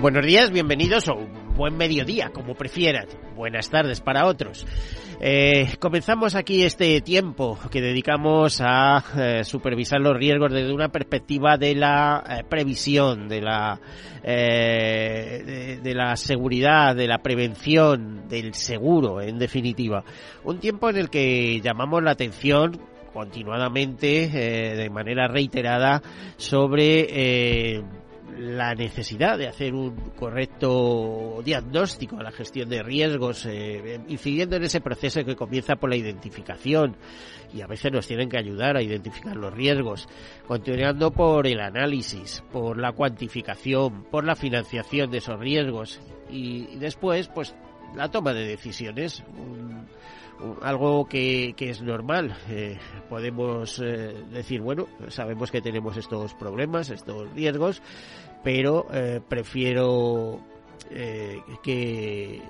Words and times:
Buenos 0.00 0.24
días, 0.24 0.50
bienvenidos 0.52 1.08
o 1.08 1.16
buen 1.56 1.76
mediodía, 1.76 2.30
como 2.32 2.54
prefieran. 2.54 3.06
Buenas 3.34 3.68
tardes 3.68 4.00
para 4.00 4.26
otros. 4.26 4.66
Eh, 5.20 5.76
comenzamos 5.80 6.36
aquí 6.36 6.62
este 6.62 7.00
tiempo 7.00 7.58
que 7.70 7.80
dedicamos 7.80 8.60
a 8.60 9.02
eh, 9.16 9.44
supervisar 9.44 10.00
los 10.00 10.16
riesgos 10.16 10.52
desde 10.52 10.72
una 10.72 10.90
perspectiva 10.90 11.56
de 11.56 11.74
la 11.74 12.22
eh, 12.28 12.44
previsión, 12.48 13.28
de 13.28 13.40
la 13.40 13.80
de, 14.22 15.80
de, 15.82 15.94
la 15.94 16.14
seguridad, 16.16 16.94
de 16.94 17.08
la 17.08 17.18
prevención, 17.18 18.28
del 18.28 18.54
seguro, 18.54 19.20
en 19.20 19.38
definitiva. 19.38 20.04
Un 20.44 20.58
tiempo 20.58 20.90
en 20.90 20.98
el 20.98 21.10
que 21.10 21.60
llamamos 21.60 22.02
la 22.02 22.10
atención 22.12 22.78
continuadamente, 23.12 24.28
de 24.28 24.90
manera 24.90 25.28
reiterada, 25.28 26.02
sobre 26.36 27.82
la 28.36 28.74
necesidad 28.74 29.38
de 29.38 29.48
hacer 29.48 29.74
un 29.74 29.94
correcto 30.16 31.40
diagnóstico 31.44 32.18
a 32.18 32.22
la 32.22 32.32
gestión 32.32 32.68
de 32.68 32.82
riesgos, 32.82 33.46
eh, 33.46 34.00
incidiendo 34.08 34.56
en 34.56 34.64
ese 34.64 34.80
proceso 34.80 35.24
que 35.24 35.36
comienza 35.36 35.76
por 35.76 35.90
la 35.90 35.96
identificación. 35.96 36.96
Y 37.52 37.62
a 37.62 37.66
veces 37.66 37.90
nos 37.92 38.06
tienen 38.06 38.28
que 38.28 38.38
ayudar 38.38 38.76
a 38.76 38.82
identificar 38.82 39.36
los 39.36 39.54
riesgos, 39.54 40.08
continuando 40.46 41.10
por 41.10 41.46
el 41.46 41.60
análisis, 41.60 42.42
por 42.52 42.78
la 42.78 42.92
cuantificación, 42.92 44.04
por 44.04 44.24
la 44.24 44.36
financiación 44.36 45.10
de 45.10 45.18
esos 45.18 45.38
riesgos. 45.40 46.00
Y, 46.30 46.76
después 46.76 47.28
pues 47.28 47.54
la 47.94 48.10
toma 48.10 48.32
de 48.32 48.46
decisiones. 48.46 49.22
algo 50.62 51.06
que, 51.06 51.54
que, 51.56 51.70
es 51.70 51.82
normal. 51.82 52.36
Eh, 52.48 52.78
podemos 53.08 53.80
eh, 53.84 54.14
decir, 54.30 54.60
bueno, 54.60 54.86
sabemos 55.08 55.50
que 55.50 55.60
tenemos 55.60 55.96
estos 55.96 56.34
problemas, 56.34 56.90
estos 56.90 57.32
riesgos, 57.32 57.82
pero 58.44 58.86
eh, 58.92 59.20
prefiero 59.26 60.40
eh, 60.90 61.40
que 61.62 62.40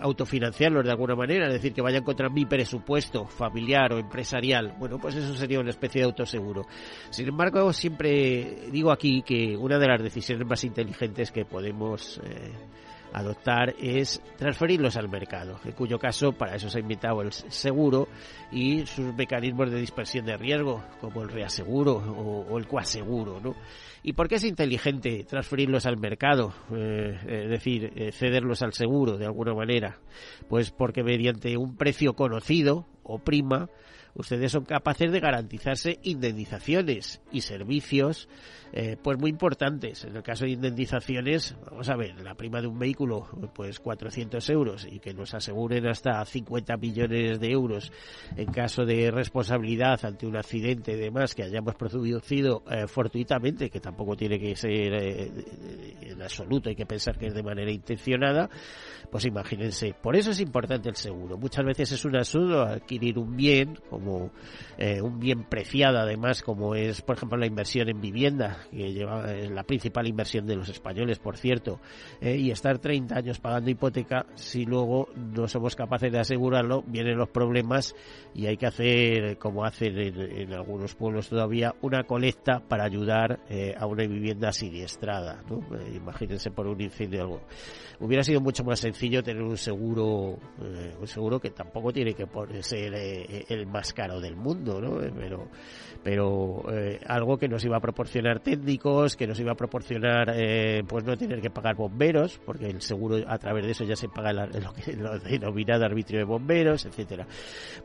autofinanciarlos 0.00 0.84
de 0.84 0.92
alguna 0.92 1.16
manera, 1.16 1.48
es 1.48 1.54
decir, 1.54 1.72
que 1.72 1.82
vayan 1.82 2.04
contra 2.04 2.28
mi 2.28 2.44
presupuesto 2.44 3.26
familiar 3.26 3.92
o 3.92 3.98
empresarial. 3.98 4.76
Bueno, 4.78 4.98
pues 4.98 5.16
eso 5.16 5.34
sería 5.34 5.58
una 5.58 5.70
especie 5.70 6.02
de 6.02 6.06
autoseguro. 6.06 6.66
Sin 7.10 7.26
embargo, 7.26 7.72
siempre 7.72 8.70
digo 8.70 8.92
aquí 8.92 9.22
que 9.22 9.56
una 9.56 9.78
de 9.78 9.88
las 9.88 10.00
decisiones 10.00 10.46
más 10.46 10.62
inteligentes 10.62 11.32
que 11.32 11.44
podemos 11.44 12.20
adoptar 13.16 13.74
es 13.80 14.22
transferirlos 14.36 14.96
al 14.96 15.08
mercado, 15.08 15.58
en 15.64 15.72
cuyo 15.72 15.98
caso 15.98 16.32
para 16.32 16.54
eso 16.54 16.68
se 16.68 16.78
ha 16.78 16.82
inventado 16.82 17.22
el 17.22 17.32
seguro 17.32 18.08
y 18.52 18.84
sus 18.84 19.14
mecanismos 19.14 19.70
de 19.70 19.80
dispersión 19.80 20.26
de 20.26 20.36
riesgo, 20.36 20.84
como 21.00 21.22
el 21.22 21.30
reaseguro 21.30 21.94
o, 21.94 22.46
o 22.46 22.58
el 22.58 22.66
coaseguro, 22.66 23.40
¿no? 23.40 23.54
¿Y 24.02 24.12
por 24.12 24.28
qué 24.28 24.36
es 24.36 24.44
inteligente 24.44 25.24
transferirlos 25.28 25.84
al 25.84 25.96
mercado? 25.96 26.52
Eh, 26.72 27.18
es 27.26 27.50
decir, 27.50 27.90
eh, 27.96 28.12
cederlos 28.12 28.62
al 28.62 28.72
seguro 28.72 29.16
de 29.16 29.26
alguna 29.26 29.52
manera. 29.52 29.98
Pues 30.48 30.70
porque 30.70 31.02
mediante 31.02 31.56
un 31.56 31.76
precio 31.76 32.12
conocido 32.12 32.86
o 33.02 33.18
prima, 33.18 33.68
ustedes 34.16 34.52
son 34.52 34.64
capaces 34.64 35.12
de 35.12 35.20
garantizarse 35.20 35.98
indemnizaciones 36.02 37.20
y 37.32 37.42
servicios 37.42 38.28
eh, 38.72 38.96
pues 39.02 39.18
muy 39.18 39.30
importantes. 39.30 40.04
En 40.04 40.16
el 40.16 40.22
caso 40.22 40.44
de 40.44 40.50
indemnizaciones, 40.50 41.56
vamos 41.70 41.88
a 41.88 41.96
ver, 41.96 42.20
la 42.20 42.34
prima 42.34 42.60
de 42.60 42.66
un 42.66 42.78
vehículo, 42.78 43.26
pues 43.54 43.78
400 43.80 44.50
euros 44.50 44.86
y 44.90 44.98
que 44.98 45.14
nos 45.14 45.34
aseguren 45.34 45.86
hasta 45.86 46.24
50 46.24 46.76
millones 46.76 47.40
de 47.40 47.50
euros 47.50 47.92
en 48.36 48.46
caso 48.52 48.84
de 48.84 49.10
responsabilidad 49.10 50.04
ante 50.04 50.26
un 50.26 50.36
accidente 50.36 50.92
y 50.92 50.96
demás 50.96 51.34
que 51.34 51.44
hayamos 51.44 51.74
producido 51.74 52.62
eh, 52.70 52.86
fortuitamente, 52.86 53.70
que 53.70 53.80
tampoco 53.80 54.16
tiene 54.16 54.38
que 54.38 54.54
ser 54.56 54.94
eh, 54.94 55.30
en 56.02 56.22
absoluto, 56.22 56.68
hay 56.68 56.76
que 56.76 56.86
pensar 56.86 57.16
que 57.18 57.26
es 57.26 57.34
de 57.34 57.42
manera 57.42 57.70
intencionada, 57.70 58.50
pues 59.10 59.24
imagínense. 59.24 59.94
Por 59.94 60.16
eso 60.16 60.32
es 60.32 60.40
importante 60.40 60.88
el 60.88 60.96
seguro. 60.96 61.38
Muchas 61.38 61.64
veces 61.64 61.92
es 61.92 62.04
un 62.04 62.16
asunto 62.16 62.62
adquirir 62.62 63.18
un 63.18 63.36
bien, 63.36 63.78
como 63.88 64.05
un 64.06 65.18
bien 65.18 65.44
preciado 65.44 65.98
además, 65.98 66.42
como 66.42 66.74
es, 66.74 67.02
por 67.02 67.16
ejemplo, 67.16 67.38
la 67.38 67.46
inversión 67.46 67.88
en 67.88 68.00
vivienda, 68.00 68.58
que 68.70 68.92
lleva 68.92 69.32
eh, 69.32 69.48
la 69.50 69.62
principal 69.62 70.06
inversión 70.06 70.46
de 70.46 70.56
los 70.56 70.68
españoles, 70.68 71.18
por 71.18 71.36
cierto, 71.36 71.80
eh, 72.20 72.36
y 72.36 72.50
estar 72.50 72.78
30 72.78 73.16
años 73.16 73.38
pagando 73.38 73.70
hipoteca, 73.70 74.26
si 74.34 74.64
luego 74.64 75.08
no 75.14 75.48
somos 75.48 75.76
capaces 75.76 76.12
de 76.12 76.18
asegurarlo, 76.18 76.82
vienen 76.86 77.18
los 77.18 77.28
problemas 77.28 77.94
y 78.34 78.46
hay 78.46 78.56
que 78.56 78.66
hacer, 78.66 79.38
como 79.38 79.64
hacen 79.64 79.98
en, 79.98 80.52
algunos 80.52 80.94
pueblos 80.94 81.28
todavía, 81.28 81.74
una 81.82 82.04
colecta 82.04 82.60
para 82.60 82.84
ayudar 82.84 83.40
eh, 83.48 83.74
a 83.76 83.86
una 83.86 84.06
vivienda 84.06 84.52
siniestrada. 84.52 85.42
¿no? 85.48 85.60
imagínense 85.94 86.50
por 86.50 86.66
un 86.66 86.80
incendio. 86.80 87.40
Hubiera 87.98 88.22
sido 88.22 88.40
mucho 88.40 88.62
más 88.62 88.80
sencillo 88.80 89.22
tener 89.22 89.42
un 89.42 89.56
seguro, 89.56 90.38
un 91.00 91.06
seguro 91.06 91.40
que 91.40 91.50
tampoco 91.50 91.92
tiene 91.92 92.14
que 92.14 92.26
ser 92.62 92.94
el 92.94 93.66
más 93.66 93.94
caro 93.96 94.20
del 94.20 94.36
mundo, 94.36 94.80
¿no? 94.80 94.98
pero, 95.16 95.48
pero 96.04 96.62
algo 97.08 97.38
que 97.38 97.48
nos 97.48 97.64
iba 97.64 97.78
a 97.78 97.80
proporcionar 97.80 98.40
técnicos, 98.40 99.16
que 99.16 99.26
nos 99.26 99.40
iba 99.40 99.52
a 99.52 99.54
proporcionar 99.54 100.32
eh, 100.34 100.84
pues 100.86 101.04
no 101.04 101.16
tener 101.16 101.40
que 101.40 101.50
pagar 101.50 101.76
bomberos, 101.76 102.38
porque 102.44 102.66
el 102.66 102.82
seguro 102.82 103.16
a 103.26 103.38
través 103.38 103.64
de 103.64 103.72
eso 103.72 103.84
ya 103.84 103.96
se 103.96 104.08
paga 104.08 104.32
lo 104.32 104.72
que 104.74 104.92
lo 104.92 105.18
denomina 105.18 105.78
de 105.78 105.86
arbitrio 105.86 106.18
de 106.18 106.24
bomberos, 106.24 106.84
etcétera. 106.84 107.26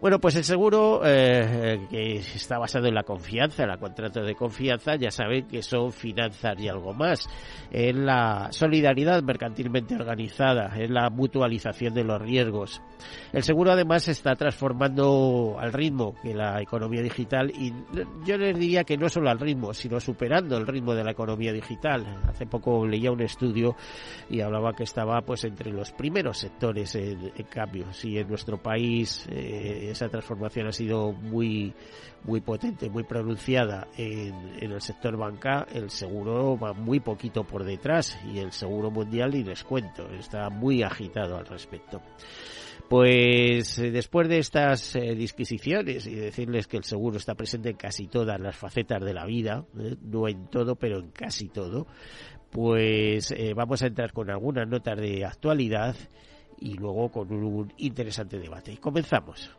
Bueno, 0.02 0.20
pues 0.20 0.36
el 0.36 0.44
seguro 0.44 1.02
eh, 1.06 1.88
que 1.90 2.18
está 2.18 2.60
basado 2.60 2.88
en 2.88 2.96
la 2.96 3.04
confianza, 3.04 3.64
en 3.64 3.70
la 3.70 3.78
contrato 3.78 4.22
de 4.22 4.36
confianza, 4.36 4.96
ya 4.96 5.12
saben 5.12 5.48
que 5.48 5.62
son 5.62 5.92
finanzas 5.94 6.60
y 6.60 6.68
algo 6.68 6.94
más, 6.94 7.30
en 7.72 8.06
la 8.06 8.50
solidaridad 8.52 9.24
mercantilmente 9.24 9.96
organizada, 9.96 10.74
en 10.76 10.94
la 10.94 11.10
mutualización 11.10 11.94
de 11.94 12.04
los 12.04 12.22
riesgos. 12.22 12.82
El 13.32 13.44
seguro 13.44 13.72
además 13.72 14.04
se 14.04 14.12
está 14.12 14.36
transformando 14.36 15.56
al 15.60 15.72
ritmo 15.72 16.01
que 16.22 16.34
la 16.34 16.62
economía 16.62 17.02
digital 17.02 17.52
y 17.52 17.74
yo 18.26 18.38
les 18.38 18.58
diría 18.58 18.84
que 18.84 18.98
no 18.98 19.10
solo 19.10 19.30
al 19.30 19.40
ritmo, 19.40 19.74
sino 19.74 20.00
superando 20.00 20.58
el 20.58 20.68
ritmo 20.68 20.94
de 20.94 21.04
la 21.04 21.12
economía 21.12 21.54
digital. 21.54 22.22
Hace 22.28 22.46
poco 22.46 22.86
leía 22.86 23.12
un 23.12 23.22
estudio 23.22 23.76
y 24.30 24.42
hablaba 24.42 24.74
que 24.74 24.84
estaba 24.84 25.22
pues 25.22 25.44
entre 25.44 25.72
los 25.72 25.92
primeros 25.92 26.38
sectores 26.38 26.96
en, 26.96 27.32
cambio. 27.50 27.92
Si 27.94 28.18
en 28.18 28.28
nuestro 28.28 28.58
país 28.58 29.28
eh, 29.30 29.90
esa 29.92 30.10
transformación 30.10 30.68
ha 30.68 30.72
sido 30.72 31.12
muy 31.12 31.74
muy 32.24 32.42
potente, 32.42 32.90
muy 32.90 33.04
pronunciada 33.04 33.88
en, 33.98 34.34
en 34.60 34.72
el 34.72 34.82
sector 34.82 35.18
banca, 35.18 35.66
el 35.74 35.90
seguro 35.90 36.58
va 36.58 36.74
muy 36.74 37.00
poquito 37.00 37.44
por 37.44 37.64
detrás 37.64 38.20
y 38.32 38.38
el 38.38 38.52
seguro 38.52 38.92
mundial 38.92 39.34
y 39.34 39.44
les 39.44 39.64
cuento, 39.64 40.08
está 40.12 40.50
muy 40.50 40.84
agitado 40.84 41.38
al 41.38 41.48
respecto. 41.48 42.00
Pues 42.92 43.80
eh, 43.80 43.90
después 43.90 44.28
de 44.28 44.40
estas 44.40 44.98
eh, 44.98 45.16
disquisiciones 45.16 46.06
y 46.08 46.14
decirles 46.14 46.68
que 46.68 46.76
el 46.76 46.84
seguro 46.84 47.16
está 47.16 47.36
presente 47.36 47.70
en 47.70 47.78
casi 47.78 48.08
todas 48.08 48.38
las 48.38 48.58
facetas 48.58 49.02
de 49.02 49.14
la 49.14 49.26
vida, 49.26 49.64
eh, 49.80 49.96
no 50.02 50.28
en 50.28 50.48
todo, 50.48 50.76
pero 50.76 51.00
en 51.00 51.10
casi 51.12 51.48
todo, 51.48 51.88
pues 52.50 53.34
vamos 53.56 53.82
a 53.82 53.88
entrar 53.88 54.12
con 54.12 54.30
algunas 54.30 54.68
notas 54.68 55.00
de 55.00 55.24
actualidad 55.24 55.96
y 56.60 56.74
luego 56.74 57.10
con 57.10 57.32
un 57.32 57.72
interesante 57.78 58.38
debate. 58.38 58.78
Comenzamos. 58.78 59.50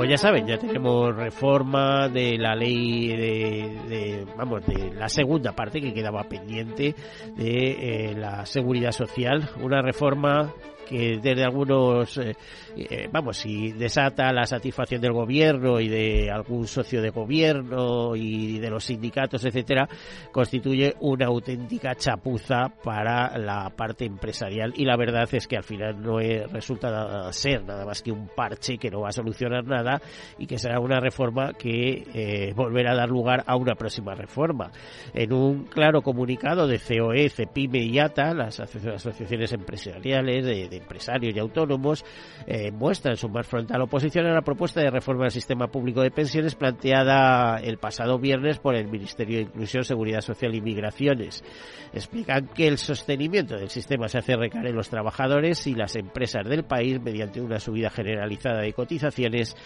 Pues 0.00 0.08
ya 0.08 0.16
saben, 0.16 0.46
ya 0.46 0.56
tenemos 0.56 1.14
reforma 1.14 2.08
de 2.08 2.38
la 2.38 2.54
ley 2.54 3.08
de, 3.08 4.26
vamos, 4.34 4.64
de 4.64 4.94
la 4.94 5.10
segunda 5.10 5.52
parte 5.52 5.78
que 5.78 5.92
quedaba 5.92 6.24
pendiente 6.24 6.94
de 7.36 8.14
la 8.16 8.46
seguridad 8.46 8.92
social, 8.92 9.50
una 9.60 9.82
reforma 9.82 10.54
que 10.90 11.20
desde 11.22 11.44
algunos, 11.44 12.18
eh, 12.18 12.34
eh, 12.76 13.08
vamos, 13.12 13.36
si 13.36 13.70
desata 13.72 14.32
la 14.32 14.44
satisfacción 14.44 15.00
del 15.00 15.12
gobierno 15.12 15.78
y 15.78 15.88
de 15.88 16.30
algún 16.30 16.66
socio 16.66 17.00
de 17.00 17.10
gobierno 17.10 18.16
y 18.16 18.58
de 18.58 18.70
los 18.70 18.84
sindicatos, 18.84 19.44
etcétera, 19.44 19.88
constituye 20.32 20.96
una 21.00 21.26
auténtica 21.26 21.94
chapuza 21.94 22.72
para 22.82 23.38
la 23.38 23.70
parte 23.70 24.04
empresarial 24.04 24.72
y 24.76 24.84
la 24.84 24.96
verdad 24.96 25.28
es 25.32 25.46
que 25.46 25.56
al 25.56 25.62
final 25.62 26.02
no 26.02 26.18
resulta 26.18 27.32
ser 27.32 27.64
nada 27.64 27.84
más 27.84 28.02
que 28.02 28.10
un 28.10 28.28
parche 28.34 28.76
que 28.76 28.90
no 28.90 29.02
va 29.02 29.10
a 29.10 29.12
solucionar 29.12 29.64
nada 29.64 30.00
y 30.38 30.46
que 30.46 30.58
será 30.58 30.80
una 30.80 30.98
reforma 30.98 31.52
que 31.52 32.02
eh, 32.12 32.52
volverá 32.56 32.92
a 32.92 32.96
dar 32.96 33.08
lugar 33.08 33.44
a 33.46 33.56
una 33.56 33.74
próxima 33.74 34.14
reforma. 34.14 34.72
En 35.14 35.32
un 35.32 35.64
claro 35.64 36.02
comunicado 36.02 36.66
de 36.66 36.78
COE, 36.78 37.28
CEPIME 37.28 37.84
y 37.84 37.98
ATA, 37.98 38.34
las 38.34 38.58
asociaciones 38.60 39.52
empresariales 39.52 40.44
de, 40.44 40.79
empresarios 40.80 41.34
y 41.34 41.38
autónomos, 41.38 42.04
eh, 42.46 42.70
muestran 42.70 43.16
su 43.16 43.28
más 43.28 43.46
frontal 43.46 43.82
oposición 43.82 44.26
a 44.26 44.34
la 44.34 44.42
propuesta 44.42 44.80
de 44.80 44.90
reforma 44.90 45.24
del 45.24 45.32
sistema 45.32 45.68
público 45.68 46.02
de 46.02 46.10
pensiones 46.10 46.54
planteada 46.54 47.58
el 47.58 47.78
pasado 47.78 48.18
viernes 48.18 48.58
por 48.58 48.74
el 48.74 48.88
Ministerio 48.88 49.38
de 49.38 49.44
Inclusión, 49.44 49.84
Seguridad 49.84 50.20
Social 50.20 50.54
y 50.54 50.60
Migraciones. 50.60 51.44
Explican 51.92 52.48
que 52.48 52.68
el 52.68 52.78
sostenimiento 52.78 53.56
del 53.56 53.68
sistema 53.68 54.08
se 54.08 54.18
hace 54.18 54.36
recaer 54.36 54.66
en 54.66 54.76
los 54.76 54.88
trabajadores 54.88 55.66
y 55.66 55.74
las 55.74 55.96
empresas 55.96 56.48
del 56.48 56.64
país 56.64 57.00
mediante 57.00 57.40
una 57.40 57.60
subida 57.60 57.90
generalizada 57.90 58.60
de 58.60 58.72
cotizaciones 58.72 59.56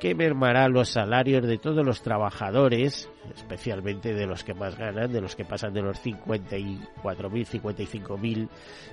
que 0.00 0.14
mermará 0.14 0.68
los 0.68 0.90
salarios 0.90 1.46
de 1.46 1.58
todos 1.58 1.84
los 1.84 2.02
trabajadores, 2.02 3.08
especialmente 3.34 4.12
de 4.12 4.26
los 4.26 4.44
que 4.44 4.54
más 4.54 4.76
ganan, 4.76 5.12
de 5.12 5.20
los 5.20 5.36
que 5.36 5.44
pasan 5.44 5.72
de 5.72 5.82
los 5.82 6.04
54.000, 6.04 6.88
55.000 7.02 8.48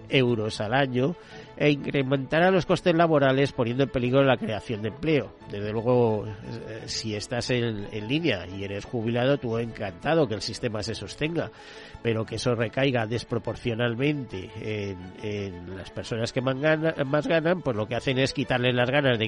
euros 0.09 0.61
al 0.61 0.73
año, 0.73 1.15
e 1.57 1.70
incrementará 1.71 2.51
los 2.51 2.65
costes 2.65 2.95
laborales 2.95 3.51
poniendo 3.51 3.83
en 3.83 3.89
peligro 3.89 4.23
la 4.23 4.37
creación 4.37 4.81
de 4.81 4.89
empleo. 4.89 5.35
Desde 5.49 5.71
luego, 5.71 6.25
eh, 6.27 6.83
si 6.85 7.15
estás 7.15 7.49
en, 7.49 7.87
en 7.91 8.07
línea 8.07 8.45
y 8.47 8.63
eres 8.63 8.85
jubilado, 8.85 9.37
tú 9.37 9.57
encantado 9.57 10.27
que 10.27 10.35
el 10.35 10.41
sistema 10.41 10.83
se 10.83 10.95
sostenga 10.95 11.51
pero 12.01 12.25
que 12.25 12.35
eso 12.35 12.55
recaiga 12.55 13.05
desproporcionalmente 13.05 14.49
en, 14.61 15.75
las 15.75 15.89
personas 15.91 16.31
que 16.33 16.41
más 16.41 16.59
ganan, 16.59 16.93
más 17.07 17.27
ganan, 17.27 17.61
pues 17.61 17.75
lo 17.75 17.87
que 17.87 17.95
hacen 17.95 18.17
es 18.17 18.33
quitarles 18.33 18.75
las 18.75 18.89
ganas 18.89 19.17
de, 19.17 19.27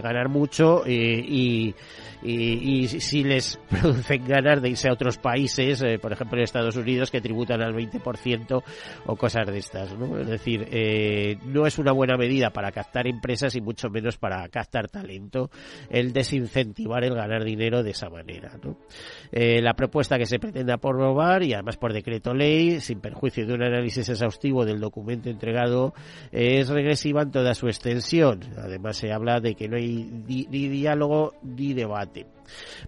ganar 0.00 0.28
mucho 0.28 0.82
y, 0.86 1.74
y, 2.22 2.88
si 2.88 3.24
les 3.24 3.58
producen 3.70 4.24
ganas 4.24 4.62
de 4.62 4.70
irse 4.70 4.88
a 4.88 4.92
otros 4.92 5.18
países, 5.18 5.82
eh, 5.82 5.98
por 5.98 6.12
ejemplo 6.12 6.38
en 6.38 6.44
Estados 6.44 6.76
Unidos, 6.76 7.10
que 7.10 7.20
tributan 7.20 7.62
al 7.62 7.74
20% 7.74 8.62
o 9.06 9.16
cosas 9.16 9.46
de 9.46 9.58
estas. 9.58 9.92
Es 9.92 10.26
decir, 10.26 10.68
eh, 10.70 11.38
no 11.44 11.66
es 11.66 11.78
una 11.78 11.92
buena 11.92 12.16
medida 12.16 12.50
para 12.50 12.72
captar 12.72 13.06
empresas 13.06 13.54
y 13.56 13.60
mucho 13.60 13.88
menos 13.90 14.16
para 14.16 14.48
captar 14.48 14.88
talento 14.88 15.50
el 15.90 16.12
desincentivar 16.12 17.04
el 17.04 17.14
ganar 17.14 17.44
dinero 17.44 17.82
de 17.82 17.90
esa 17.90 18.08
manera. 18.08 18.52
Eh, 19.30 19.60
la 19.60 19.74
propuesta 19.74 20.18
que 20.18 20.26
se 20.26 20.38
pretende 20.38 20.72
aprobar 20.72 21.42
y 21.42 21.54
además 21.54 21.76
por 21.76 21.92
decreto 22.02 22.34
ley, 22.34 22.80
sin 22.80 23.00
perjuicio 23.00 23.46
de 23.46 23.54
un 23.54 23.62
análisis 23.62 24.08
exhaustivo 24.08 24.64
del 24.64 24.80
documento 24.80 25.30
entregado, 25.30 25.94
es 26.32 26.68
regresiva 26.68 27.22
en 27.22 27.30
toda 27.30 27.54
su 27.54 27.68
extensión. 27.68 28.40
Además, 28.58 28.96
se 28.96 29.12
habla 29.12 29.40
de 29.40 29.54
que 29.54 29.68
no 29.68 29.76
hay 29.76 30.10
ni, 30.26 30.44
diálogo 30.68 31.34
ni 31.42 31.72
debate. 31.72 32.26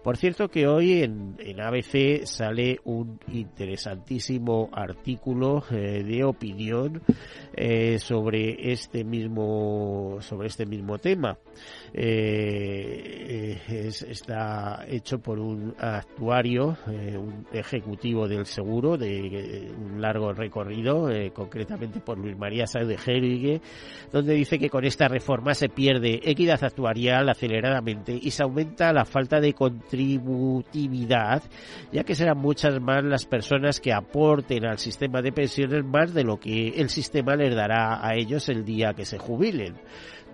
Por 0.02 0.16
cierto 0.16 0.49
que 0.49 0.66
hoy 0.66 1.02
en, 1.02 1.37
ABC 1.61 2.25
sale 2.25 2.81
un 2.84 3.19
interesantísimo 3.32 4.69
artículo 4.72 5.64
eh, 5.70 6.02
de 6.02 6.25
opinión 6.25 7.02
eh, 7.55 7.99
sobre 7.99 8.72
este 8.72 9.05
mismo 9.05 10.19
sobre 10.20 10.49
este 10.49 10.66
mismo 10.66 10.99
tema. 10.99 11.38
Eh, 11.93 13.61
está 14.08 14.84
hecho 14.88 15.19
por 15.20 15.38
un 15.38 15.75
actuario, 15.78 16.76
un 16.87 17.46
ejecutivo 17.52 18.26
del 18.26 18.46
seguro 18.46 18.96
de 18.96 19.72
un 19.76 20.00
largo 20.00 20.32
recorrido, 20.32 21.08
concretamente 21.32 22.00
por 22.00 22.19
Luis 22.19 22.37
María 22.37 22.67
Sáenz 22.67 22.88
de 22.88 23.60
donde 24.12 24.34
dice 24.34 24.58
que 24.58 24.70
con 24.70 24.84
esta 24.84 25.08
reforma 25.08 25.55
se 25.55 25.69
pierde 25.69 26.20
equidad 26.25 26.62
actuarial 26.62 27.28
aceleradamente 27.28 28.19
y 28.20 28.31
se 28.31 28.43
aumenta 28.43 28.93
la 28.93 29.05
falta 29.05 29.40
de 29.40 29.53
contributividad, 29.54 31.42
ya 31.92 32.04
que 32.04 32.14
serán 32.14 32.38
muchas 32.38 32.80
más 32.80 33.02
las 33.04 33.26
personas 33.26 33.80
que 33.80 33.92
aporten 33.92 34.66
al 34.66 34.78
sistema 34.78 35.22
de 35.22 35.32
pensiones 35.32 35.84
más 35.84 36.12
de 36.14 36.24
lo 36.24 36.38
que 36.38 36.68
el 36.68 36.90
sistema 36.90 37.36
les 37.36 37.54
dará 37.54 38.06
a 38.06 38.14
ellos 38.14 38.48
el 38.48 38.64
día 38.64 38.94
que 38.94 39.04
se 39.04 39.18
jubilen. 39.18 39.74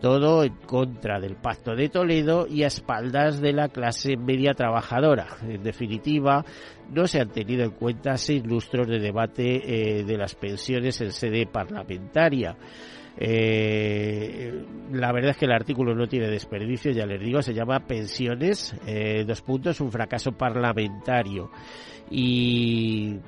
Todo 0.01 0.45
en 0.45 0.55
contra 0.55 1.21
del 1.21 1.37
Pacto 1.37 1.75
de 1.77 1.91
Toledo 1.91 2.47
y 2.47 2.63
a 2.63 2.69
espaldas 2.69 3.39
de 3.43 3.53
la 3.53 3.69
clase 3.69 4.17
media 4.17 4.55
trabajadora. 4.55 5.27
En 5.43 5.63
definitiva, 5.63 6.43
no 6.91 7.07
se 7.07 7.21
han 7.21 7.29
tenido 7.29 7.65
en 7.65 7.73
cuenta 7.73 8.17
seis 8.17 8.43
lustros 8.47 8.89
de 8.89 8.99
debate 8.99 9.99
eh, 9.99 10.05
de 10.05 10.17
las 10.17 10.35
pensiones 10.35 11.03
en 11.03 11.13
sede 11.13 11.47
parlamentaria. 11.47 12.57
Eh, 13.17 14.65
la 14.93 15.13
verdad 15.13 15.33
es 15.33 15.37
que 15.37 15.45
el 15.45 15.53
artículo 15.53 15.95
no 15.95 16.07
tiene 16.07 16.29
desperdicio, 16.29 16.93
ya 16.93 17.07
les 17.07 17.21
digo, 17.21 17.43
se 17.43 17.55
llama 17.55 17.81
Pensiones, 17.81 18.75
eh, 18.87 19.25
dos 19.27 19.43
puntos, 19.43 19.81
un 19.81 19.93
fracaso 19.93 20.33
parlamentario. 20.33 21.51
Y 22.11 23.19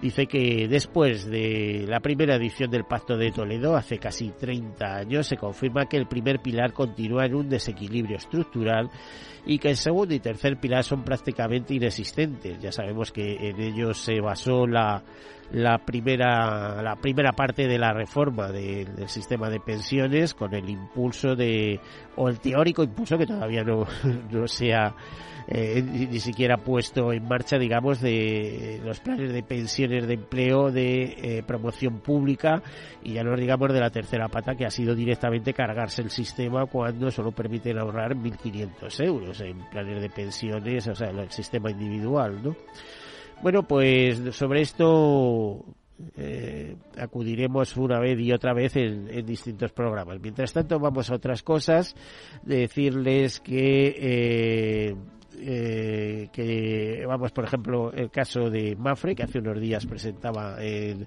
dice 0.00 0.26
que 0.26 0.68
después 0.68 1.26
de 1.26 1.84
la 1.88 2.00
primera 2.00 2.36
edición 2.36 2.70
del 2.70 2.84
Pacto 2.84 3.16
de 3.16 3.30
Toledo, 3.30 3.76
hace 3.76 3.98
casi 3.98 4.30
30 4.30 4.96
años, 4.96 5.26
se 5.26 5.36
confirma 5.36 5.86
que 5.86 5.96
el 5.96 6.06
primer 6.06 6.40
pilar 6.40 6.72
continúa 6.72 7.26
en 7.26 7.34
un 7.34 7.48
desequilibrio 7.48 8.16
estructural 8.16 8.90
y 9.46 9.58
que 9.58 9.70
el 9.70 9.76
segundo 9.76 10.14
y 10.14 10.20
tercer 10.20 10.58
pilar 10.58 10.84
son 10.84 11.04
prácticamente 11.04 11.74
inexistentes. 11.74 12.58
Ya 12.60 12.72
sabemos 12.72 13.12
que 13.12 13.48
en 13.48 13.60
ellos 13.60 13.98
se 13.98 14.20
basó 14.20 14.66
la 14.66 15.02
la 15.52 15.78
primera, 15.78 16.82
la 16.82 16.96
primera 16.96 17.32
parte 17.32 17.68
de 17.68 17.78
la 17.78 17.92
reforma 17.92 18.50
del 18.50 19.08
sistema 19.08 19.50
de 19.50 19.60
pensiones 19.60 20.34
con 20.34 20.54
el 20.54 20.68
impulso 20.68 21.36
de, 21.36 21.80
o 22.16 22.28
el 22.28 22.40
teórico 22.40 22.82
impulso 22.82 23.18
que 23.18 23.26
todavía 23.26 23.62
no, 23.62 23.86
no 24.30 24.48
se 24.48 24.74
eh, 25.48 25.82
ni 25.82 26.20
siquiera 26.20 26.56
puesto 26.56 27.12
en 27.12 27.26
marcha, 27.26 27.58
digamos, 27.58 28.00
de 28.00 28.80
los 28.84 29.00
planes 29.00 29.32
de 29.32 29.42
pensiones 29.42 30.06
de 30.06 30.14
empleo 30.14 30.70
de 30.70 31.02
eh, 31.02 31.42
promoción 31.46 32.00
pública 32.00 32.62
y 33.02 33.14
ya 33.14 33.22
no 33.22 33.36
digamos 33.36 33.72
de 33.72 33.80
la 33.80 33.90
tercera 33.90 34.28
pata 34.28 34.54
que 34.54 34.64
ha 34.64 34.70
sido 34.70 34.94
directamente 34.94 35.52
cargarse 35.52 36.02
el 36.02 36.10
sistema 36.10 36.66
cuando 36.66 37.10
solo 37.10 37.32
permiten 37.32 37.78
ahorrar 37.78 38.14
1.500 38.14 39.04
euros 39.04 39.40
en 39.40 39.58
planes 39.70 40.00
de 40.00 40.10
pensiones, 40.10 40.86
o 40.88 40.94
sea, 40.94 41.10
el 41.10 41.30
sistema 41.30 41.70
individual, 41.70 42.42
¿no? 42.42 42.56
Bueno, 43.42 43.64
pues 43.64 44.20
sobre 44.34 44.62
esto 44.62 45.64
eh, 46.16 46.76
acudiremos 46.98 47.76
una 47.76 48.00
vez 48.00 48.18
y 48.18 48.32
otra 48.32 48.52
vez 48.52 48.74
en, 48.76 49.24
distintos 49.24 49.72
programas. 49.72 50.20
Mientras 50.20 50.52
tanto, 50.52 50.78
vamos 50.78 51.10
a 51.10 51.14
otras 51.14 51.42
cosas. 51.42 51.94
Decirles 52.42 53.40
que, 53.40 53.94
eh, 53.96 54.96
eh, 55.40 56.28
que, 56.32 57.04
vamos, 57.06 57.32
por 57.32 57.44
ejemplo, 57.44 57.92
el 57.92 58.10
caso 58.10 58.50
de 58.50 58.76
Mafre, 58.76 59.14
que 59.14 59.22
hace 59.24 59.38
unos 59.38 59.60
días 59.60 59.86
presentaba 59.86 60.56
en 60.62 61.06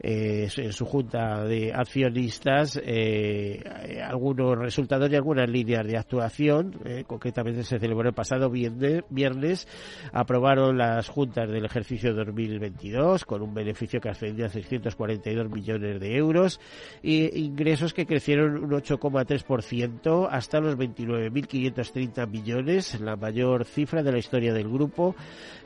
eh, 0.00 0.48
en 0.56 0.72
su 0.72 0.84
junta 0.84 1.44
de 1.44 1.72
accionistas 1.72 2.80
eh, 2.82 3.62
algunos 4.04 4.58
resultados 4.58 5.10
y 5.10 5.16
algunas 5.16 5.48
líneas 5.48 5.86
de 5.86 5.96
actuación. 5.96 6.74
Eh, 6.84 7.04
concretamente 7.06 7.62
se 7.62 7.78
celebró 7.78 8.08
el 8.08 8.14
pasado 8.14 8.50
viernes, 8.50 9.68
aprobaron 10.12 10.78
las 10.78 11.08
juntas 11.08 11.50
del 11.50 11.64
ejercicio 11.64 12.14
2022 12.14 13.24
con 13.24 13.42
un 13.42 13.54
beneficio 13.54 14.00
que 14.00 14.10
ascendía 14.10 14.46
a 14.46 14.50
642 14.50 15.50
millones 15.50 16.00
de 16.00 16.16
euros 16.16 16.60
e 17.02 17.30
ingresos 17.34 17.94
que 17.94 18.06
crecieron 18.06 18.64
un 18.64 18.70
8,3% 18.70 20.28
hasta 20.30 20.60
los 20.60 20.76
29.530 20.76 22.28
millones, 22.28 23.00
la 23.00 23.16
mayor 23.16 23.64
cifra 23.64 24.02
de 24.02 24.12
la 24.12 24.18
historia 24.18 24.52
del 24.52 24.68
grupo 24.68 25.14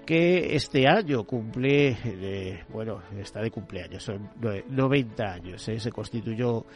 que 0.05 0.55
este 0.55 0.89
año 0.89 1.25
cumple, 1.25 1.97
eh, 2.05 2.65
bueno, 2.69 3.01
está 3.19 3.41
de 3.41 3.51
cumpleaños, 3.51 4.03
son 4.03 4.31
90 4.69 5.25
años. 5.25 5.69
¿eh? 5.69 5.79
Se 5.79 5.91
constituyó, 5.91 6.67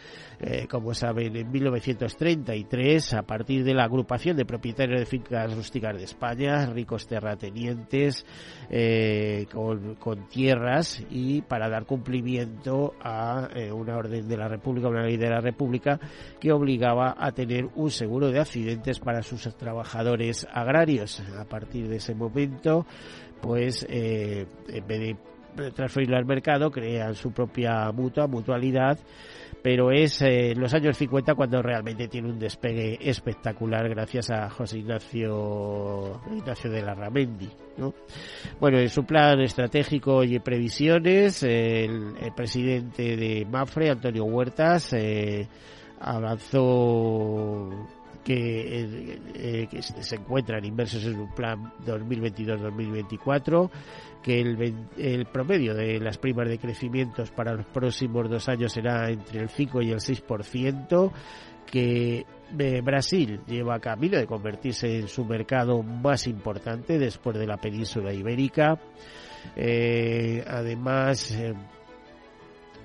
eh, 0.41 0.67
como 0.69 0.95
saben, 0.95 1.37
en 1.37 1.51
1933 1.51 3.15
a 3.15 3.23
partir 3.23 3.65
de 3.65 3.75
la 3.75 3.85
agrupación 3.85 4.37
de 4.37 4.45
propietarios 4.45 5.01
de 5.01 5.07
fincas 5.07 5.55
rústicas 5.55 5.97
de 5.97 6.05
España, 6.05 6.67
ricos 6.67 7.07
terratenientes 7.07 8.25
con, 9.53 9.97
con, 9.97 10.29
tierras 10.29 11.05
y 11.11 11.43
para 11.43 11.69
dar 11.69 11.85
cumplimiento 11.87 12.95
a 13.01 13.49
una 13.73 13.97
orden 13.97 14.27
de 14.27 14.37
la 14.37 14.49
República, 14.49 14.89
una 14.89 15.05
ley 15.05 15.17
de 15.17 15.29
la 15.29 15.41
República 15.41 16.01
que 16.41 16.53
obligaba 16.53 17.15
a 17.19 17.33
tener 17.33 17.69
un 17.75 17.91
seguro 17.91 18.31
de 18.31 18.41
accidentes 18.41 19.01
para 19.01 19.23
sus 19.23 19.43
trabajadores 19.57 20.47
agrarios. 20.53 21.23
A 21.39 21.45
partir 21.45 21.89
de 21.89 21.97
ese 21.97 22.15
momento, 22.15 22.87
pues 23.45 23.87
eh, 23.91 24.47
en 24.69 24.87
vez 24.87 25.17
de 25.55 25.71
transferirlo 25.71 26.17
al 26.17 26.25
mercado, 26.25 26.71
crean 26.71 27.15
su 27.15 27.31
propia 27.31 27.93
mutua, 27.93 28.27
mutualidad, 28.27 28.99
pero 29.63 29.93
es 29.93 30.23
eh, 30.23 30.53
en 30.53 30.61
los 30.61 30.73
años 30.73 30.97
50 30.97 31.35
cuando 31.35 31.61
realmente 31.61 32.09
tiene 32.09 32.31
un 32.31 32.39
despegue 32.39 32.99
espectacular 33.01 33.87
gracias 33.89 34.31
a 34.31 34.49
José 34.49 34.79
Ignacio, 34.79 36.23
Ignacio 36.35 36.71
de 36.71 36.83
la 36.83 36.95
Ramendi. 36.95 37.51
¿no? 37.77 37.93
Bueno, 38.59 38.79
en 38.79 38.89
su 38.89 39.05
plan 39.05 39.41
estratégico 39.41 40.25
y 40.25 40.39
previsiones, 40.39 41.43
el, 41.43 42.15
presidente 42.35 43.15
de 43.17 43.47
Mafre, 43.51 43.91
Antonio 43.91 44.25
Huertas, 44.25 44.95
eh, 44.95 45.47
avanzó 46.01 47.71
que, 48.25 48.81
eh, 48.81 49.19
eh, 49.35 49.67
que, 49.71 49.83
se 49.83 50.17
encuentran 50.17 50.65
inmersos 50.65 51.05
en 51.05 51.21
un 51.21 51.33
plan 51.35 51.73
2022-2024, 51.85 53.71
que 54.23 54.41
el, 54.41 54.75
el, 54.97 55.27
promedio 55.27 55.75
de 55.75 56.01
las 56.01 56.17
primas 56.17 56.49
de 56.49 56.59
crecimientos 56.59 57.31
para 57.31 57.53
los 57.55 57.67
próximos 57.67 58.31
dos 58.31 58.49
años 58.49 58.73
será 58.73 59.11
entre 59.11 59.41
el 59.41 59.51
5 59.51 59.83
y 59.83 59.91
el 59.91 59.99
6%, 59.99 61.13
que 61.67 62.25
eh, 62.59 62.81
Brasil 62.81 63.41
lleva 63.47 63.79
camino 63.79 64.17
de 64.17 64.27
convertirse 64.27 64.99
en 64.99 65.09
su 65.09 65.25
mercado 65.27 65.83
más 65.83 66.27
importante 66.27 66.99
después 66.99 67.39
de 67.39 67.47
la 67.47 67.59
península 67.59 68.13
ibérica. 68.13 68.81
además, 70.47 71.37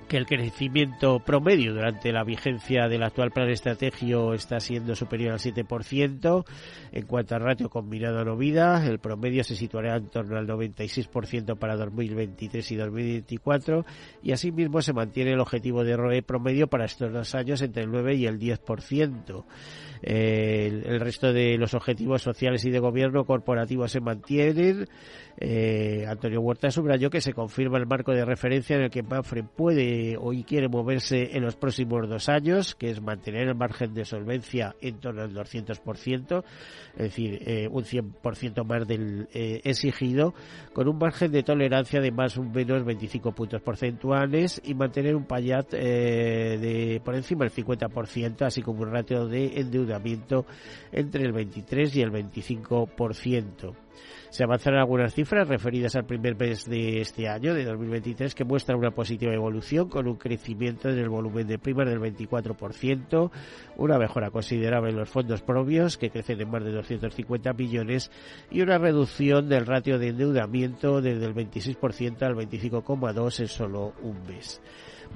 que 0.09 0.17
el 0.17 0.25
crecimiento 0.25 1.19
promedio 1.19 1.71
durante 1.73 2.11
la 2.11 2.23
vigencia 2.23 2.87
del 2.87 3.03
actual 3.03 3.29
plan 3.29 3.47
estratégico 3.47 4.33
está 4.33 4.59
siendo 4.59 4.95
superior 4.95 5.33
al 5.33 5.39
7%. 5.39 6.45
En 6.91 7.05
cuanto 7.05 7.35
al 7.35 7.41
ratio 7.41 7.69
combinado 7.69 8.25
no 8.25 8.35
vida, 8.35 8.85
el 8.87 8.97
promedio 8.97 9.43
se 9.43 9.55
situará 9.55 9.95
en 9.95 10.09
torno 10.09 10.37
al 10.37 10.47
96% 10.47 11.57
para 11.57 11.77
2023 11.77 12.71
y 12.71 12.75
2024 12.75 13.85
y 14.23 14.31
asimismo 14.31 14.81
se 14.81 14.93
mantiene 14.93 15.33
el 15.33 15.39
objetivo 15.39 15.83
de 15.83 15.95
ROE 15.95 16.23
promedio 16.23 16.67
para 16.67 16.85
estos 16.85 17.13
dos 17.13 17.35
años 17.35 17.61
entre 17.61 17.83
el 17.83 17.91
9 17.91 18.15
y 18.15 18.25
el 18.25 18.39
10%. 18.39 19.45
Eh, 20.01 20.83
el, 20.85 20.99
resto 20.99 21.33
de 21.33 21.57
los 21.57 21.73
objetivos 21.73 22.21
sociales 22.21 22.63
y 22.65 22.71
de 22.71 22.79
gobierno 22.79 23.25
corporativo 23.25 23.87
se 23.87 23.99
mantienen. 23.99 24.87
Eh, 25.41 26.05
Antonio 26.05 26.41
Huerta 26.41 26.69
subrayó 26.69 27.09
que 27.09 27.21
se 27.21 27.31
confirma 27.31 27.77
el 27.77 27.85
marco 27.85 28.11
de 28.11 28.25
referencia 28.25 28.75
en 28.75 28.81
el 28.81 28.89
que 28.89 29.03
Manfred 29.03 29.45
puede 29.45 30.17
o 30.17 30.33
quiere 30.45 30.67
moverse 30.67 31.37
en 31.37 31.43
los 31.43 31.55
próximos 31.55 32.09
dos 32.09 32.27
años, 32.27 32.75
que 32.75 32.89
es 32.89 33.01
mantener 33.01 33.47
el 33.47 33.55
margen 33.55 33.93
de 33.93 34.03
solvencia 34.03 34.75
en 34.81 34.99
torno 34.99 35.21
al 35.21 35.33
200%, 35.33 36.43
es 36.91 36.97
decir, 36.97 37.41
eh, 37.45 37.69
un 37.71 37.85
100% 37.85 38.65
más 38.65 38.85
del 38.85 39.29
eh, 39.33 39.61
exigido, 39.63 40.33
con 40.73 40.89
un 40.89 40.97
margen 40.97 41.31
de 41.31 41.43
tolerancia 41.43 42.01
de 42.01 42.11
más 42.11 42.37
o 42.37 42.43
menos 42.43 42.83
25 42.83 43.31
puntos 43.31 43.61
porcentuales 43.61 44.61
y 44.65 44.73
mantener 44.73 45.15
un 45.15 45.23
payat 45.23 45.71
de 45.71 47.01
por 47.05 47.15
encima 47.15 47.45
del 47.45 47.53
50%, 47.53 48.41
así 48.41 48.61
como 48.61 48.81
un 48.81 48.91
ratio 48.91 49.25
de 49.25 49.57
endeudamiento 49.61 50.45
entre 50.91 51.23
el 51.23 51.31
23 51.31 51.95
y 51.95 52.01
el 52.01 52.11
25%. 52.11 53.75
Se 54.29 54.43
avanzan 54.43 54.75
algunas 54.75 55.13
cifras 55.15 55.47
referidas 55.47 55.95
al 55.95 56.05
primer 56.05 56.35
mes 56.35 56.65
de 56.65 57.01
este 57.01 57.27
año, 57.27 57.55
de 57.55 57.65
2023, 57.65 58.35
que 58.35 58.43
muestran 58.43 58.77
una 58.77 58.91
positiva 58.91 59.33
evolución 59.33 59.89
con 59.89 60.07
un 60.07 60.17
crecimiento 60.17 60.87
en 60.87 60.99
el 60.99 61.09
volumen 61.09 61.47
de 61.47 61.57
primas 61.57 61.87
del 61.87 61.99
24%, 61.99 63.31
una 63.77 63.97
mejora 63.97 64.29
considerable 64.29 64.91
en 64.91 64.97
los 64.97 65.09
fondos 65.09 65.41
propios, 65.41 65.97
que 65.97 66.11
crecen 66.11 66.41
en 66.41 66.51
más 66.51 66.63
de 66.63 66.71
250 66.71 67.53
millones, 67.53 68.11
y 68.51 68.61
una 68.61 68.77
reducción 68.77 69.49
del 69.49 69.65
ratio 69.65 69.97
de 69.97 70.09
endeudamiento 70.09 71.01
desde 71.01 71.25
el 71.25 71.33
26% 71.33 72.21
al 72.21 72.35
25,2% 72.35 73.39
en 73.39 73.47
solo 73.47 73.93
un 74.03 74.21
mes. 74.27 74.61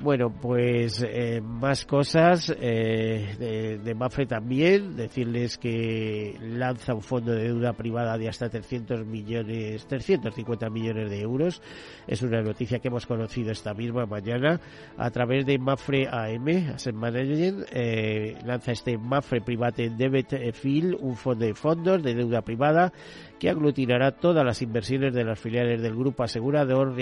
Bueno, 0.01 0.33
pues 0.33 1.05
eh, 1.07 1.39
más 1.41 1.85
cosas 1.85 2.53
eh, 2.59 3.35
de, 3.39 3.77
de, 3.77 3.95
Mafre 3.95 4.25
también. 4.25 4.97
Decirles 4.97 5.57
que 5.57 6.38
lanza 6.41 6.93
un 6.93 7.01
fondo 7.01 7.31
de 7.31 7.43
deuda 7.43 7.73
privada 7.73 8.17
de 8.17 8.27
hasta 8.27 8.50
300 8.50 9.05
millones, 9.05 9.85
350 9.88 10.69
millones 10.69 11.09
de 11.09 11.21
euros. 11.21 11.62
Es 12.05 12.21
una 12.21 12.41
noticia 12.41 12.79
que 12.79 12.89
hemos 12.89 13.05
conocido 13.05 13.51
esta 13.51 13.73
misma 13.73 14.05
mañana 14.05 14.59
a 14.97 15.09
través 15.12 15.45
de 15.45 15.57
Mafre 15.57 16.07
AM, 16.07 16.73
Asset 16.73 16.95
Management. 16.95 17.65
Eh, 17.71 18.38
lanza 18.45 18.73
este 18.73 18.97
Mafre 18.97 19.41
Private 19.41 19.91
Debit 19.91 20.53
Field, 20.53 20.97
un 21.00 21.15
fondo 21.15 21.45
de 21.45 21.53
fondos 21.53 22.03
de 22.03 22.13
deuda 22.13 22.41
privada 22.41 22.91
que 23.40 23.50
aglutinará 23.50 24.12
todas 24.12 24.46
las 24.46 24.62
inversiones 24.62 25.13
de 25.13 25.24
las 25.24 25.40
filiales 25.40 25.82
del 25.82 25.96
grupo 25.96 26.24
asegurador 26.24 26.96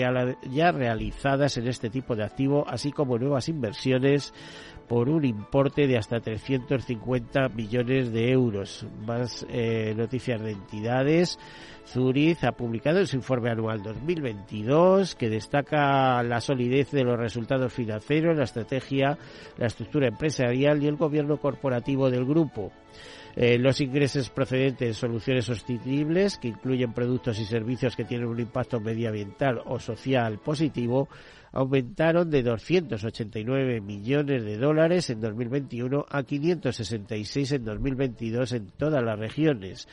ya 0.50 0.72
realizadas 0.72 1.56
en 1.56 1.68
este 1.68 1.90
tipo 1.90 2.16
de 2.16 2.24
activo, 2.24 2.64
así 2.68 2.90
como 2.90 3.18
nuevas 3.18 3.48
inversiones 3.48 4.34
por 4.88 5.08
un 5.08 5.24
importe 5.24 5.86
de 5.86 5.96
hasta 5.96 6.20
350 6.20 7.48
millones 7.50 8.12
de 8.12 8.30
euros. 8.30 8.86
Más 9.06 9.46
eh, 9.48 9.94
noticias 9.96 10.40
de 10.42 10.52
entidades. 10.52 11.38
Zurich 11.86 12.44
ha 12.44 12.52
publicado 12.52 13.00
en 13.00 13.06
su 13.06 13.16
informe 13.16 13.50
anual 13.50 13.82
2022 13.82 15.14
que 15.14 15.28
destaca 15.28 16.22
la 16.22 16.40
solidez 16.40 16.90
de 16.90 17.04
los 17.04 17.18
resultados 17.18 17.72
financieros, 17.72 18.36
la 18.36 18.44
estrategia, 18.44 19.18
la 19.58 19.66
estructura 19.66 20.08
empresarial 20.08 20.82
y 20.82 20.86
el 20.86 20.96
gobierno 20.96 21.38
corporativo 21.38 22.10
del 22.10 22.24
grupo. 22.24 22.70
Eh, 23.34 23.58
los 23.58 23.80
ingresos 23.80 24.28
procedentes 24.28 24.88
de 24.88 24.94
soluciones 24.94 25.46
sostenibles, 25.46 26.36
que 26.36 26.48
incluyen 26.48 26.92
productos 26.92 27.38
y 27.38 27.46
servicios 27.46 27.96
que 27.96 28.04
tienen 28.04 28.26
un 28.26 28.40
impacto 28.40 28.78
medioambiental 28.78 29.62
o 29.64 29.78
social 29.78 30.38
positivo, 30.38 31.08
aumentaron 31.52 32.30
de 32.30 32.42
289 32.42 33.80
millones 33.80 34.44
de 34.44 34.56
dólares 34.56 35.08
en 35.10 35.20
2021 35.20 36.06
a 36.08 36.22
566 36.22 37.52
en 37.52 37.64
2022 37.64 38.52
en 38.52 38.66
todas 38.76 39.02
las 39.02 39.18
regiones. 39.18 39.88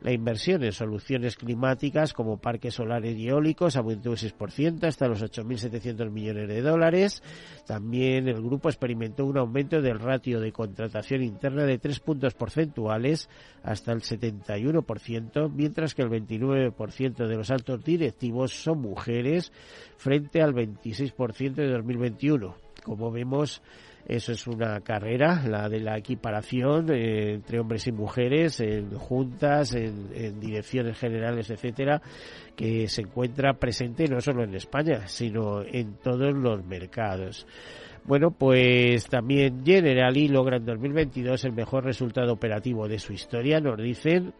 La 0.00 0.12
inversión 0.12 0.62
en 0.64 0.72
soluciones 0.72 1.36
climáticas 1.36 2.12
como 2.12 2.38
parques 2.38 2.74
solares 2.74 3.16
y 3.16 3.28
eólicos 3.28 3.76
aumentó 3.76 4.10
un 4.10 4.16
6% 4.16 4.84
hasta 4.84 5.08
los 5.08 5.22
8.700 5.22 6.10
millones 6.10 6.48
de 6.48 6.60
dólares. 6.60 7.22
También 7.66 8.28
el 8.28 8.42
grupo 8.42 8.68
experimentó 8.68 9.24
un 9.24 9.38
aumento 9.38 9.80
del 9.80 9.98
ratio 9.98 10.40
de 10.40 10.52
contratación 10.52 11.22
interna 11.22 11.64
de 11.64 11.78
3 11.78 12.00
puntos 12.00 12.34
porcentuales 12.34 13.28
hasta 13.62 13.92
el 13.92 14.02
71%, 14.02 15.50
mientras 15.50 15.94
que 15.94 16.02
el 16.02 16.10
29% 16.10 17.26
de 17.26 17.36
los 17.36 17.50
altos 17.50 17.82
directivos 17.82 18.52
son 18.52 18.80
mujeres 18.80 19.52
frente 19.96 20.42
al 20.42 20.54
26% 20.54 21.54
de 21.54 21.70
2021. 21.70 22.56
Como 22.84 23.10
vemos, 23.10 23.62
eso 24.06 24.32
es 24.32 24.46
una 24.46 24.80
carrera, 24.80 25.42
la 25.48 25.68
de 25.68 25.80
la 25.80 25.96
equiparación 25.96 26.90
eh, 26.92 27.34
entre 27.34 27.58
hombres 27.58 27.86
y 27.86 27.92
mujeres 27.92 28.60
en 28.60 28.90
juntas, 28.98 29.74
en, 29.74 30.38
direcciones 30.38 30.98
generales, 30.98 31.50
etcétera, 31.50 32.02
que 32.54 32.86
se 32.88 33.02
encuentra 33.02 33.54
presente 33.54 34.06
no 34.06 34.20
solo 34.20 34.44
en 34.44 34.54
España, 34.54 35.06
sino 35.06 35.62
en 35.62 35.96
todos 35.96 36.34
los 36.34 36.64
mercados. 36.64 37.46
Bueno, 38.06 38.32
pues 38.32 39.06
también 39.06 39.64
Generali 39.64 40.28
logra 40.28 40.58
en 40.58 40.66
2022 40.66 41.42
el 41.46 41.52
mejor 41.52 41.84
resultado 41.84 42.34
operativo 42.34 42.86
de 42.86 42.98
su 42.98 43.14
historia, 43.14 43.60
nos 43.60 43.78
dicen. 43.78 44.34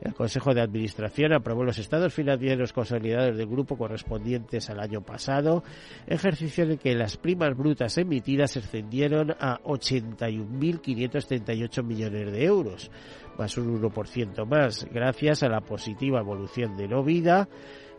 El 0.00 0.14
Consejo 0.14 0.54
de 0.54 0.62
Administración 0.62 1.34
aprobó 1.34 1.62
los 1.62 1.78
estados 1.78 2.14
financieros 2.14 2.72
consolidados 2.72 3.36
del 3.36 3.46
grupo 3.46 3.76
correspondientes 3.76 4.70
al 4.70 4.80
año 4.80 5.02
pasado, 5.02 5.62
ejercicio 6.06 6.64
en 6.64 6.70
el 6.70 6.78
que 6.78 6.94
las 6.94 7.18
primas 7.18 7.54
brutas 7.54 7.98
emitidas 7.98 8.56
ascendieron 8.56 9.32
a 9.38 9.60
81.538 9.64 11.84
millones 11.84 12.32
de 12.32 12.42
euros, 12.42 12.90
más 13.36 13.58
un 13.58 13.82
1% 13.82 14.46
más, 14.46 14.88
gracias 14.90 15.42
a 15.42 15.50
la 15.50 15.60
positiva 15.60 16.20
evolución 16.20 16.74
de 16.78 16.88
no 16.88 17.04
vida 17.04 17.50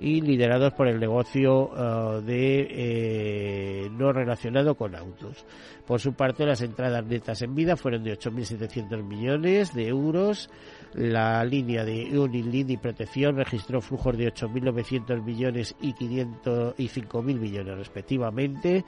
y 0.02 0.20
liderados 0.20 0.74
por 0.74 0.88
el 0.88 1.00
negocio 1.00 1.70
eh, 1.78 2.22
de 2.24 2.68
eh, 2.72 3.90
no 3.92 4.12
relacionado 4.12 4.74
con 4.74 4.96
autos. 4.96 5.46
Por 5.86 6.00
su 6.00 6.14
parte, 6.14 6.44
las 6.44 6.62
entradas 6.64 7.06
netas 7.06 7.44
en 7.44 7.54
vida 7.54 7.78
fueron 7.78 8.04
de 8.04 8.18
8.700 8.18 9.04
millones 9.04 9.76
de 9.76 9.88
euros. 9.88 10.50
La 10.96 11.46
línea 11.46 11.86
de 11.86 12.18
Unilin 12.18 12.72
y 12.72 12.78
Protección 12.78 13.38
registró 13.38 13.80
flujos 13.80 14.18
de 14.18 14.34
8.900 14.34 15.24
millones 15.24 15.76
y 15.80 15.94
500 15.94 16.76
y 16.80 16.88
5.000 16.88 17.40
millones 17.40 17.78
respectivamente, 17.78 18.84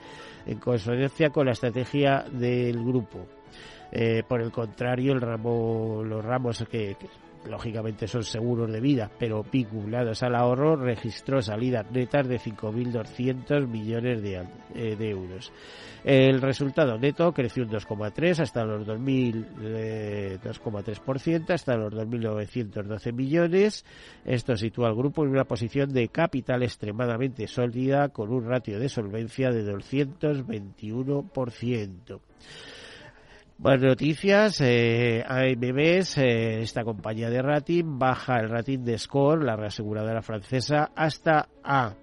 en 0.46 0.58
consonancia 0.58 1.30
con 1.30 1.46
la 1.46 1.52
estrategia 1.52 2.24
del 2.28 2.84
grupo. 2.84 3.28
Eh, 3.92 4.24
por 4.26 4.42
el 4.42 4.50
contrario, 4.50 5.12
el 5.12 5.20
ramo, 5.20 6.02
los 6.04 6.24
ramos 6.24 6.64
que 6.68 6.96
lógicamente 7.48 8.06
son 8.06 8.24
seguros 8.24 8.70
de 8.70 8.80
vida, 8.80 9.10
pero 9.18 9.42
vinculados 9.44 10.22
al 10.22 10.34
ahorro, 10.34 10.76
registró 10.76 11.40
salidas 11.42 11.90
netas 11.90 12.28
de 12.28 12.38
5.200 12.38 13.66
millones 13.66 14.22
de, 14.22 14.46
eh, 14.74 14.96
de, 14.96 15.10
euros. 15.10 15.52
El 16.04 16.42
resultado 16.42 16.98
neto 16.98 17.32
creció 17.32 17.64
un 17.64 17.70
2,3 17.70 18.40
hasta 18.40 18.64
los 18.64 18.86
2.000 18.86 20.40
2,3% 20.40 21.50
eh, 21.50 21.52
hasta 21.52 21.76
los 21.76 21.92
2.912 21.92 23.12
millones. 23.12 23.84
Esto 24.24 24.56
sitúa 24.56 24.88
al 24.88 24.94
grupo 24.94 25.24
en 25.24 25.30
una 25.30 25.44
posición 25.44 25.92
de 25.92 26.08
capital 26.08 26.62
extremadamente 26.62 27.46
sólida 27.46 28.08
con 28.10 28.32
un 28.32 28.46
ratio 28.46 28.78
de 28.78 28.88
solvencia 28.88 29.50
de 29.50 29.64
221%. 29.64 32.20
Buenas 33.56 33.82
noticias, 33.82 34.60
eh, 34.60 35.22
AMBs, 35.24 36.18
eh, 36.18 36.60
esta 36.62 36.82
compañía 36.82 37.30
de 37.30 37.40
rating, 37.40 37.98
baja 38.00 38.40
el 38.40 38.50
rating 38.50 38.80
de 38.80 38.98
Score, 38.98 39.44
la 39.44 39.54
reaseguradora 39.54 40.22
francesa, 40.22 40.90
hasta 40.96 41.48
A. 41.62 41.94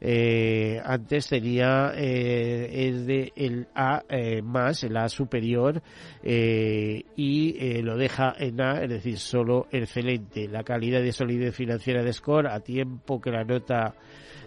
Eh, 0.00 0.80
antes 0.84 1.28
tenía 1.28 1.92
eh, 1.94 2.88
el 2.88 3.06
de 3.06 3.32
el 3.36 3.68
A 3.76 4.02
eh, 4.08 4.42
más, 4.42 4.82
el 4.82 4.96
A 4.96 5.08
superior, 5.08 5.80
eh, 6.24 7.04
y 7.14 7.56
eh, 7.58 7.80
lo 7.80 7.96
deja 7.96 8.34
en 8.36 8.60
A, 8.60 8.82
es 8.82 8.90
decir, 8.90 9.18
solo 9.18 9.68
excelente. 9.70 10.48
La 10.48 10.64
calidad 10.64 11.00
de 11.00 11.12
solidez 11.12 11.54
financiera 11.54 12.02
de 12.02 12.12
Score, 12.12 12.48
a 12.48 12.58
tiempo 12.58 13.20
que 13.20 13.30
la 13.30 13.44
nota 13.44 13.94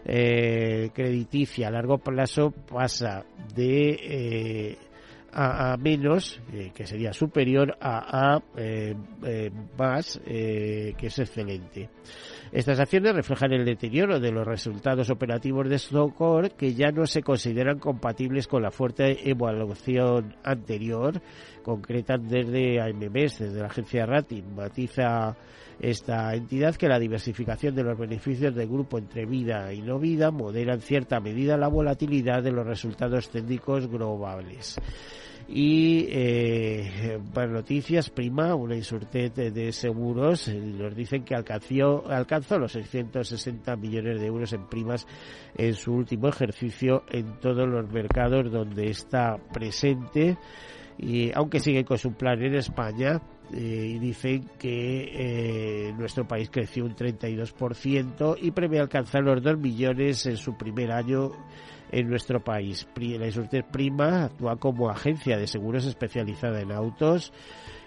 eh, 0.03 0.89
crediticia 0.93 1.69
a 1.69 1.71
largo 1.71 1.97
plazo 1.97 2.51
pasa 2.51 3.23
de 3.55 4.77
a, 5.33 5.73
a 5.73 5.77
menos, 5.77 6.39
eh, 6.53 6.71
que 6.73 6.85
sería 6.85 7.13
superior 7.13 7.77
a 7.79 8.35
A 8.35 8.43
eh, 8.57 8.95
eh, 9.25 9.51
más, 9.77 10.19
que 10.25 10.95
es 10.99 11.19
excelente. 11.19 11.89
Estas 12.51 12.79
acciones 12.79 13.15
reflejan 13.15 13.53
el 13.53 13.63
deterioro 13.63 14.19
de 14.19 14.31
los 14.31 14.45
resultados 14.45 15.09
operativos 15.09 15.69
de 15.69 15.79
Stockcore 15.79 16.49
que 16.51 16.73
ya 16.73 16.91
no 16.91 17.05
se 17.05 17.23
consideran 17.23 17.79
compatibles 17.79 18.47
con 18.47 18.61
la 18.61 18.71
fuerte 18.71 19.29
evaluación 19.29 20.35
anterior, 20.43 21.21
concretan 21.63 22.27
desde 22.27 22.81
AMBS, 22.81 23.39
desde 23.39 23.59
la 23.59 23.67
agencia 23.67 24.05
Rating. 24.05 24.43
Matiza 24.53 25.37
esta 25.79 26.35
entidad 26.35 26.75
que 26.75 26.87
la 26.87 26.99
diversificación 26.99 27.73
de 27.73 27.83
los 27.83 27.97
beneficios 27.97 28.53
del 28.53 28.67
grupo 28.67 28.97
entre 28.97 29.25
vida 29.25 29.73
y 29.73 29.81
no 29.81 29.97
vida 29.97 30.29
modera 30.29 30.73
en 30.73 30.81
cierta 30.81 31.19
medida 31.19 31.57
la 31.57 31.69
volatilidad 31.69 32.43
de 32.43 32.51
los 32.51 32.67
resultados 32.67 33.29
técnicos 33.29 33.87
globales. 33.87 34.77
Y 35.53 36.07
eh, 36.09 37.19
noticias, 37.35 38.09
Prima, 38.09 38.55
una 38.55 38.73
insurtet 38.73 39.35
de 39.35 39.73
seguros, 39.73 40.47
nos 40.47 40.95
dicen 40.95 41.25
que 41.25 41.35
alcanzó, 41.35 42.09
alcanzó 42.09 42.57
los 42.57 42.71
660 42.71 43.75
millones 43.75 44.21
de 44.21 44.27
euros 44.27 44.53
en 44.53 44.67
primas 44.67 45.05
en 45.57 45.73
su 45.73 45.93
último 45.93 46.29
ejercicio 46.29 47.03
en 47.09 47.37
todos 47.41 47.67
los 47.67 47.91
mercados 47.91 48.49
donde 48.49 48.89
está 48.89 49.35
presente. 49.51 50.37
Y 50.97 51.31
aunque 51.33 51.59
sigue 51.59 51.83
con 51.83 51.97
su 51.97 52.13
plan 52.13 52.41
en 52.41 52.55
España, 52.55 53.21
eh, 53.53 53.95
y 53.95 53.99
dicen 53.99 54.49
que 54.57 55.89
eh, 55.89 55.93
nuestro 55.97 56.25
país 56.25 56.49
creció 56.49 56.85
un 56.85 56.95
32% 56.95 58.37
y 58.41 58.51
prevé 58.51 58.79
alcanzar 58.79 59.23
los 59.23 59.43
2 59.43 59.57
millones 59.57 60.25
en 60.25 60.37
su 60.37 60.55
primer 60.55 60.91
año 60.93 61.31
en 61.91 62.09
nuestro 62.09 62.43
país. 62.43 62.87
La 62.95 63.25
Insurtech 63.25 63.65
Prima 63.65 64.25
actúa 64.25 64.57
como 64.57 64.89
agencia 64.89 65.37
de 65.37 65.47
seguros 65.47 65.85
especializada 65.85 66.61
en 66.61 66.71
autos 66.71 67.33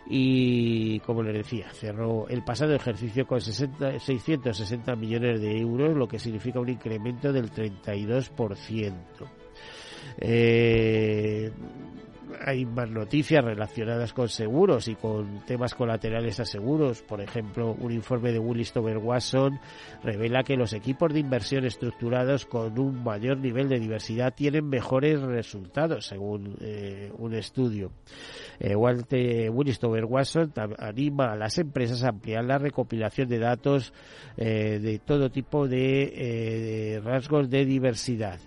y, 0.06 1.00
como 1.00 1.22
les 1.22 1.34
decía, 1.34 1.70
cerró 1.72 2.28
el 2.28 2.44
pasado 2.44 2.74
ejercicio 2.74 3.26
con 3.26 3.40
60, 3.40 3.98
660 3.98 4.96
millones 4.96 5.40
de 5.40 5.58
euros, 5.58 5.96
lo 5.96 6.06
que 6.06 6.18
significa 6.18 6.60
un 6.60 6.68
incremento 6.68 7.32
del 7.32 7.50
32%. 7.50 8.92
Eh, 10.18 11.50
hay 12.44 12.64
más 12.64 12.90
noticias 12.90 13.44
relacionadas 13.44 14.12
con 14.12 14.28
seguros 14.28 14.88
y 14.88 14.94
con 14.94 15.44
temas 15.46 15.74
colaterales 15.74 16.40
a 16.40 16.44
seguros. 16.44 17.02
Por 17.02 17.20
ejemplo, 17.20 17.76
un 17.78 17.92
informe 17.92 18.32
de 18.32 18.38
Willis 18.38 18.72
Tober 18.72 18.98
Watson 18.98 19.58
revela 20.02 20.42
que 20.42 20.56
los 20.56 20.72
equipos 20.72 21.12
de 21.12 21.20
inversión 21.20 21.64
estructurados 21.64 22.46
con 22.46 22.78
un 22.78 23.02
mayor 23.02 23.38
nivel 23.38 23.68
de 23.68 23.78
diversidad 23.78 24.34
tienen 24.34 24.68
mejores 24.68 25.20
resultados, 25.20 26.06
según 26.06 26.56
eh, 26.60 27.12
un 27.18 27.34
estudio. 27.34 27.90
Eh, 28.60 28.74
Willis 28.76 29.78
Tober 29.78 30.04
Watson 30.04 30.52
anima 30.78 31.32
a 31.32 31.36
las 31.36 31.58
empresas 31.58 32.02
a 32.04 32.08
ampliar 32.08 32.44
la 32.44 32.58
recopilación 32.58 33.28
de 33.28 33.38
datos 33.38 33.92
eh, 34.36 34.78
de 34.80 34.98
todo 34.98 35.30
tipo 35.30 35.68
de, 35.68 36.02
eh, 36.02 36.60
de 36.60 37.00
rasgos 37.00 37.50
de 37.50 37.64
diversidad 37.64 38.38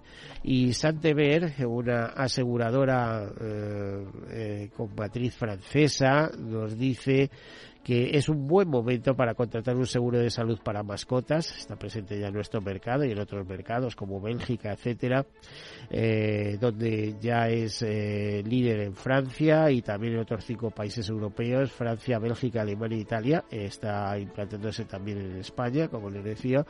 y 0.44 0.74
Santever, 0.74 1.54
una 1.66 2.06
aseguradora 2.08 3.30
eh, 3.40 4.06
eh, 4.30 4.70
con 4.76 4.94
matriz 4.96 5.36
francesa, 5.36 6.30
nos 6.38 6.78
dice 6.78 7.30
que 7.88 8.18
es 8.18 8.28
un 8.28 8.48
buen 8.48 8.68
momento 8.68 9.16
para 9.16 9.34
contratar 9.34 9.78
un 9.78 9.86
seguro 9.86 10.20
de 10.20 10.30
salud 10.30 10.60
para 10.62 10.84
mascotas. 10.84 11.58
Está 11.58 11.78
presente 11.78 12.20
ya 12.20 12.28
en 12.28 12.34
nuestro 12.34 12.60
mercado 12.60 13.06
y 13.06 13.12
en 13.12 13.20
otros 13.20 13.48
mercados 13.48 13.96
como 13.96 14.20
Bélgica, 14.20 14.74
etcétera, 14.74 15.26
eh, 15.90 16.58
donde 16.60 17.16
ya 17.22 17.48
es 17.48 17.82
eh, 17.84 18.44
líder 18.46 18.82
en 18.82 18.94
Francia 18.94 19.72
y 19.72 19.82
también 19.82 20.16
en 20.16 20.20
otros 20.20 20.44
cinco 20.44 20.70
países 20.70 21.08
europeos, 21.08 21.72
Francia, 21.72 22.20
Bélgica, 22.20 22.64
Alemania 22.64 22.98
e 22.98 23.02
Italia. 23.02 23.46
está 23.50 24.20
implantándose 24.20 24.84
también 24.84 25.20
en 25.20 25.38
España, 25.38 25.88
como 25.88 26.10
les 26.10 26.26
decía. 26.26 26.66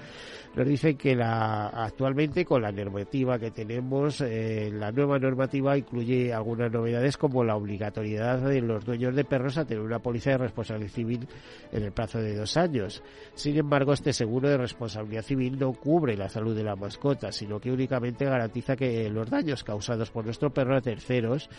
Nos 0.56 0.68
dicen 0.68 0.98
que 0.98 1.16
la, 1.16 1.70
actualmente 1.70 2.46
con 2.46 2.62
la 2.62 2.72
normativa 2.72 3.40
que 3.40 3.50
tenemos, 3.50 4.22
eh, 4.22 4.70
la 4.72 4.92
nueva 4.92 5.18
normativa 5.18 5.76
incluye 5.76 6.32
algunas 6.32 6.72
novedades 6.72 7.18
como 7.18 7.44
la 7.44 7.56
obligatoriedad 7.56 8.40
de 8.40 8.62
los 8.62 8.86
dueños 8.86 9.16
de 9.16 9.24
perros 9.24 9.58
a 9.58 9.66
tener 9.66 9.82
una 9.82 9.98
póliza 9.98 10.30
de 10.30 10.38
responsabilidad 10.38 11.07
en 11.14 11.84
el 11.84 11.92
plazo 11.92 12.20
de 12.20 12.36
dos 12.36 12.58
años. 12.58 13.04
Sin 13.34 13.58
embargo, 13.58 13.94
este 13.94 14.14
seguro 14.14 14.50
de 14.50 14.58
responsabilidad 14.58 15.24
civil 15.24 15.58
no 15.58 15.74
cubre 15.74 16.16
la 16.16 16.30
salud 16.30 16.56
de 16.56 16.64
la 16.64 16.76
mascota, 16.76 17.32
sino 17.32 17.60
que 17.60 17.72
únicamente 17.72 18.26
garantiza 18.26 18.76
que 18.76 19.10
los 19.10 19.30
daños 19.30 19.64
causados 19.64 20.12
por 20.12 20.26
nuestro 20.26 20.52
perro 20.52 20.78
a 20.78 20.82
terceros, 20.82 21.50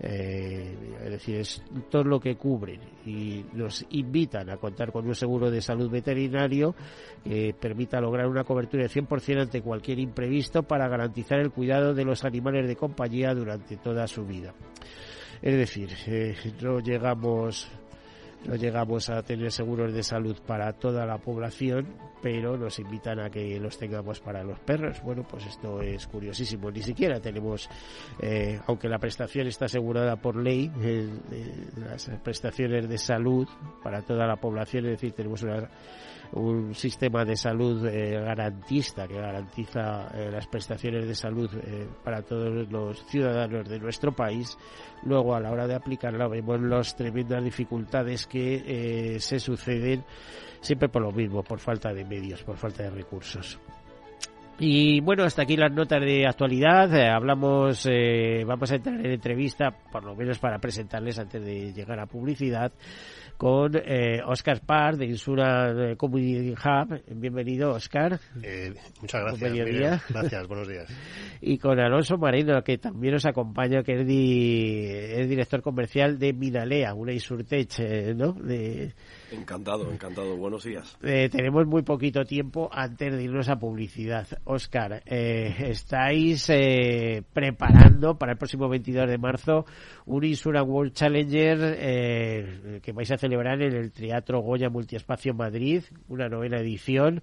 eh, 0.00 0.74
es 1.04 1.10
decir, 1.10 1.36
es 1.36 1.62
todo 1.90 2.04
lo 2.04 2.20
que 2.20 2.36
cubren 2.36 2.80
y 3.04 3.44
nos 3.52 3.84
invitan 3.90 4.50
a 4.50 4.56
contar 4.56 4.92
con 4.92 5.06
un 5.06 5.14
seguro 5.14 5.50
de 5.50 5.60
salud 5.60 5.90
veterinario 5.90 6.74
que 7.22 7.54
permita 7.58 8.00
lograr 8.00 8.26
una 8.26 8.44
cobertura 8.44 8.84
de 8.84 8.88
100% 8.88 9.42
ante 9.42 9.62
cualquier 9.62 9.98
imprevisto 9.98 10.62
para 10.62 10.88
garantizar 10.88 11.38
el 11.40 11.50
cuidado 11.50 11.94
de 11.94 12.04
los 12.04 12.24
animales 12.24 12.66
de 12.66 12.76
compañía 12.76 13.34
durante 13.34 13.76
toda 13.76 14.06
su 14.06 14.24
vida. 14.24 14.54
Es 15.42 15.56
decir, 15.56 15.90
eh, 16.06 16.34
no 16.62 16.80
llegamos 16.80 17.68
no 18.46 18.56
llegamos 18.56 19.08
a 19.10 19.22
tener 19.22 19.50
seguros 19.50 19.92
de 19.92 20.02
salud 20.02 20.36
para 20.46 20.72
toda 20.72 21.06
la 21.06 21.18
población, 21.18 21.94
pero 22.22 22.56
nos 22.56 22.78
invitan 22.78 23.20
a 23.20 23.30
que 23.30 23.58
los 23.58 23.78
tengamos 23.78 24.20
para 24.20 24.42
los 24.42 24.58
perros. 24.60 25.02
Bueno, 25.02 25.26
pues 25.28 25.46
esto 25.46 25.80
es 25.80 26.06
curiosísimo. 26.06 26.70
Ni 26.70 26.82
siquiera 26.82 27.20
tenemos, 27.20 27.68
eh, 28.20 28.60
aunque 28.66 28.88
la 28.88 28.98
prestación 28.98 29.46
está 29.46 29.66
asegurada 29.66 30.16
por 30.16 30.36
ley, 30.36 30.70
eh, 30.80 31.08
eh, 31.32 31.66
las 31.76 32.10
prestaciones 32.22 32.88
de 32.88 32.98
salud 32.98 33.48
para 33.82 34.02
toda 34.02 34.26
la 34.26 34.36
población, 34.36 34.86
es 34.86 34.92
decir, 34.92 35.12
tenemos 35.12 35.42
una 35.42 35.68
un 36.34 36.74
sistema 36.74 37.24
de 37.24 37.36
salud 37.36 37.86
eh, 37.86 38.20
garantista 38.20 39.06
que 39.06 39.14
garantiza 39.14 40.08
eh, 40.14 40.30
las 40.30 40.46
prestaciones 40.46 41.06
de 41.06 41.14
salud 41.14 41.50
eh, 41.54 41.86
para 42.02 42.22
todos 42.22 42.68
los 42.70 43.04
ciudadanos 43.06 43.68
de 43.68 43.78
nuestro 43.78 44.12
país, 44.12 44.56
luego 45.04 45.34
a 45.34 45.40
la 45.40 45.52
hora 45.52 45.66
de 45.66 45.74
aplicarla 45.74 46.26
vemos 46.28 46.60
las 46.60 46.96
tremendas 46.96 47.42
dificultades 47.42 48.26
que 48.26 49.16
se 49.20 49.38
suceden 49.38 50.04
siempre 50.60 50.88
por 50.88 51.02
lo 51.02 51.12
mismo, 51.12 51.42
por 51.42 51.58
falta 51.58 51.92
de 51.92 52.04
medios, 52.04 52.42
por 52.42 52.56
falta 52.56 52.84
de 52.84 52.90
recursos. 52.90 53.58
Y 54.58 55.00
bueno, 55.00 55.24
hasta 55.24 55.42
aquí 55.42 55.56
las 55.56 55.72
notas 55.72 56.00
de 56.00 56.26
actualidad. 56.26 56.92
hablamos, 57.12 57.88
vamos 58.46 58.70
a 58.70 58.76
entrar 58.76 59.00
en 59.00 59.12
entrevista, 59.12 59.70
por 59.90 60.04
lo 60.04 60.14
menos 60.14 60.38
para 60.38 60.58
presentarles 60.58 61.18
antes 61.18 61.44
de 61.44 61.72
llegar 61.72 61.98
a 61.98 62.06
publicidad, 62.06 62.72
con 63.36 63.72
eh, 63.74 64.20
Oscar 64.24 64.60
Parr 64.64 64.96
de 64.96 65.06
Insura 65.06 65.96
Community 65.96 66.52
Hub. 66.52 67.02
Bienvenido, 67.08 67.72
Oscar. 67.72 68.18
Eh, 68.42 68.72
muchas 69.00 69.22
gracias. 69.22 70.02
Gracias, 70.08 70.46
buenos 70.46 70.68
días. 70.68 70.88
y 71.40 71.58
con 71.58 71.78
Alonso 71.80 72.16
Marino, 72.16 72.62
que 72.62 72.78
también 72.78 73.14
nos 73.14 73.26
acompaña, 73.26 73.82
que 73.82 74.00
es, 74.00 75.28
director 75.28 75.62
comercial 75.62 76.18
de 76.18 76.32
Minalea, 76.32 76.94
una 76.94 77.12
Insurtech, 77.12 77.78
eh, 77.78 78.14
¿no? 78.14 78.32
De, 78.32 78.94
Encantado, 79.34 79.90
encantado. 79.90 80.36
Buenos 80.36 80.64
días. 80.64 80.96
Eh, 81.02 81.28
tenemos 81.30 81.66
muy 81.66 81.82
poquito 81.82 82.24
tiempo 82.24 82.68
antes 82.72 83.12
de 83.12 83.22
irnos 83.22 83.48
a 83.48 83.56
publicidad. 83.56 84.26
Oscar, 84.44 85.02
eh, 85.06 85.54
estáis 85.68 86.48
eh, 86.50 87.22
preparando 87.32 88.16
para 88.16 88.32
el 88.32 88.38
próximo 88.38 88.68
22 88.68 89.08
de 89.08 89.18
marzo 89.18 89.66
un 90.06 90.24
Insura 90.24 90.62
World 90.62 90.92
Challenger 90.92 91.58
eh, 91.78 92.80
que 92.82 92.92
vais 92.92 93.10
a 93.10 93.18
celebrar 93.18 93.60
en 93.62 93.74
el 93.74 93.92
Teatro 93.92 94.40
Goya 94.40 94.70
Multiespacio 94.70 95.34
Madrid, 95.34 95.82
una 96.08 96.28
novena 96.28 96.58
edición 96.58 97.22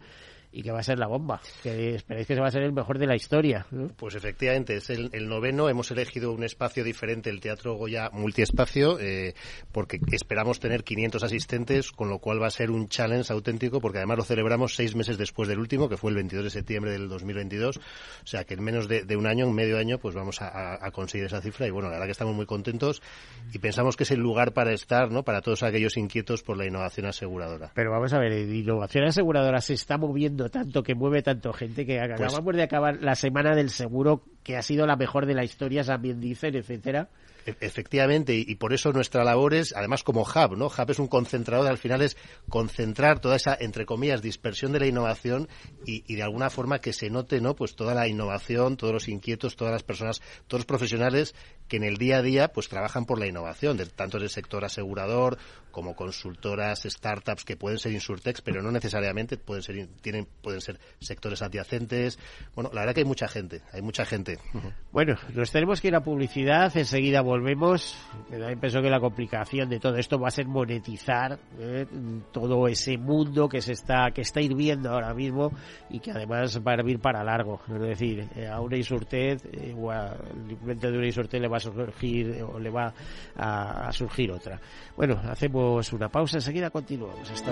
y 0.51 0.63
que 0.63 0.71
va 0.71 0.79
a 0.79 0.83
ser 0.83 0.99
la 0.99 1.07
bomba, 1.07 1.41
que 1.63 1.95
esperéis 1.95 2.27
que 2.27 2.35
se 2.35 2.41
va 2.41 2.47
a 2.47 2.51
ser 2.51 2.63
el 2.63 2.73
mejor 2.73 2.99
de 2.99 3.07
la 3.07 3.15
historia. 3.15 3.65
Pues 3.95 4.15
efectivamente, 4.15 4.75
es 4.75 4.89
el, 4.89 5.09
noveno, 5.27 5.69
hemos 5.69 5.91
elegido 5.91 6.31
un 6.33 6.43
espacio 6.43 6.83
diferente, 6.83 7.29
el 7.29 7.39
Teatro 7.39 7.75
Goya 7.75 8.09
Multiespacio, 8.11 8.99
eh, 8.99 9.33
porque 9.71 9.99
esperamos 10.11 10.59
tener 10.59 10.83
500 10.83 11.23
asistentes, 11.23 11.91
con 11.91 12.09
lo 12.09 12.19
cual 12.19 12.41
va 12.41 12.47
a 12.47 12.51
ser 12.51 12.71
un 12.71 12.89
challenge 12.89 13.31
auténtico, 13.31 13.79
porque 13.79 13.99
además 13.99 14.17
lo 14.17 14.23
celebramos 14.23 14.75
seis 14.75 14.95
meses 14.95 15.17
después 15.17 15.47
del 15.47 15.59
último, 15.59 15.87
que 15.87 15.97
fue 15.97 16.11
el 16.11 16.15
22 16.15 16.45
de 16.45 16.49
septiembre 16.49 16.91
del 16.91 17.07
2022, 17.07 17.77
o 17.77 17.81
sea 18.25 18.43
que 18.43 18.55
en 18.55 18.63
menos 18.63 18.87
de, 18.87 19.15
un 19.15 19.27
año, 19.27 19.47
un 19.47 19.55
medio 19.55 19.77
año, 19.77 19.97
pues 19.99 20.15
vamos 20.15 20.41
a, 20.41 20.85
a, 20.85 20.91
conseguir 20.91 21.27
esa 21.27 21.41
cifra 21.41 21.67
y 21.67 21.69
bueno, 21.69 21.87
la 21.87 21.93
verdad 21.93 22.07
que 22.07 22.11
estamos 22.11 22.35
muy 22.35 22.45
contentos 22.45 23.01
y 23.53 23.59
pensamos 23.59 23.95
que 23.95 24.03
es 24.03 24.11
el 24.11 24.19
lugar 24.19 24.53
para 24.53 24.73
estar, 24.73 25.11
¿no?, 25.11 25.23
para 25.23 25.41
todos 25.41 25.63
aquellos 25.63 25.97
inquietos 25.97 26.43
por 26.43 26.57
la 26.57 26.65
innovación 26.65 27.05
aseguradora. 27.05 27.71
Pero 27.73 27.91
vamos 27.91 28.13
a 28.13 28.19
ver, 28.19 28.31
innovación 28.33 29.05
aseguradora 29.05 29.61
se 29.61 29.73
está 29.73 29.97
moviendo 29.97 30.40
tanto, 30.49 30.83
que 30.83 30.95
mueve 30.95 31.21
tanto 31.21 31.53
gente, 31.53 31.85
que 31.85 31.99
pues 31.99 32.21
acabamos 32.21 32.55
de 32.55 32.63
acabar 32.63 32.97
la 33.01 33.15
semana 33.15 33.55
del 33.55 33.69
seguro, 33.69 34.23
que 34.43 34.57
ha 34.57 34.61
sido 34.61 34.85
la 34.85 34.95
mejor 34.95 35.25
de 35.25 35.33
la 35.33 35.43
historia, 35.43 35.83
también 35.83 36.19
dicen, 36.19 36.55
etcétera. 36.55 37.09
E-, 37.45 37.55
efectivamente, 37.61 38.35
y, 38.35 38.55
por 38.55 38.73
eso 38.73 38.91
nuestra 38.91 39.23
labor 39.23 39.53
es, 39.53 39.73
además 39.75 40.03
como 40.03 40.21
hub, 40.21 40.57
¿no? 40.57 40.67
Hub 40.67 40.89
es 40.89 40.99
un 40.99 41.07
concentrador, 41.07 41.67
al 41.67 41.77
final 41.77 42.01
es 42.01 42.17
concentrar 42.49 43.19
toda 43.19 43.35
esa, 43.35 43.57
entre 43.59 43.85
comillas, 43.85 44.21
dispersión 44.21 44.71
de 44.71 44.79
la 44.79 44.87
innovación 44.87 45.47
y, 45.85 46.03
y, 46.11 46.15
de 46.15 46.23
alguna 46.23 46.49
forma 46.49 46.79
que 46.79 46.93
se 46.93 47.09
note, 47.09 47.41
¿no? 47.41 47.55
Pues 47.55 47.75
toda 47.75 47.93
la 47.93 48.07
innovación, 48.07 48.77
todos 48.77 48.93
los 48.93 49.07
inquietos, 49.07 49.55
todas 49.55 49.73
las 49.73 49.83
personas, 49.83 50.21
todos 50.47 50.61
los 50.61 50.65
profesionales 50.65 51.35
que 51.71 51.77
en 51.77 51.85
el 51.85 51.95
día 51.95 52.17
a 52.17 52.21
día 52.21 52.49
pues 52.49 52.67
trabajan 52.67 53.05
por 53.05 53.17
la 53.17 53.27
innovación, 53.27 53.77
de, 53.77 53.85
tanto 53.85 54.17
en 54.17 54.23
el 54.23 54.29
sector 54.29 54.65
asegurador 54.65 55.37
como 55.71 55.95
consultoras, 55.95 56.83
startups 56.83 57.45
que 57.45 57.55
pueden 57.55 57.79
ser 57.79 57.93
insurtex, 57.93 58.41
pero 58.41 58.61
no 58.61 58.71
necesariamente 58.71 59.37
pueden 59.37 59.63
ser 59.63 59.87
tienen 60.01 60.27
pueden 60.41 60.59
ser 60.59 60.81
sectores 60.99 61.41
adyacentes. 61.41 62.19
Bueno, 62.55 62.71
la 62.73 62.81
verdad 62.81 62.93
que 62.93 62.99
hay 62.99 63.05
mucha 63.05 63.29
gente, 63.29 63.61
hay 63.71 63.81
mucha 63.81 64.03
gente. 64.03 64.37
Bueno, 64.91 65.15
nos 65.33 65.49
tenemos 65.49 65.79
que 65.79 65.87
ir 65.87 65.95
a 65.95 66.01
publicidad, 66.01 66.75
enseguida 66.75 67.21
volvemos. 67.21 67.97
Me 68.29 68.37
da 68.37 68.51
impresión 68.51 68.83
que 68.83 68.89
la 68.89 68.99
complicación 68.99 69.69
de 69.69 69.79
todo 69.79 69.95
esto 69.95 70.19
va 70.19 70.27
a 70.27 70.31
ser 70.31 70.47
monetizar 70.47 71.39
¿eh? 71.57 71.85
todo 72.33 72.67
ese 72.67 72.97
mundo 72.97 73.47
que 73.47 73.61
se 73.61 73.71
está 73.71 74.11
que 74.13 74.21
está 74.21 74.41
hirviendo 74.41 74.89
ahora 74.89 75.13
mismo 75.13 75.53
y 75.89 76.01
que 76.01 76.11
además 76.11 76.59
va 76.67 76.73
a 76.73 76.75
servir 76.75 76.99
para 76.99 77.23
largo. 77.23 77.61
Es 77.73 77.79
decir, 77.79 78.27
eh, 78.35 78.47
a 78.47 78.59
una 78.59 78.75
insurtez 78.75 79.45
eh, 79.45 79.73
o 79.73 79.89
al 79.89 80.17
de 80.75 80.97
una 80.97 81.05
insurtez 81.05 81.39
le 81.39 81.47
va 81.47 81.60
surgir 81.61 82.43
o 82.43 82.59
le 82.59 82.69
va 82.69 82.93
a, 83.37 83.91
surgir 83.91 84.31
otra. 84.31 84.59
Bueno, 84.95 85.21
hacemos 85.29 85.93
una 85.93 86.09
pausa, 86.09 86.37
enseguida 86.37 86.69
continuamos. 86.69 87.29
Hasta. 87.29 87.51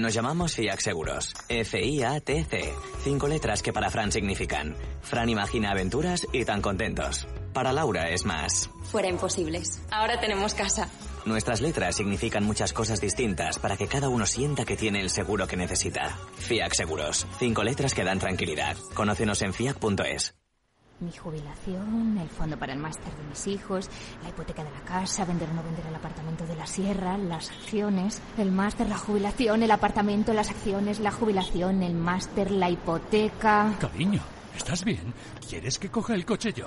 Nos 0.00 0.14
llamamos 0.14 0.54
FIAC 0.54 0.80
Seguros. 0.80 1.34
F-I-A-T-C. 1.48 2.72
Cinco 3.02 3.28
letras 3.28 3.62
que 3.62 3.72
para 3.72 3.90
Fran 3.90 4.10
significan. 4.10 4.74
Fran 5.02 5.28
imagina 5.28 5.72
aventuras 5.72 6.26
y 6.32 6.44
tan 6.46 6.62
contentos. 6.62 7.26
Para 7.52 7.72
Laura 7.72 8.08
es 8.10 8.24
más. 8.24 8.70
Fuera 8.84 9.08
imposibles. 9.08 9.82
Ahora 9.90 10.20
tenemos 10.20 10.54
casa. 10.54 10.88
Nuestras 11.26 11.60
letras 11.60 11.96
significan 11.96 12.44
muchas 12.44 12.72
cosas 12.72 13.00
distintas 13.00 13.58
para 13.58 13.76
que 13.76 13.88
cada 13.88 14.08
uno 14.08 14.24
sienta 14.24 14.64
que 14.64 14.76
tiene 14.76 15.00
el 15.00 15.10
seguro 15.10 15.46
que 15.46 15.56
necesita. 15.56 16.16
FIAC 16.38 16.74
Seguros. 16.74 17.26
Cinco 17.38 17.62
letras 17.62 17.94
que 17.94 18.04
dan 18.04 18.18
tranquilidad. 18.18 18.76
Conócenos 18.94 19.42
en 19.42 19.52
fiac.es. 19.52 20.34
Mi 21.00 21.12
jubilación, 21.12 22.18
el 22.18 22.28
fondo 22.28 22.58
para 22.58 22.74
el 22.74 22.78
máster 22.78 23.10
de 23.16 23.22
mis 23.22 23.46
hijos, 23.46 23.88
la 24.22 24.28
hipoteca 24.28 24.62
de 24.62 24.70
la 24.70 24.80
casa, 24.80 25.24
vender 25.24 25.48
o 25.48 25.54
no 25.54 25.62
vender 25.62 25.86
el 25.86 25.94
apartamento 25.94 26.46
de 26.46 26.54
la 26.54 26.66
sierra, 26.66 27.16
las 27.16 27.50
acciones, 27.50 28.20
el 28.36 28.52
máster, 28.52 28.86
la 28.86 28.98
jubilación, 28.98 29.62
el 29.62 29.70
apartamento, 29.70 30.34
las 30.34 30.50
acciones, 30.50 31.00
la 31.00 31.10
jubilación, 31.10 31.82
el 31.82 31.94
máster, 31.94 32.50
la 32.50 32.68
hipoteca. 32.68 33.74
Cariño, 33.80 34.20
¿estás 34.54 34.84
bien? 34.84 35.14
¿Quieres 35.48 35.78
que 35.78 35.90
coja 35.90 36.14
el 36.14 36.26
coche 36.26 36.52
yo? 36.52 36.66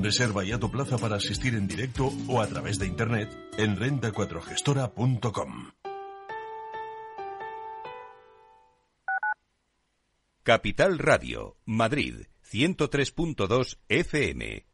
Reserva 0.00 0.44
ya 0.44 0.58
tu 0.58 0.70
plaza 0.70 0.98
para 0.98 1.16
asistir 1.16 1.54
en 1.54 1.66
directo 1.66 2.12
o 2.28 2.40
a 2.40 2.46
través 2.46 2.78
de 2.78 2.86
internet 2.86 3.28
en 3.58 3.76
renta4gestora.com. 3.76 5.72
Capital 10.42 10.98
Radio, 10.98 11.56
Madrid, 11.64 12.26
103.2 12.42 13.78
FM. 13.88 14.73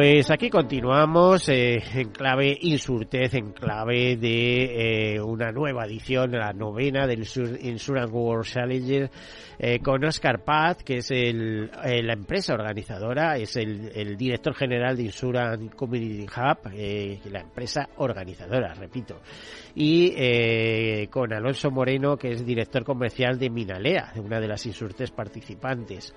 Pues 0.00 0.30
aquí 0.30 0.48
continuamos 0.48 1.46
eh, 1.50 1.76
en 1.92 2.08
clave 2.08 2.56
Insurtez, 2.62 3.34
en 3.34 3.52
clave 3.52 4.16
de 4.16 5.16
eh, 5.16 5.20
una 5.20 5.52
nueva 5.52 5.84
edición, 5.84 6.32
la 6.32 6.54
novena 6.54 7.06
del 7.06 7.18
Insurance 7.18 8.10
World 8.10 8.46
Challenger, 8.46 9.10
eh, 9.58 9.78
con 9.80 10.02
Oscar 10.02 10.42
Paz, 10.42 10.78
que 10.82 10.96
es 10.96 11.10
el, 11.10 11.70
la 11.70 12.14
empresa 12.14 12.54
organizadora, 12.54 13.36
es 13.36 13.56
el, 13.56 13.90
el, 13.94 14.16
director 14.16 14.54
general 14.54 14.96
de 14.96 15.02
Insurance 15.02 15.68
Community 15.76 16.24
Hub, 16.24 16.72
la 17.30 17.40
empresa 17.40 17.86
organizadora, 17.98 18.72
repito, 18.72 19.20
y 19.74 21.06
con 21.08 21.30
Alonso 21.34 21.70
Moreno, 21.70 22.16
que 22.16 22.30
es 22.30 22.46
director 22.46 22.84
comercial 22.84 23.38
de 23.38 23.50
Minalea, 23.50 24.14
una 24.16 24.40
de 24.40 24.48
las 24.48 24.64
Insurtes 24.64 25.10
participantes. 25.10 26.14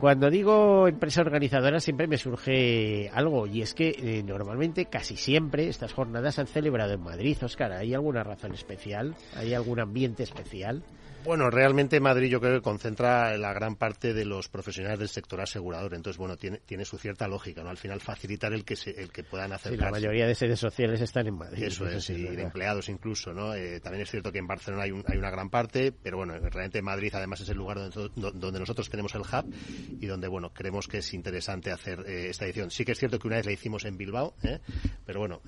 Cuando 0.00 0.30
digo 0.30 0.88
empresa 0.88 1.20
organizadora 1.20 1.78
siempre 1.78 2.06
me 2.06 2.16
surge 2.16 3.10
algo 3.12 3.46
y 3.46 3.60
es 3.60 3.74
que 3.74 3.90
eh, 3.90 4.22
normalmente 4.22 4.86
casi 4.86 5.14
siempre 5.14 5.68
estas 5.68 5.92
jornadas 5.92 6.36
se 6.36 6.40
han 6.40 6.46
celebrado 6.46 6.94
en 6.94 7.02
Madrid. 7.02 7.36
Oscar, 7.42 7.72
¿hay 7.72 7.92
alguna 7.92 8.24
razón 8.24 8.54
especial? 8.54 9.14
¿Hay 9.36 9.52
algún 9.52 9.78
ambiente 9.78 10.22
especial? 10.22 10.82
Bueno, 11.24 11.50
realmente 11.50 12.00
Madrid 12.00 12.30
yo 12.30 12.40
creo 12.40 12.54
que 12.54 12.62
concentra 12.62 13.36
la 13.36 13.52
gran 13.52 13.76
parte 13.76 14.14
de 14.14 14.24
los 14.24 14.48
profesionales 14.48 14.98
del 14.98 15.08
sector 15.08 15.40
asegurador. 15.40 15.94
Entonces, 15.94 16.16
bueno, 16.18 16.36
tiene, 16.36 16.58
tiene 16.64 16.84
su 16.84 16.96
cierta 16.96 17.28
lógica, 17.28 17.62
¿no? 17.62 17.68
Al 17.68 17.76
final 17.76 18.00
facilitar 18.00 18.52
el 18.52 18.64
que 18.64 18.74
se, 18.74 18.90
el 18.90 19.12
que 19.12 19.22
puedan 19.22 19.52
hacer. 19.52 19.78
la 19.78 19.90
mayoría 19.90 20.26
de 20.26 20.34
sedes 20.34 20.58
sociales 20.58 21.00
están 21.00 21.26
en 21.26 21.36
Madrid. 21.36 21.64
Eso 21.64 21.86
es, 21.86 22.08
y 22.10 22.22
de 22.22 22.42
empleados 22.42 22.88
incluso, 22.88 23.34
¿no? 23.34 23.54
Eh, 23.54 23.80
también 23.80 24.02
es 24.02 24.10
cierto 24.10 24.32
que 24.32 24.38
en 24.38 24.46
Barcelona 24.46 24.84
hay, 24.84 24.92
hay 25.06 25.18
una 25.18 25.30
gran 25.30 25.50
parte, 25.50 25.92
pero 25.92 26.16
bueno, 26.16 26.38
realmente 26.38 26.80
Madrid 26.80 27.12
además 27.14 27.40
es 27.42 27.48
el 27.50 27.58
lugar 27.58 27.78
donde, 27.78 28.10
donde 28.34 28.58
nosotros 28.58 28.88
tenemos 28.88 29.14
el 29.14 29.22
hub 29.22 29.54
y 30.00 30.06
donde, 30.06 30.26
bueno, 30.26 30.52
creemos 30.54 30.88
que 30.88 30.98
es 30.98 31.12
interesante 31.12 31.70
hacer 31.70 32.00
eh, 32.06 32.28
esta 32.30 32.46
edición. 32.46 32.70
Sí 32.70 32.84
que 32.84 32.92
es 32.92 32.98
cierto 32.98 33.18
que 33.18 33.28
una 33.28 33.36
vez 33.36 33.46
la 33.46 33.52
hicimos 33.52 33.84
en 33.84 33.98
Bilbao, 33.98 34.34
¿eh? 34.42 34.60
pero 35.04 35.20
bueno, 35.20 35.42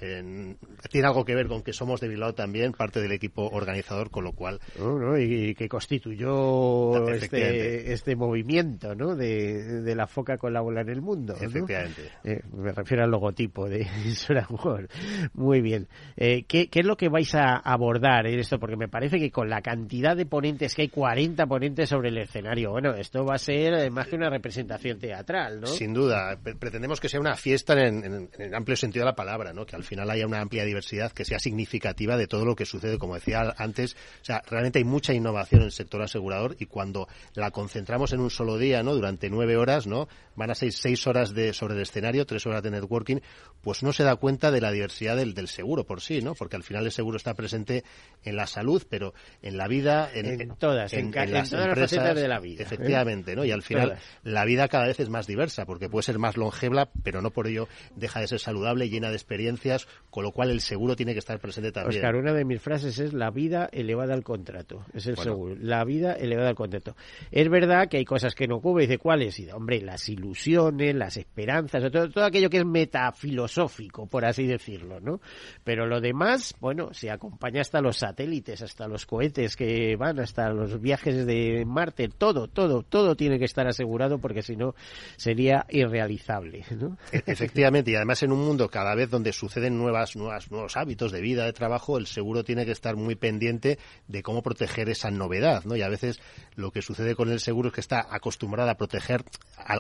tiene 0.91 1.07
algo 1.07 1.25
que 1.25 1.35
ver 1.35 1.47
con 1.49 1.63
que 1.63 1.73
somos 1.73 2.01
de 2.01 2.09
Bilbao 2.09 2.35
también, 2.35 2.73
parte 2.73 3.01
del 3.01 3.13
equipo 3.13 3.49
organizador, 3.49 4.11
con 4.11 4.25
lo 4.25 4.33
cual... 4.33 4.61
y 5.19 5.55
que 5.63 5.69
constituyó 5.69 7.09
este, 7.09 7.93
este 7.93 8.17
movimiento 8.17 8.97
¿no? 8.97 9.15
De, 9.15 9.83
de, 9.83 9.95
la 9.95 10.09
foca 10.09 10.37
con 10.37 10.53
la 10.53 10.61
bola 10.61 10.81
en 10.81 10.89
el 10.89 11.01
mundo. 11.01 11.37
Efectivamente. 11.41 12.11
Eh, 12.25 12.41
me 12.53 12.73
refiero 12.73 13.05
al 13.05 13.11
logotipo 13.11 13.69
de 13.69 13.87
World. 14.51 14.89
Muy 15.35 15.61
bien. 15.61 15.87
Eh, 16.17 16.45
¿qué, 16.49 16.69
¿qué, 16.69 16.81
es 16.81 16.87
lo 16.87 16.97
que 16.97 17.09
vais 17.09 17.33
a 17.37 17.57
abordar 17.59 18.27
en 18.27 18.41
esto? 18.41 18.59
Porque 18.59 18.77
me 18.77 18.89
parece 18.89 19.21
que 19.21 19.31
con 19.31 19.49
la 19.49 19.63
cantidad 19.63 20.17
de 20.17 20.27
ponentes, 20.27 20.75
que 20.75 20.83
hay 20.83 20.89
40 20.89 21.47
ponentes 21.47 21.89
sobre 21.89 22.09
el 22.09 22.19
escenario, 22.19 22.73
bueno, 22.73 22.95
esto 22.95 23.25
va 23.25 23.37
a 23.37 23.39
ser 23.39 23.89
más 23.93 24.09
que 24.09 24.17
una 24.17 24.31
representación 24.31 24.99
teatral, 24.99 25.61
¿no? 25.61 25.69
Sin 25.69 25.95
duda. 25.95 26.39
Pretendemos 26.59 27.01
que 27.01 27.09
sea 27.09 27.21
una 27.21 27.37
fiesta 27.37 27.75
en, 27.75 28.05
en, 28.05 28.15
en 28.15 28.43
el 28.43 28.55
amplio 28.55 28.77
sentido 28.77 29.05
de 29.05 29.11
la 29.11 29.17
palabra, 29.17 29.53
¿no? 29.53 29.65
Que 29.65 29.77
al 29.77 29.85
final 29.85 30.11
haya 30.11 30.27
una 30.27 30.41
amplia 30.41 30.65
diversidad 30.65 31.13
que 31.13 31.25
sea 31.25 31.39
significativa 31.39 32.17
de 32.17 32.27
todo 32.27 32.45
lo 32.45 32.57
que 32.57 32.67
sucede, 32.67 32.99
como 32.99 33.15
decía 33.15 33.55
antes. 33.57 33.95
O 34.23 34.25
sea, 34.25 34.43
realmente 34.49 34.81
hay 34.81 34.85
mucha 34.85 35.15
innovación 35.15 35.52
en 35.57 35.63
el 35.63 35.73
sector 35.73 36.03
asegurador 36.03 36.57
y 36.59 36.67
cuando 36.67 37.09
la 37.35 37.51
concentramos 37.51 38.13
en 38.13 38.21
un 38.21 38.31
solo 38.31 38.59
día, 38.59 38.83
¿no? 38.83 38.95
Durante 38.95 39.31
nueve 39.31 39.57
horas, 39.57 39.87
¿no? 39.87 40.09
Van 40.37 40.51
a 40.51 40.55
ser 40.55 40.73
seis 40.73 41.07
horas 41.07 41.35
de, 41.35 41.53
sobre 41.53 41.75
el 41.75 41.83
escenario, 41.83 42.27
tres 42.27 42.47
horas 42.47 42.63
de 42.63 42.71
networking, 42.71 43.19
pues 43.61 43.83
no 43.83 43.93
se 43.93 44.05
da 44.05 44.17
cuenta 44.17 44.51
de 44.51 44.61
la 44.61 44.71
diversidad 44.73 45.17
del, 45.17 45.35
del 45.35 45.49
seguro 45.49 45.85
por 45.85 46.01
sí, 46.01 46.23
¿no? 46.23 46.35
Porque 46.35 46.57
al 46.57 46.63
final 46.63 46.85
el 46.85 46.93
seguro 46.93 47.17
está 47.17 47.35
presente 47.35 47.85
en 48.25 48.37
la 48.37 48.47
salud, 48.47 48.83
pero 48.89 49.15
en 49.43 49.57
la 49.57 49.69
vida, 49.69 50.11
en, 50.13 50.55
todas, 50.57 50.93
en, 50.93 51.11
las 51.11 51.51
todas 51.51 51.69
empresas, 51.69 52.05
las 52.05 52.17
de 52.17 52.29
la 52.29 52.41
vida. 52.41 52.63
Efectivamente, 52.63 53.37
¿no? 53.37 53.45
Y 53.45 53.51
al 53.51 53.63
final 53.63 53.99
la 54.23 54.45
vida 54.45 54.69
cada 54.69 54.87
vez 54.87 55.01
es 55.01 55.09
más 55.09 55.27
diversa, 55.27 55.67
porque 55.67 55.89
puede 55.89 56.03
ser 56.03 56.19
más 56.19 56.37
longeva, 56.37 56.91
pero 57.03 57.21
no 57.23 57.31
por 57.31 57.47
ello 57.47 57.69
deja 57.97 58.21
de 58.21 58.29
ser 58.29 58.39
saludable, 58.39 58.89
llena 58.89 59.09
de 59.11 59.17
experiencias, 59.17 59.87
con 60.11 60.25
lo 60.25 60.33
cual 60.33 60.51
el 60.51 60.61
seguro 60.61 60.97
tiene 60.97 61.13
que 61.13 61.19
estar 61.19 61.39
presente 61.39 61.73
también. 61.73 62.01
Oscar, 62.01 62.17
una 62.17 62.33
de 62.33 62.45
mis 62.45 62.61
frases 62.61 62.99
es 62.99 63.13
la 63.13 63.31
vida 63.31 63.69
elevada 63.73 64.15
al 64.15 64.25
contrato, 64.25 64.85
es 64.95 65.07
el 65.07 65.17
seguro 65.17 65.42
la 65.49 65.85
vida 65.85 66.15
elevada 66.15 66.51
al 66.51 66.55
contexto. 66.55 66.97
Es 67.31 67.49
verdad 67.49 67.89
que 67.89 67.99
hay 67.99 68.05
cosas 68.05 68.35
que 68.35 68.47
no 68.47 68.61
cubre, 68.61 68.87
dice 68.87 68.99
cuáles, 68.99 69.39
y 69.39 69.51
hombre, 69.51 69.81
las 69.81 70.09
ilusiones, 70.09 70.95
las 70.95 71.17
esperanzas, 71.17 71.91
todo, 71.91 72.11
todo 72.11 72.25
aquello 72.25 72.51
que 72.51 72.59
es 72.59 72.67
metafilosófico, 72.67 74.07
por 74.07 74.25
así 74.25 74.47
decirlo, 74.47 75.01
¿no? 75.01 75.21
Pero 75.65 75.87
lo 75.87 76.01
demás, 76.01 76.55
bueno, 76.61 76.93
se 76.93 77.11
acompaña 77.11 77.61
hasta 77.61 77.81
los 77.81 77.99
satélites, 77.99 78.63
hasta 78.63 78.89
los 78.89 79.07
cohetes 79.07 79.57
que 79.57 79.97
van, 79.97 80.21
hasta 80.21 80.51
los 80.51 80.81
viajes 80.81 81.27
de 81.27 81.65
Marte, 81.67 82.09
todo, 82.09 82.49
todo, 82.49 82.83
todo 82.83 83.17
tiene 83.17 83.39
que 83.39 83.45
estar 83.45 83.67
asegurado 83.67 84.19
porque 84.19 84.43
si 84.43 84.57
no 84.57 84.75
sería 85.17 85.67
irrealizable, 85.71 86.65
¿no? 86.79 86.97
E, 87.13 87.23
efectivamente, 87.27 87.91
y 87.91 87.95
además 87.95 88.23
en 88.23 88.33
un 88.33 88.45
mundo 88.45 88.69
cada 88.69 88.95
vez 88.95 89.11
donde 89.11 89.33
suceden 89.33 89.79
nuevas, 89.79 90.17
nuevas, 90.17 90.51
nuevos 90.51 90.77
hábitos 90.77 91.13
de 91.13 91.21
vida, 91.21 91.45
de 91.45 91.53
trabajo, 91.53 91.99
el 91.99 92.07
seguro 92.07 92.45
tiene 92.45 92.65
que 92.65 92.73
estar 92.73 92.97
muy 92.97 93.15
pendiente 93.15 93.79
de 94.09 94.23
cómo 94.23 94.43
proteger 94.43 94.89
esa 94.89 95.11
novedad 95.11 95.32
¿no? 95.41 95.77
Y 95.77 95.83
a 95.83 95.89
veces 95.89 96.21
lo 96.57 96.71
que 96.71 96.83
sucede 96.83 97.15
con 97.15 97.31
el 97.31 97.41
seguro 97.41 97.69
es 97.69 97.75
que 97.75 97.81
está 97.81 98.07
acostumbrada 98.11 98.73
a 98.73 98.77
proteger 98.77 99.25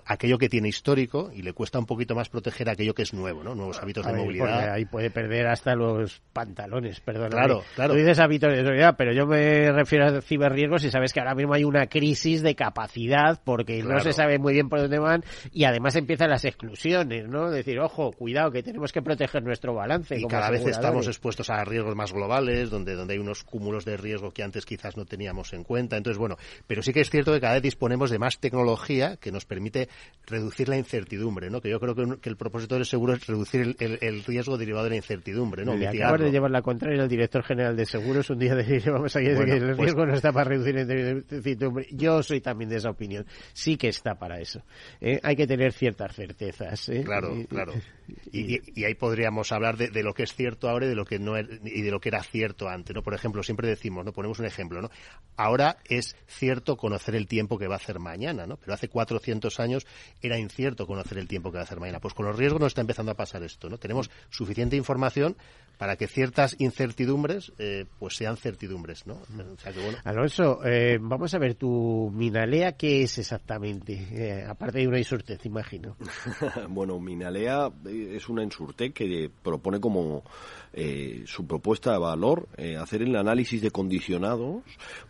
aquello 0.07 0.38
que 0.38 0.49
tiene 0.49 0.69
histórico 0.69 1.31
y 1.35 1.43
le 1.43 1.53
cuesta 1.53 1.79
un 1.79 1.87
poquito 1.87 2.15
más 2.15 2.29
proteger 2.29 2.71
aquello 2.71 2.95
que 2.95 3.03
es 3.03 3.12
nuevo, 3.12 3.43
¿no? 3.43 3.55
Nuevos 3.55 3.81
hábitos 3.83 4.07
de 4.07 4.12
movilidad. 4.12 4.73
Ahí 4.73 4.85
puede 4.85 5.11
perder 5.11 5.49
hasta 5.49 5.75
los 5.75 6.21
pantalones, 6.33 7.01
perdón. 7.01 7.31
Claro, 7.31 7.62
claro. 7.75 7.95
Tú 7.95 7.99
dices 7.99 8.19
hábitos 8.19 8.53
de 8.53 8.62
movilidad, 8.62 8.95
pero 8.97 9.12
yo 9.12 9.27
me 9.27 9.71
refiero 9.73 10.07
a 10.07 10.21
ciberriesgos 10.21 10.85
y 10.85 10.91
sabes 10.91 11.12
que 11.12 11.21
ahora 11.21 11.35
mismo 11.35 11.55
hay 11.55 11.65
una 11.65 11.87
crisis 11.87 12.43
de 12.43 12.55
capacidad 12.55 13.41
porque 13.45 13.83
no 13.83 13.99
se 14.01 14.12
sabe 14.12 14.38
muy 14.38 14.55
bien 14.55 14.69
por 14.69 14.81
dónde 14.81 14.99
van 14.99 15.25
y 15.53 15.65
además 15.65 15.97
empiezan 15.97 16.31
las 16.31 16.45
exclusiones, 16.45 17.29
¿no? 17.29 17.51
Decir, 17.51 17.79
ojo, 17.81 18.12
cuidado, 18.12 18.51
que 18.51 18.62
tenemos 18.62 18.93
que 18.93 19.03
proteger 19.03 19.43
nuestro 19.43 19.75
balance. 19.75 20.19
Y 20.19 20.27
cada 20.27 20.51
vez 20.51 20.65
estamos 20.67 21.07
expuestos 21.07 21.51
a 21.51 21.65
riesgos 21.65 21.97
más 21.97 22.12
globales, 22.12 22.71
donde, 22.71 22.95
donde 22.95 23.15
hay 23.15 23.21
unos 23.21 23.45
cúmulos 23.45 23.85
de 23.85 23.97
riesgo 23.97 24.31
que 24.31 24.43
antes 24.43 24.65
quizás 24.65 24.97
no 24.97 25.05
teníamos 25.05 25.41
en 25.52 25.64
cuenta. 25.64 25.96
Entonces, 25.96 26.18
bueno, 26.18 26.37
pero 26.66 26.83
sí 26.83 26.92
que 26.92 27.00
es 27.00 27.11
cierto 27.11 27.33
que 27.33 27.40
cada 27.40 27.55
vez 27.55 27.62
disponemos 27.62 28.11
de 28.11 28.18
más 28.18 28.38
tecnología 28.38 29.16
que 29.16 29.33
nos 29.33 29.44
permite 29.44 29.88
reducir 30.26 30.68
la 30.68 30.76
incertidumbre, 30.76 31.50
¿no? 31.50 31.61
Que 31.61 31.70
yo 31.70 31.81
creo 31.81 31.94
que, 31.94 32.28
el 32.28 32.37
propósito 32.37 32.76
del 32.76 32.87
seguro 32.87 33.14
es 33.14 33.26
reducir 33.26 33.76
el, 33.78 34.24
riesgo 34.24 34.57
derivado 34.57 34.85
de 34.85 34.90
la 34.90 34.96
incertidumbre, 34.96 35.64
¿no? 35.64 35.72
Acabas 35.72 36.20
de 36.20 36.31
llevar 36.31 36.50
la 36.50 36.62
contraria 36.62 37.02
al 37.02 37.09
director 37.09 37.42
general 37.42 37.76
de 37.76 37.87
seguros 37.87 38.31
un 38.31 38.38
día 38.38 38.55
de 38.55 38.62
vamos 38.90 39.14
a 39.16 39.20
decir 39.20 39.44
que 39.44 39.52
el 39.52 39.66
pues 39.66 39.78
riesgo 39.78 40.07
no 40.07 40.14
está 40.14 40.33
para 40.33 40.50
reducir 40.50 40.74
la 40.74 40.83
incertidumbre. 40.83 41.87
Yo 41.90 42.22
soy 42.22 42.40
también 42.40 42.70
de 42.70 42.76
esa 42.76 42.90
opinión. 42.90 43.26
Sí 43.52 43.76
que 43.76 43.88
está 43.88 44.14
para 44.14 44.40
eso. 44.40 44.62
¿eh? 45.00 45.20
Hay 45.22 45.37
que 45.37 45.46
tener 45.46 45.72
ciertas 45.72 46.14
certezas. 46.14 46.88
¿eh? 46.88 47.02
Claro, 47.05 47.35
claro. 47.48 47.72
Y, 48.33 48.85
ahí 48.85 48.94
podríamos 48.94 49.52
hablar 49.52 49.76
de, 49.76 50.02
lo 50.02 50.14
que 50.14 50.24
es 50.24 50.35
cierto 50.35 50.68
ahora 50.68 50.87
y 50.87 50.88
de 50.88 50.94
lo 50.94 51.05
que 51.05 51.18
no 51.18 51.38
y 51.38 51.83
de 51.83 51.90
lo 51.90 52.00
que 52.00 52.09
era 52.09 52.22
cierto 52.22 52.68
antes, 52.68 52.94
¿no? 52.94 53.02
Por 53.02 53.14
ejemplo, 53.14 53.42
siempre 53.42 53.68
decimos, 53.68 54.05
¿no? 54.05 54.12
Ponemos 54.12 54.38
un 54.38 54.46
ejemplo, 54.46 54.83
¿no? 54.83 54.90
Ahora 55.37 55.79
es 55.85 56.16
cierto 56.27 56.77
conocer 56.77 57.14
el 57.14 57.27
tiempo 57.27 57.59
que 57.59 57.68
va 57.68 57.75
a 57.75 57.79
hacer 57.79 57.99
mañana, 57.99 58.47
¿no? 58.47 58.57
Pero 58.57 58.75
hace 58.75 58.88
400 58.88 59.61
años 59.61 59.87
era 60.21 60.38
incierto 60.38 60.87
conocer 60.87 61.18
el 61.18 61.29
tiempo 61.29 61.51
que 61.51 61.57
va 61.57 61.62
a 61.62 61.64
hacer 61.64 61.81
mañana. 61.81 62.01
Pues 62.01 62.14
con 62.14 62.27
los 62.27 62.37
riesgos 62.37 62.61
nos 62.61 62.68
está 62.68 62.81
empezando 62.83 63.12
a 63.12 63.16
pasar 63.16 63.42
esto, 63.42 63.68
¿no? 63.68 63.79
Tenemos 63.79 64.11
suficiente 64.31 64.77
información 64.77 65.37
para 65.79 65.97
que 65.97 66.07
ciertas 66.07 66.57
incertidumbres 66.59 67.53
eh, 67.59 67.87
pues 67.99 68.17
sean 68.17 68.37
certidumbres, 68.37 69.07
¿no? 69.07 69.19
Alonso, 70.05 70.61
eh, 70.65 70.99
vamos 71.01 71.35
a 71.35 71.39
ver, 71.39 71.55
tu 71.55 72.11
Minalea, 72.15 72.73
¿qué 72.73 73.03
es 73.03 73.19
exactamente? 73.19 73.93
eh, 74.13 74.45
aparte 74.47 74.79
de 74.79 74.89
una 74.89 74.99
insurtez, 74.99 75.45
imagino. 75.47 75.97
bueno, 76.69 76.99
Minalea 77.01 77.71
es 77.85 78.29
una 78.29 78.43
insurtez 78.43 78.93
que 78.93 79.31
propone 79.43 79.81
como 79.81 80.23
eh, 80.73 81.23
su 81.27 81.47
propuesta 81.47 81.93
de 81.93 81.99
valor 81.99 82.49
eh, 82.57 82.77
hacer 82.77 83.03
el 83.03 83.15
análisis 83.17 83.61
de 83.61 83.71
condicionados 83.71 84.63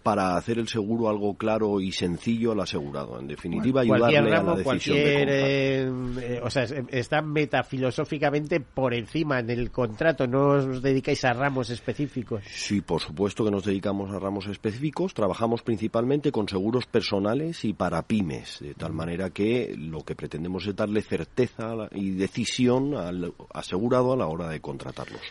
para 0.03 0.37
hacer 0.37 0.59
el 0.59 0.68
seguro 0.68 1.09
algo 1.09 1.35
claro 1.35 1.81
y 1.81 1.92
sencillo 1.92 2.53
al 2.53 2.61
asegurado. 2.61 3.18
En 3.20 3.29
definitiva, 3.29 3.83
ayudarle 3.83 4.35
a 4.35 4.42
la 4.42 4.55
decisión 4.55 4.96
de 4.96 5.87
compra. 5.88 6.46
o 6.46 6.51
sea, 6.51 6.64
está 6.88 7.22
metafilosóficamente 7.22 8.61
por 8.61 8.94
encima 8.94 9.38
en 9.40 9.51
el 9.51 9.70
contrato, 9.70 10.27
no 10.27 10.51
os 10.52 10.82
dedicáis 10.82 11.24
a 11.24 11.32
ramos 11.32 11.70
específicos. 11.70 12.44
Sí, 12.50 12.80
por 12.80 13.00
supuesto 13.00 13.44
que 13.44 13.50
nos 13.50 13.64
dedicamos 13.64 14.10
a 14.10 14.18
ramos 14.18 14.46
específicos. 14.46 15.14
Trabajamos 15.14 15.62
principalmente 15.62 16.32
con 16.32 16.48
seguros 16.48 16.86
personales 16.86 17.64
y 17.64 17.72
para 17.72 18.02
pymes, 18.02 18.58
de 18.60 18.74
tal 18.74 18.92
manera 18.92 19.30
que 19.30 19.74
lo 19.76 20.04
que 20.04 20.14
pretendemos 20.14 20.66
es 20.66 20.76
darle 20.76 21.02
certeza 21.02 21.88
y 21.92 22.10
decisión 22.10 22.94
al 22.94 23.34
asegurado 23.52 24.12
a 24.12 24.16
la 24.16 24.26
hora 24.26 24.48
de 24.48 24.60
contratarlos. 24.60 25.22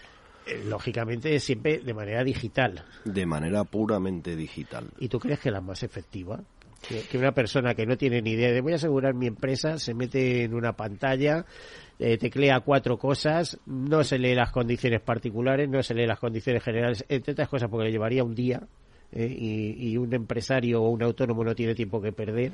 Eh, 0.46 0.64
lógicamente 0.66 1.40
siempre 1.40 1.80
de 1.80 1.94
manera 1.94 2.24
digital. 2.24 2.84
De 3.06 3.26
manera 3.26 3.64
puramente 3.64 4.36
digital. 4.36 4.88
¿Y 5.00 5.08
tú 5.08 5.20
crees 5.20 5.40
que 5.40 5.52
la 5.52 5.62
más 5.62 5.84
efectiva? 5.84 6.42
Que, 6.82 7.18
una 7.18 7.32
persona 7.32 7.76
que 7.76 7.86
no 7.86 7.96
tiene 7.96 8.24
ni 8.24 8.32
idea 8.32 8.52
de 8.52 8.60
voy 8.60 8.74
a 8.74 8.78
asegurar 8.78 9.14
mi 9.14 9.28
empresa 9.28 9.78
se 9.78 9.94
mete 9.94 10.44
en 10.44 10.56
una 10.56 10.74
pantalla, 10.74 11.46
eh, 12.02 12.18
teclea 12.18 12.62
cuatro 12.62 12.98
cosas, 12.98 13.60
no 13.68 14.04
se 14.04 14.18
lee 14.18 14.34
las 14.34 14.52
condiciones 14.52 15.02
particulares, 15.02 15.70
no 15.70 15.84
se 15.84 15.94
lee 15.94 16.08
las 16.08 16.18
condiciones 16.18 16.64
generales, 16.64 17.06
entre 17.08 17.34
otras 17.34 17.48
cosas 17.48 17.70
porque 17.70 17.86
le 17.86 17.92
llevaría 17.92 18.24
un 18.24 18.34
día 18.34 18.64
eh, 19.12 19.28
y, 19.28 19.92
y 19.92 19.98
un 19.98 20.12
empresario 20.14 20.82
o 20.82 20.90
un 20.90 21.04
autónomo 21.04 21.44
no 21.44 21.54
tiene 21.54 21.76
tiempo 21.76 22.02
que 22.02 22.12
perder 22.12 22.54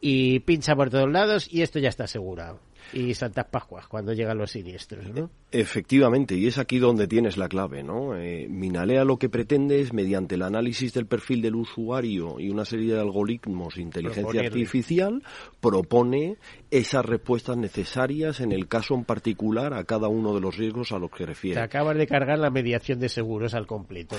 y 0.00 0.38
pincha 0.40 0.76
por 0.76 0.90
todos 0.90 1.10
lados 1.10 1.52
y 1.52 1.62
esto 1.62 1.80
ya 1.80 1.88
está 1.88 2.04
asegurado 2.04 2.60
y 2.92 3.14
Santas 3.14 3.46
Pascuas 3.50 3.86
cuando 3.86 4.12
llegan 4.12 4.38
los 4.38 4.50
siniestros, 4.50 5.06
¿no? 5.14 5.30
Efectivamente, 5.50 6.34
y 6.34 6.46
es 6.46 6.58
aquí 6.58 6.78
donde 6.78 7.06
tienes 7.06 7.36
la 7.36 7.48
clave, 7.48 7.82
¿no? 7.82 8.16
Eh, 8.16 8.46
Minalea 8.48 9.04
lo 9.04 9.16
que 9.16 9.28
pretende 9.28 9.80
es, 9.80 9.92
mediante 9.92 10.34
el 10.34 10.42
análisis 10.42 10.92
del 10.92 11.06
perfil 11.06 11.42
del 11.42 11.56
usuario 11.56 12.38
y 12.38 12.50
una 12.50 12.64
serie 12.64 12.94
de 12.94 13.00
algoritmos 13.00 13.76
de 13.76 13.82
inteligencia 13.82 14.40
artificial, 14.40 15.22
propone 15.60 16.36
esas 16.70 17.04
respuestas 17.04 17.56
necesarias 17.56 18.40
en 18.40 18.52
el 18.52 18.68
caso 18.68 18.94
en 18.94 19.04
particular 19.04 19.74
a 19.74 19.84
cada 19.84 20.08
uno 20.08 20.34
de 20.34 20.40
los 20.40 20.56
riesgos 20.56 20.92
a 20.92 20.98
los 20.98 21.10
que 21.10 21.26
refiere. 21.26 21.56
Te 21.56 21.62
acabas 21.62 21.96
de 21.96 22.06
cargar 22.06 22.38
la 22.38 22.50
mediación 22.50 22.98
de 22.98 23.08
seguros 23.08 23.54
al 23.54 23.66
completo. 23.66 24.16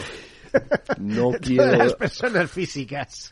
No 0.99 1.31
quiero. 1.41 1.77
las 1.77 1.95
personas 1.95 2.49
físicas. 2.51 3.31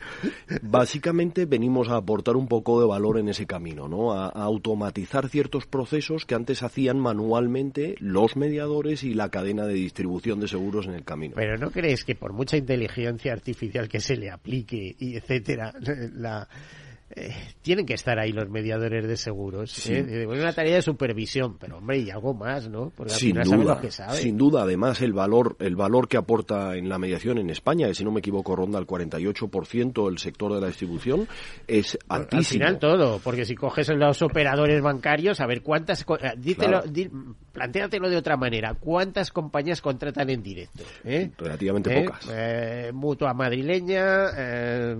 Básicamente 0.62 1.46
venimos 1.46 1.88
a 1.88 1.96
aportar 1.96 2.36
un 2.36 2.48
poco 2.48 2.80
de 2.80 2.86
valor 2.86 3.18
en 3.18 3.28
ese 3.28 3.46
camino, 3.46 3.88
¿no? 3.88 4.12
a 4.12 4.28
automatizar 4.28 5.28
ciertos 5.28 5.66
procesos 5.66 6.26
que 6.26 6.34
antes 6.34 6.62
hacían 6.62 6.98
manualmente 6.98 7.96
los 7.98 8.36
mediadores 8.36 9.02
y 9.02 9.14
la 9.14 9.30
cadena 9.30 9.66
de 9.66 9.74
distribución 9.74 10.40
de 10.40 10.48
seguros 10.48 10.86
en 10.86 10.94
el 10.94 11.04
camino. 11.04 11.34
Pero 11.36 11.56
¿no 11.56 11.70
crees 11.70 12.04
que 12.04 12.14
por 12.14 12.32
mucha 12.32 12.56
inteligencia 12.56 13.32
artificial 13.32 13.88
que 13.88 14.00
se 14.00 14.16
le 14.16 14.30
aplique 14.30 14.94
y 14.98 15.16
etcétera, 15.16 15.72
la 16.14 16.48
eh, 17.14 17.32
tienen 17.62 17.86
que 17.86 17.94
estar 17.94 18.18
ahí 18.18 18.32
los 18.32 18.48
mediadores 18.50 19.06
de 19.06 19.16
seguros. 19.16 19.88
¿eh? 19.88 20.26
una 20.26 20.52
tarea 20.52 20.74
de 20.74 20.82
supervisión, 20.82 21.56
pero 21.56 21.78
hombre, 21.78 21.98
y 22.00 22.10
algo 22.10 22.34
más, 22.34 22.68
¿no? 22.68 22.90
Porque 22.96 23.12
sin 23.12 23.40
duda, 23.40 23.80
sin 24.12 24.36
duda. 24.36 24.62
Además, 24.62 25.00
el 25.02 25.12
valor, 25.12 25.56
el 25.60 25.76
valor 25.76 26.08
que 26.08 26.16
aporta 26.16 26.74
en 26.76 26.88
la 26.88 26.98
mediación 26.98 27.38
en 27.38 27.50
España, 27.50 27.86
que 27.86 27.94
si 27.94 28.04
no 28.04 28.10
me 28.10 28.18
equivoco 28.18 28.56
ronda 28.56 28.80
el 28.80 28.86
48% 28.86 30.08
el 30.10 30.18
sector 30.18 30.52
de 30.54 30.60
la 30.60 30.66
distribución, 30.66 31.28
es 31.68 31.96
altísimo. 32.08 32.38
Al 32.38 32.44
final 32.44 32.78
todo, 32.80 33.20
porque 33.22 33.44
si 33.44 33.54
coges 33.54 33.88
los 33.90 34.20
operadores 34.22 34.82
bancarios, 34.82 35.40
a 35.40 35.46
ver 35.46 35.62
cuántas, 35.62 36.02
eh, 36.02 36.34
dítelo, 36.36 36.82
plantéatelo 37.56 38.08
de 38.08 38.16
otra 38.16 38.36
manera, 38.36 38.74
¿cuántas 38.74 39.30
compañías 39.30 39.80
contratan 39.80 40.30
en 40.30 40.42
directo? 40.42 40.84
Relativamente 41.38 42.04
pocas. 42.04 42.28
mutua 42.92 43.34
madrileña, 43.34 44.94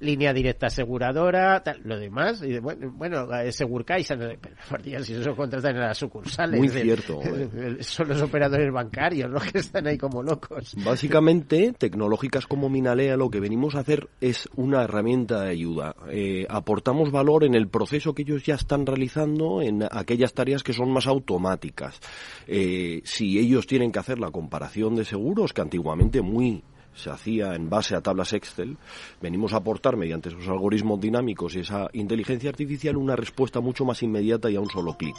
línea 0.00 0.32
directa 0.32 0.66
aseguradora 0.66 1.62
lo 1.84 1.98
demás, 1.98 2.42
y 2.42 2.58
bueno, 2.58 2.90
bueno 2.92 3.28
Segurcaixa, 3.50 4.16
pero 4.16 5.04
si 5.04 5.14
eso 5.14 5.34
contratan 5.34 5.76
en 5.76 5.82
las 5.82 5.98
sucursales. 5.98 6.58
Muy 6.58 6.68
cierto. 6.68 7.20
son 7.80 8.08
los 8.08 8.22
operadores 8.22 8.72
bancarios 8.72 9.30
los 9.30 9.42
que 9.44 9.58
están 9.58 9.86
ahí 9.86 9.98
como 9.98 10.22
locos. 10.22 10.74
Básicamente, 10.84 11.74
tecnológicas 11.76 12.46
como 12.46 12.68
Minalea 12.68 13.16
lo 13.16 13.30
que 13.30 13.40
venimos 13.40 13.74
a 13.74 13.80
hacer 13.80 14.08
es 14.20 14.48
una 14.56 14.84
herramienta 14.84 15.42
de 15.42 15.50
ayuda. 15.50 15.94
Eh, 16.10 16.46
aportamos 16.48 17.10
valor 17.10 17.44
en 17.44 17.54
el 17.54 17.68
proceso 17.68 18.14
que 18.14 18.22
ellos 18.22 18.44
ya 18.44 18.54
están 18.54 18.86
realizando 18.86 19.62
en 19.62 19.84
aquellas 19.90 20.34
tareas 20.34 20.62
que 20.62 20.72
son 20.72 20.90
más 20.90 21.06
automáticas. 21.06 21.97
Eh, 22.46 23.02
si 23.04 23.38
ellos 23.38 23.66
tienen 23.66 23.92
que 23.92 23.98
hacer 23.98 24.18
la 24.18 24.30
comparación 24.30 24.96
de 24.96 25.04
seguros, 25.04 25.52
que 25.52 25.60
antiguamente 25.60 26.22
muy 26.22 26.62
se 26.94 27.10
hacía 27.10 27.54
en 27.54 27.70
base 27.70 27.94
a 27.94 28.00
tablas 28.00 28.32
Excel, 28.32 28.76
venimos 29.22 29.52
a 29.52 29.58
aportar 29.58 29.96
mediante 29.96 30.30
esos 30.30 30.48
algoritmos 30.48 31.00
dinámicos 31.00 31.54
y 31.54 31.60
esa 31.60 31.88
inteligencia 31.92 32.50
artificial 32.50 32.96
una 32.96 33.16
respuesta 33.16 33.60
mucho 33.60 33.84
más 33.84 34.02
inmediata 34.02 34.50
y 34.50 34.56
a 34.56 34.60
un 34.60 34.68
solo 34.70 34.96
clic. 34.96 35.16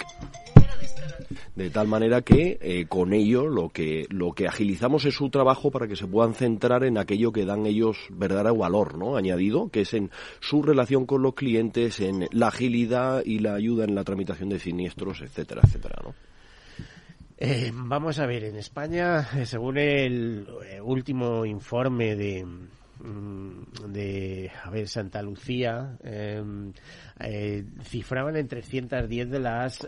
De 1.56 1.70
tal 1.70 1.88
manera 1.88 2.22
que 2.22 2.58
eh, 2.62 2.86
con 2.88 3.14
ello 3.14 3.48
lo 3.48 3.70
que, 3.70 4.08
lo 4.10 4.32
que 4.32 4.48
agilizamos 4.48 5.06
es 5.06 5.16
su 5.16 5.30
trabajo 5.30 5.72
para 5.72 5.88
que 5.88 5.96
se 5.96 6.08
puedan 6.08 6.34
centrar 6.34 6.84
en 6.84 6.98
aquello 6.98 7.32
que 7.32 7.46
dan 7.46 7.66
ellos 7.66 7.98
verdadero 8.10 8.56
valor 8.56 8.98
¿no? 8.98 9.16
añadido, 9.16 9.70
que 9.70 9.82
es 9.82 9.94
en 9.94 10.10
su 10.40 10.64
relación 10.64 11.06
con 11.06 11.22
los 11.22 11.36
clientes, 11.36 12.00
en 12.00 12.28
la 12.32 12.48
agilidad 12.48 13.24
y 13.26 13.40
la 13.40 13.56
ayuda 13.56 13.84
en 13.84 13.96
la 13.96 14.04
tramitación 14.04 14.50
de 14.50 14.60
siniestros, 14.60 15.22
etcétera, 15.22 15.62
etcétera. 15.64 16.02
¿no? 16.04 16.29
Eh, 17.42 17.72
vamos 17.74 18.20
a 18.20 18.26
ver, 18.26 18.44
en 18.44 18.58
España, 18.58 19.30
eh, 19.34 19.46
según 19.46 19.78
el 19.78 20.46
eh, 20.66 20.82
último 20.82 21.46
informe 21.46 22.14
de, 22.14 22.44
mm, 22.44 23.64
de 23.94 24.52
a 24.62 24.70
ver, 24.70 24.90
Santa 24.90 25.22
Lucía, 25.22 25.98
em, 26.04 26.74
cifraban 27.82 28.36
en 28.36 28.46
310 28.46 29.30
de 29.30 29.40
las, 29.40 29.88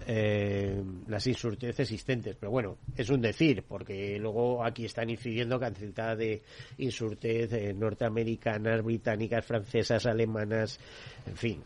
las 1.08 1.28
insurteces 1.28 1.80
existentes. 1.80 2.38
Pero 2.40 2.52
bueno, 2.52 2.78
es 2.96 3.10
un 3.10 3.20
decir, 3.20 3.66
porque 3.68 4.18
luego 4.18 4.64
aquí 4.64 4.86
están 4.86 5.10
incidiendo 5.10 5.60
cantidad 5.60 6.16
de 6.16 6.44
insurtez 6.78 7.76
norteamericanas, 7.76 8.82
británicas, 8.82 9.46
francesas, 9.46 10.06
alemanas, 10.06 10.80
en 11.26 11.36
fin, 11.36 11.62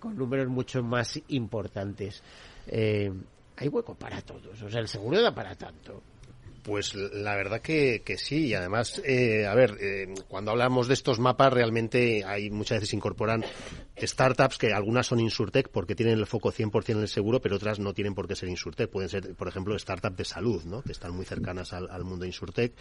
con 0.00 0.16
números 0.16 0.48
mucho 0.48 0.82
más 0.82 1.20
importantes 1.28 2.20
hay 3.58 3.68
hueco 3.68 3.94
para 3.94 4.20
todos. 4.22 4.62
O 4.62 4.70
sea, 4.70 4.80
el 4.80 4.88
seguro 4.88 5.20
da 5.20 5.34
para 5.34 5.54
tanto. 5.54 6.02
Pues 6.62 6.94
la 6.94 7.34
verdad 7.34 7.62
que, 7.62 8.02
que 8.04 8.18
sí, 8.18 8.48
y 8.48 8.54
además, 8.54 9.00
eh, 9.04 9.46
a 9.46 9.54
ver, 9.54 9.78
eh, 9.80 10.12
cuando 10.28 10.50
hablamos 10.50 10.86
de 10.86 10.94
estos 10.94 11.18
mapas, 11.18 11.50
realmente 11.50 12.24
hay 12.26 12.50
muchas 12.50 12.80
veces 12.80 12.92
incorporan 12.92 13.42
startups 13.96 14.58
que 14.58 14.72
algunas 14.74 15.06
son 15.06 15.20
Insurtech 15.20 15.70
porque 15.70 15.94
tienen 15.94 16.18
el 16.18 16.26
foco 16.26 16.52
100% 16.52 16.90
en 16.90 17.00
el 17.00 17.08
seguro, 17.08 17.40
pero 17.40 17.56
otras 17.56 17.78
no 17.78 17.94
tienen 17.94 18.14
por 18.14 18.28
qué 18.28 18.36
ser 18.36 18.50
Insurtech. 18.50 18.90
Pueden 18.90 19.08
ser, 19.08 19.34
por 19.34 19.48
ejemplo, 19.48 19.78
startups 19.78 20.16
de 20.18 20.24
salud, 20.26 20.62
¿no? 20.64 20.82
Que 20.82 20.92
están 20.92 21.12
muy 21.12 21.24
cercanas 21.24 21.72
al, 21.72 21.88
al 21.90 22.04
mundo 22.04 22.26
Insurtech. 22.26 22.74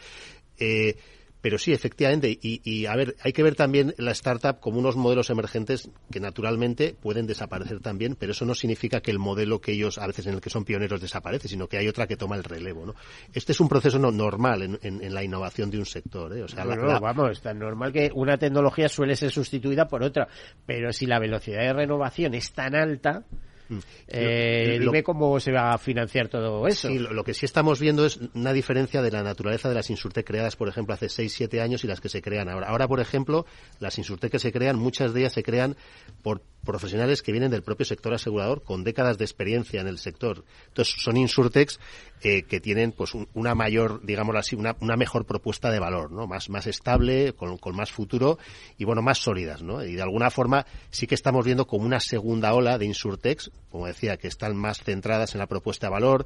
Eh, 0.58 0.98
pero 1.42 1.58
sí, 1.58 1.72
efectivamente, 1.72 2.38
y, 2.42 2.86
a 2.86 2.96
ver, 2.96 3.16
hay 3.22 3.32
que 3.32 3.44
ver 3.44 3.56
también 3.56 3.94
la 3.98 4.12
startup 4.12 4.60
como 4.60 4.80
unos 4.80 4.96
modelos 4.96 5.30
emergentes 5.30 5.90
que 6.12 6.20
naturalmente 6.20 6.96
pueden 7.00 7.28
desaparecer 7.28 7.80
también, 7.80 8.16
pero 8.16 8.32
eso 8.32 8.46
no 8.46 8.56
significa 8.56 9.02
que 9.02 9.12
el 9.12 9.20
modelo 9.20 9.62
que 9.62 9.74
ellos, 9.74 9.98
a 9.98 10.08
veces 10.08 10.26
en 10.28 10.34
el 10.34 10.42
que 10.42 10.50
son 10.50 10.66
pioneros, 10.66 11.00
desaparece, 11.00 11.48
sino 11.48 11.68
que 11.68 11.78
hay 11.78 11.88
otra 11.88 12.08
que 12.08 12.18
toma 12.18 12.36
el 12.36 12.44
relevo, 12.44 12.86
¿no? 12.86 12.96
Este 13.34 13.52
es 13.52 13.60
un 13.60 13.70
proceso 13.70 14.00
no, 14.00 14.12
normal 14.12 14.80
en, 14.82 15.14
la 15.14 15.24
innovación 15.24 15.70
de 15.70 15.78
un 15.78 15.86
sector, 15.86 16.36
¿eh? 16.36 16.44
O 16.44 16.48
sea, 16.48 16.66
vamos, 16.66 17.32
es 17.32 17.42
tan 17.42 17.60
normal 17.60 17.94
que 17.94 18.10
una 18.14 18.38
tecnología 18.38 18.90
suele 18.90 19.16
ser 19.16 19.32
sustituida 19.32 19.88
por 19.88 20.04
otra, 20.04 20.28
pero 20.66 20.92
si 20.92 21.06
la 21.06 21.20
velocidad 21.20 21.62
de 21.62 21.74
renovación 21.74 22.34
es 22.34 22.52
tan 22.52 22.76
alta, 22.76 23.24
Mm. 23.70 23.78
Eh, 24.08 24.78
dime 24.80 25.04
cómo 25.04 25.40
se 25.40 25.52
va 25.52 25.74
a 25.74 25.78
financiar 25.78 26.28
todo 26.28 26.68
eso. 26.68 26.88
Sí, 26.88 27.00
lo, 27.00 27.24
que 27.24 27.34
sí 27.34 27.46
estamos 27.46 27.80
viendo 27.80 28.06
es 28.06 28.20
una 28.34 28.54
diferencia 28.54 29.02
de 29.02 29.12
la 29.12 29.24
naturaleza 29.24 29.70
de 29.70 29.76
las 29.76 29.90
insurtech 29.90 30.26
creadas, 30.26 30.56
por 30.56 30.68
ejemplo, 30.68 30.94
hace 30.94 31.10
6, 31.10 31.34
7 31.34 31.62
años 31.62 31.84
y 31.84 31.88
las 31.88 32.02
que 32.02 32.10
se 32.10 32.22
crean 32.22 32.50
ahora. 32.50 32.68
Ahora, 32.68 32.88
por 32.88 33.00
ejemplo, 33.00 33.46
las 33.80 33.98
insurtech 33.98 34.32
que 34.32 34.40
se 34.40 34.52
crean, 34.52 34.78
muchas 34.78 35.14
de 35.14 35.22
ellas 35.22 35.34
se 35.34 35.44
crean 35.44 35.76
por 36.22 36.42
profesionales 36.68 37.24
que 37.24 37.32
vienen 37.32 37.50
del 37.50 37.64
propio 37.64 37.86
sector 37.86 38.14
asegurador 38.14 38.62
con 38.62 38.84
décadas 38.84 39.18
de 39.18 39.26
experiencia 39.26 39.82
en 39.82 39.88
el 39.88 39.98
sector. 39.98 40.44
Entonces, 40.68 40.96
son 41.00 41.18
insurtex 41.18 41.80
eh, 42.22 42.44
que 42.44 42.60
tienen 42.60 42.92
pues 42.92 43.14
una 43.34 43.56
mayor, 43.56 44.02
digámoslo 44.04 44.40
así, 44.40 44.56
una, 44.56 44.76
una, 44.82 44.96
mejor 44.96 45.26
propuesta 45.26 45.72
de 45.72 45.80
valor, 45.80 46.12
¿no? 46.12 46.28
Más, 46.28 46.50
más 46.50 46.68
estable, 46.68 47.34
con, 47.34 47.58
con, 47.58 47.76
más 47.76 47.92
futuro 47.92 48.38
y, 48.78 48.86
bueno, 48.86 49.02
más 49.02 49.20
sólidas, 49.20 49.64
¿no? 49.64 49.84
Y 49.84 49.96
de 49.96 50.02
alguna 50.02 50.30
forma 50.30 50.66
sí 50.90 51.08
que 51.08 51.16
estamos 51.16 51.46
viendo 51.46 51.66
como 51.66 51.86
una 51.86 52.00
segunda 52.00 52.54
ola 52.54 52.78
de 52.78 52.86
insurtex, 52.86 53.52
como 53.72 53.88
decía, 53.88 54.18
que 54.18 54.28
están 54.28 54.56
más 54.56 54.84
centradas 54.84 55.34
en 55.34 55.40
la 55.40 55.48
propuesta 55.48 55.88
de 55.88 55.92
valor, 55.92 56.26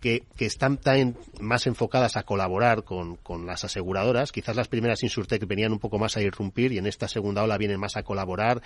que, 0.00 0.24
que 0.36 0.46
están 0.46 0.76
también 0.76 1.16
más 1.40 1.66
enfocadas 1.66 2.16
a 2.16 2.24
colaborar 2.24 2.84
con, 2.84 3.16
con 3.16 3.46
las 3.46 3.64
aseguradoras. 3.64 4.32
Quizás 4.32 4.54
las 4.54 4.68
primeras 4.68 5.02
insurtech 5.02 5.46
venían 5.46 5.72
un 5.72 5.78
poco 5.78 5.98
más 5.98 6.16
a 6.16 6.20
irrumpir 6.20 6.72
y 6.72 6.78
en 6.78 6.86
esta 6.86 7.08
segunda 7.08 7.42
ola 7.42 7.58
vienen 7.58 7.80
más 7.80 7.96
a 7.96 8.02
colaborar, 8.02 8.60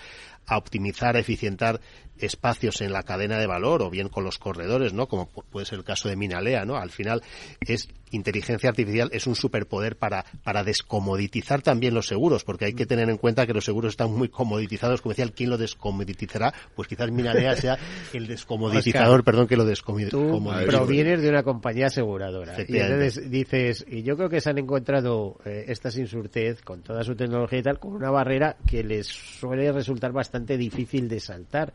a 0.45 0.57
optimizar 0.57 1.13
para 1.13 1.19
eficientar 1.19 1.79
espacios 2.17 2.81
en 2.81 2.91
la 2.91 3.03
cadena 3.03 3.37
de 3.37 3.45
valor 3.45 3.83
o 3.83 3.91
bien 3.91 4.09
con 4.09 4.23
los 4.23 4.39
corredores, 4.39 4.93
¿no? 4.93 5.07
Como 5.07 5.27
puede 5.27 5.67
ser 5.67 5.77
el 5.77 5.83
caso 5.83 6.09
de 6.09 6.15
Minalea, 6.15 6.65
¿no? 6.65 6.75
Al 6.75 6.89
final 6.89 7.21
es 7.59 7.87
inteligencia 8.15 8.69
artificial 8.69 9.09
es 9.11 9.27
un 9.27 9.35
superpoder 9.35 9.97
para, 9.97 10.25
para 10.43 10.63
descomoditizar 10.63 11.61
también 11.61 11.93
los 11.93 12.07
seguros, 12.07 12.43
porque 12.43 12.65
hay 12.65 12.73
que 12.73 12.85
tener 12.85 13.09
en 13.09 13.17
cuenta 13.17 13.45
que 13.45 13.53
los 13.53 13.65
seguros 13.65 13.93
están 13.93 14.11
muy 14.11 14.29
comoditizados. 14.29 15.01
Como 15.01 15.13
decía, 15.13 15.31
¿quién 15.35 15.49
lo 15.49 15.57
descomoditizará? 15.57 16.53
Pues 16.75 16.87
quizás 16.87 17.11
Minalea 17.11 17.55
sea 17.55 17.77
el 18.13 18.27
descomoditizador, 18.27 19.23
perdón, 19.23 19.47
que 19.47 19.57
lo 19.57 19.65
descomoditizará. 19.65 20.65
Provienes 20.65 21.21
de 21.21 21.29
una 21.29 21.43
compañía 21.43 21.87
aseguradora. 21.87 22.55
Y 22.67 22.77
entonces 22.77 23.29
dices, 23.29 23.85
y 23.87 24.03
yo 24.03 24.15
creo 24.15 24.29
que 24.29 24.41
se 24.41 24.49
han 24.49 24.57
encontrado 24.57 25.39
eh, 25.45 25.65
estas 25.67 25.97
Insurtez 25.97 26.61
con 26.61 26.81
toda 26.81 27.03
su 27.03 27.15
tecnología 27.15 27.59
y 27.59 27.63
tal, 27.63 27.79
con 27.79 27.93
una 27.93 28.11
barrera 28.11 28.57
que 28.67 28.83
les 28.83 29.07
suele 29.07 29.71
resultar 29.71 30.11
bastante 30.11 30.57
difícil 30.57 31.07
de 31.07 31.19
saltar. 31.19 31.73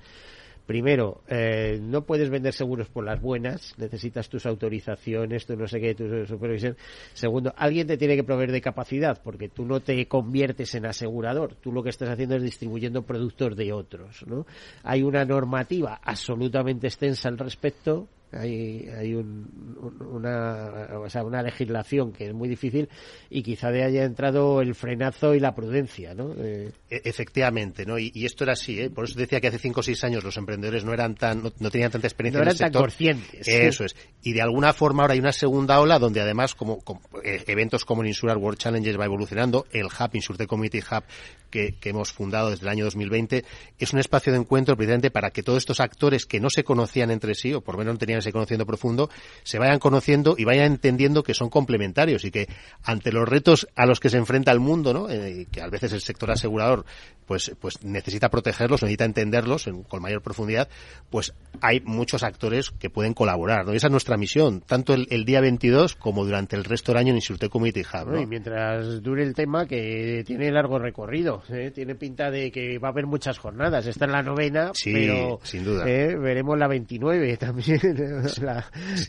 Primero, 0.69 1.23
eh, 1.29 1.79
no 1.81 2.03
puedes 2.03 2.29
vender 2.29 2.53
seguros 2.53 2.91
por 2.91 3.03
las 3.03 3.23
buenas, 3.23 3.73
necesitas 3.79 4.29
tus 4.29 4.45
autorizaciones, 4.45 5.47
tu 5.47 5.57
no 5.57 5.67
sé 5.67 5.81
qué, 5.81 5.95
tu 5.95 6.27
supervisión. 6.27 6.77
Segundo, 7.15 7.55
alguien 7.57 7.87
te 7.87 7.97
tiene 7.97 8.17
que 8.17 8.23
proveer 8.23 8.53
de 8.53 8.61
capacidad, 8.61 9.19
porque 9.25 9.49
tú 9.49 9.65
no 9.65 9.81
te 9.81 10.07
conviertes 10.07 10.75
en 10.75 10.85
asegurador, 10.85 11.55
tú 11.55 11.73
lo 11.73 11.83
que 11.83 11.89
estás 11.89 12.11
haciendo 12.11 12.37
es 12.37 12.43
distribuyendo 12.43 13.01
productos 13.01 13.57
de 13.57 13.73
otros, 13.73 14.27
¿no? 14.27 14.45
Hay 14.83 15.03
una 15.03 15.25
normativa 15.25 16.03
absolutamente 16.05 16.87
extensa 16.87 17.31
al 17.31 17.39
respecto, 17.39 18.07
hay, 18.33 18.89
hay 18.89 19.15
una, 19.15 20.89
o 20.99 21.09
sea, 21.09 21.25
una 21.25 21.43
legislación 21.43 22.13
que 22.13 22.27
es 22.27 22.35
muy 22.35 22.49
difícil 22.49 22.89
y 23.31 23.43
quizá 23.43 23.71
de 23.71 23.85
haya 23.85 24.05
entrado 24.05 24.61
el 24.61 24.75
frenazo 24.75 25.35
y 25.35 25.41
la 25.41 25.55
prudencia, 25.55 26.15
¿no? 26.15 26.35
E, 26.35 26.73
efectivamente, 26.89 27.87
¿no? 27.87 27.99
Y, 27.99 28.13
esto 28.27 28.45
era 28.45 28.53
así, 28.53 28.81
¿eh? 28.81 28.91
Por 28.91 29.05
eso 29.05 29.19
decía 29.19 29.41
que 29.41 29.49
hace 29.49 29.59
cinco 29.59 29.81
o 29.81 29.83
seis 29.83 30.05
años 30.05 30.23
los 30.23 30.37
emprendedores 30.37 30.85
no 30.85 30.93
eran 30.93 31.15
tan, 31.15 31.43
no, 31.43 31.71
tenían 31.71 31.91
tanta 31.91 32.07
experiencia 32.07 32.41
no 32.41 32.45
en 32.45 32.51
el 32.51 32.59
tan 32.59 32.73
conscientes. 32.73 33.49
Eso 33.49 33.85
es. 33.85 33.97
Y 34.23 34.33
de 34.33 34.43
alguna 34.43 34.73
forma 34.73 35.03
ahora 35.03 35.15
hay 35.15 35.21
una 35.21 35.33
segunda 35.33 35.81
ola 35.81 35.99
donde 35.99 36.21
además 36.21 36.55
como, 36.55 36.83
eh, 37.25 37.43
eventos 37.47 37.85
como 37.85 38.03
el 38.03 38.09
Insular 38.09 38.37
World 38.37 38.59
Challenges 38.59 38.99
va 38.99 39.07
evolucionando, 39.07 39.67
el 39.73 39.87
Hub, 39.87 40.11
Insurte 40.13 40.47
Community 40.47 40.81
Hub, 40.81 41.05
que, 41.51 41.77
que, 41.81 41.91
hemos 41.91 42.13
fundado 42.13 42.51
desde 42.51 42.67
el 42.67 42.69
año 42.69 42.85
2020, 42.85 43.45
es 43.79 43.93
un 43.95 44.01
espacio 44.01 44.33
de 44.33 44.39
encuentro 44.39 44.77
precisamente 44.77 45.11
para 45.11 45.31
que 45.31 45.43
todos 45.43 45.59
estos 45.59 45.81
actores 45.81 46.27
que 46.27 46.41
no 46.41 46.51
se 46.51 46.63
conocían 46.63 47.11
entre 47.11 47.35
sí, 47.35 47.55
o 47.55 47.63
por 47.63 47.75
lo 47.75 47.79
menos 47.79 47.95
no 47.95 47.99
tenían 47.99 48.18
ese 48.19 48.33
conocimiento 48.33 48.67
profundo, 48.67 49.11
se 49.43 49.59
vayan 49.59 49.79
conociendo 49.79 50.35
y 50.37 50.45
vayan 50.45 50.73
entendiendo 50.73 51.23
que 51.23 51.35
son 51.35 51.51
complementarios 51.51 52.25
y 52.25 52.31
que 52.31 52.49
ante 52.83 53.13
los 53.13 53.29
retos 53.29 53.69
a 53.75 53.87
los 53.87 54.01
que 54.01 54.11
se 54.11 54.19
enfrenta 54.19 54.53
el 54.53 54.61
mundo, 54.61 54.93
¿no? 54.93 55.09
Eh, 55.11 55.47
que 55.51 55.61
a 55.61 55.69
veces 55.69 55.93
el 55.93 56.01
sector 56.01 56.31
asegurador 56.31 56.85
pues, 57.29 57.55
pues 57.61 57.85
necesita 57.85 58.31
protegerlos, 58.31 58.83
necesita 58.83 59.05
entenderlos 59.05 59.69
con 59.87 60.03
mayor 60.03 60.23
profundidad, 60.23 60.69
pues 61.11 61.35
hay 61.61 61.81
muchos 61.81 62.23
actores 62.23 62.71
que 62.71 62.89
pueden 62.89 63.13
colaborar, 63.13 63.67
¿no? 63.67 63.75
Y 63.75 63.77
esa 63.77 63.89
es 63.89 63.91
nuestra 63.91 64.17
misión, 64.17 64.63
tanto 64.63 64.95
el, 64.95 65.25
día 65.27 65.43
22 65.43 65.95
como 65.95 66.25
durante 66.25 66.57
el 66.57 66.65
resto 66.65 66.93
del 66.93 67.01
año 67.01 67.11
en 67.11 67.17
Insurtech 67.17 67.51
Community 67.51 67.83
Hub, 67.83 68.13
¿no? 68.13 68.21
Y 68.21 68.27
mientras 68.27 69.03
dure 69.03 69.23
el 69.23 69.35
tema, 69.35 69.67
que 69.67 70.25
tiene 70.27 70.51
largo 70.51 70.79
recorrido, 70.79 71.43
¿eh? 71.51 71.71
tiene 71.71 71.95
pinta 71.95 72.31
de 72.31 72.51
que 72.51 72.79
va 72.79 72.89
a 72.89 72.93
haber 72.93 73.07
muchas 73.07 73.39
jornadas. 73.39 73.87
Esta 73.87 74.07
es 74.07 74.11
la 74.11 74.23
novena, 74.23 74.71
sí, 74.73 74.93
pero 74.93 75.39
sin 75.43 75.65
duda. 75.65 75.85
¿eh? 75.87 76.17
veremos 76.17 76.59
la 76.59 76.67
29 76.67 77.37
también, 77.37 77.79
la 78.43 78.65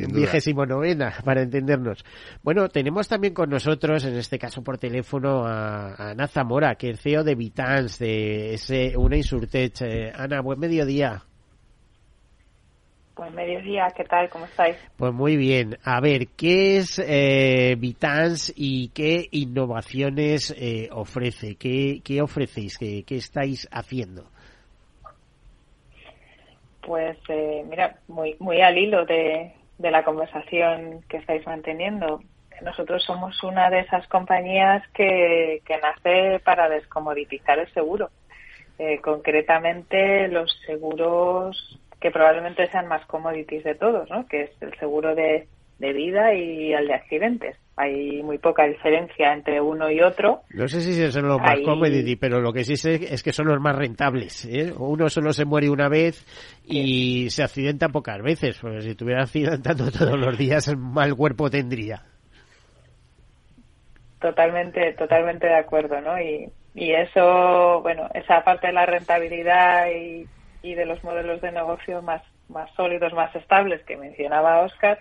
vigésimo 0.07 0.65
novena, 0.65 1.13
para 1.23 1.41
entendernos. 1.41 2.03
Bueno, 2.43 2.69
tenemos 2.69 3.07
también 3.07 3.33
con 3.33 3.49
nosotros, 3.49 4.05
en 4.05 4.15
este 4.15 4.37
caso 4.39 4.63
por 4.63 4.77
teléfono, 4.77 5.45
a, 5.45 5.93
a 5.93 6.11
Ana 6.11 6.27
Zamora, 6.27 6.75
que 6.75 6.91
es 6.91 7.01
CEO 7.01 7.23
de 7.23 7.35
Vitans, 7.35 7.99
de 7.99 8.53
ese 8.53 8.95
una 8.97 9.17
Insurtech. 9.17 9.81
Eh, 9.81 10.11
Ana, 10.15 10.41
buen 10.41 10.59
mediodía. 10.59 11.23
Buen 13.19 13.35
mediodía, 13.35 13.87
¿qué 13.97 14.05
tal? 14.05 14.29
¿Cómo 14.29 14.45
estáis? 14.45 14.77
Pues 14.95 15.13
muy 15.13 15.35
bien. 15.35 15.77
A 15.83 15.99
ver, 15.99 16.27
¿qué 16.37 16.77
es 16.77 16.99
eh, 17.05 17.75
Vitans 17.77 18.53
y 18.55 18.89
qué 18.89 19.27
innovaciones 19.31 20.55
eh, 20.57 20.87
ofrece? 20.89 21.55
¿Qué, 21.55 21.99
qué 22.01 22.21
ofrecéis? 22.21 22.77
¿Qué, 22.77 23.03
¿Qué, 23.03 23.17
estáis 23.17 23.67
haciendo? 23.71 24.31
Pues 26.81 27.17
eh, 27.27 27.63
mira, 27.69 27.97
muy, 28.07 28.35
muy 28.39 28.61
al 28.61 28.77
hilo 28.77 29.05
de, 29.05 29.53
de 29.77 29.91
la 29.91 30.03
conversación 30.03 31.01
que 31.07 31.17
estáis 31.17 31.45
manteniendo 31.45 32.21
nosotros 32.61 33.03
somos 33.03 33.41
una 33.43 33.69
de 33.69 33.79
esas 33.79 34.07
compañías 34.07 34.83
que, 34.93 35.61
que 35.65 35.77
nace 35.77 36.39
para 36.43 36.69
descomoditizar 36.69 37.59
el 37.59 37.71
seguro. 37.73 38.09
Eh, 38.77 38.99
concretamente 39.01 40.27
los 40.29 40.57
seguros 40.65 41.79
que 41.99 42.11
probablemente 42.11 42.67
sean 42.67 42.87
más 42.87 43.05
commodities 43.07 43.63
de 43.63 43.75
todos, 43.75 44.09
¿no? 44.09 44.25
que 44.27 44.43
es 44.43 44.51
el 44.61 44.73
seguro 44.79 45.15
de, 45.15 45.47
de 45.79 45.93
vida 45.93 46.33
y 46.33 46.73
el 46.73 46.87
de 46.87 46.93
accidentes. 46.93 47.57
Hay 47.81 48.21
muy 48.23 48.37
poca 48.39 48.65
diferencia 48.65 49.31
entre 49.31 49.61
uno 49.61 49.89
y 49.89 50.01
otro. 50.01 50.41
No 50.49 50.67
sé 50.67 50.81
si 50.81 51.11
son 51.13 51.29
los 51.29 51.39
más 51.39 51.61
commodities, 51.63 52.17
pero 52.19 52.41
lo 52.41 52.51
que 52.51 52.65
sí 52.65 52.75
sé 52.75 52.95
es 52.95 53.23
que 53.23 53.31
son 53.31 53.47
los 53.47 53.61
más 53.61 53.73
rentables. 53.73 54.43
¿eh? 54.43 54.73
Uno 54.77 55.07
solo 55.07 55.31
se 55.31 55.45
muere 55.45 55.69
una 55.69 55.87
vez 55.87 56.25
y 56.65 57.29
se 57.29 57.41
accidenta 57.41 57.87
pocas 57.87 58.21
veces. 58.21 58.59
Porque 58.59 58.81
si 58.81 58.89
estuviera 58.89 59.23
accidentando 59.23 59.89
todos 59.97 60.19
los 60.19 60.37
días, 60.37 60.75
mal 60.75 61.15
cuerpo 61.15 61.49
tendría. 61.49 62.03
Totalmente, 64.19 64.91
totalmente 64.97 65.47
de 65.47 65.55
acuerdo, 65.55 66.01
¿no? 66.01 66.19
Y, 66.19 66.51
y 66.75 66.91
eso, 66.91 67.79
bueno, 67.81 68.09
esa 68.13 68.43
parte 68.43 68.67
de 68.67 68.73
la 68.73 68.85
rentabilidad 68.85 69.87
y, 69.89 70.27
y 70.61 70.75
de 70.75 70.85
los 70.85 71.01
modelos 71.05 71.39
de 71.39 71.53
negocio 71.53 72.01
más, 72.01 72.21
más 72.49 72.69
sólidos, 72.75 73.13
más 73.13 73.33
estables 73.37 73.81
que 73.85 73.95
mencionaba 73.95 74.63
Oscar, 74.63 74.99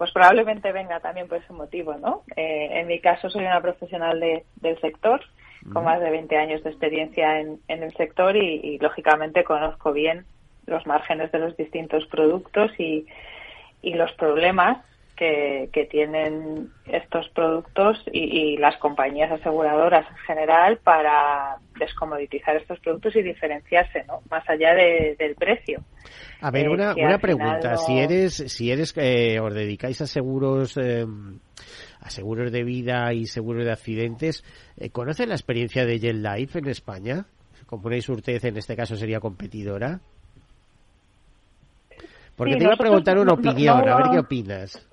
pues 0.00 0.12
probablemente 0.12 0.72
venga 0.72 0.98
también 1.00 1.28
por 1.28 1.36
ese 1.36 1.52
motivo, 1.52 1.92
¿no? 1.92 2.22
Eh, 2.34 2.68
en 2.70 2.86
mi 2.86 3.00
caso 3.00 3.28
soy 3.28 3.44
una 3.44 3.60
profesional 3.60 4.18
de, 4.18 4.46
del 4.56 4.80
sector, 4.80 5.20
con 5.74 5.84
más 5.84 6.00
de 6.00 6.08
20 6.10 6.38
años 6.38 6.64
de 6.64 6.70
experiencia 6.70 7.38
en, 7.38 7.60
en 7.68 7.82
el 7.82 7.92
sector 7.92 8.34
y, 8.34 8.60
y, 8.64 8.78
lógicamente 8.78 9.44
conozco 9.44 9.92
bien 9.92 10.24
los 10.64 10.86
márgenes 10.86 11.30
de 11.32 11.40
los 11.40 11.54
distintos 11.54 12.06
productos 12.06 12.70
y, 12.80 13.04
y 13.82 13.92
los 13.92 14.10
problemas 14.12 14.78
que, 15.20 15.88
tienen 15.90 16.70
estos 16.86 17.28
productos 17.30 18.02
y, 18.10 18.56
las 18.56 18.76
compañías 18.78 19.30
aseguradoras 19.30 20.08
en 20.08 20.16
general 20.18 20.78
para 20.78 21.56
descomoditizar 21.78 22.56
estos 22.56 22.78
productos 22.80 23.16
y 23.16 23.22
diferenciarse, 23.22 24.04
¿no? 24.06 24.20
Más 24.30 24.48
allá 24.48 24.74
del 24.74 25.34
precio. 25.34 25.82
A 26.40 26.50
ver, 26.50 26.68
una, 26.70 26.94
una 26.94 27.18
pregunta. 27.18 27.76
Si 27.76 27.98
eres, 27.98 28.34
si 28.34 28.70
eres, 28.70 28.94
eh, 28.96 29.38
os 29.40 29.52
dedicáis 29.52 30.00
a 30.00 30.06
seguros, 30.06 30.78
eh, 30.78 31.04
a 32.00 32.10
seguros 32.10 32.50
de 32.50 32.64
vida 32.64 33.12
y 33.12 33.26
seguros 33.26 33.64
de 33.64 33.72
accidentes, 33.72 34.42
eh, 34.78 34.88
¿conocen 34.90 35.28
la 35.28 35.34
experiencia 35.34 35.84
de 35.84 35.98
Jet 35.98 36.16
Life 36.16 36.58
en 36.58 36.68
España? 36.68 37.26
Como 37.66 37.86
una 37.86 37.96
Urtez 38.08 38.44
en 38.44 38.56
este 38.56 38.74
caso 38.74 38.96
sería 38.96 39.20
competidora. 39.20 40.00
Porque 42.36 42.56
te 42.56 42.64
iba 42.64 42.72
a 42.72 42.78
preguntar 42.78 43.18
una 43.18 43.34
opinión, 43.34 43.86
a 43.86 43.96
ver 43.96 44.06
qué 44.12 44.18
opinas. 44.18 44.89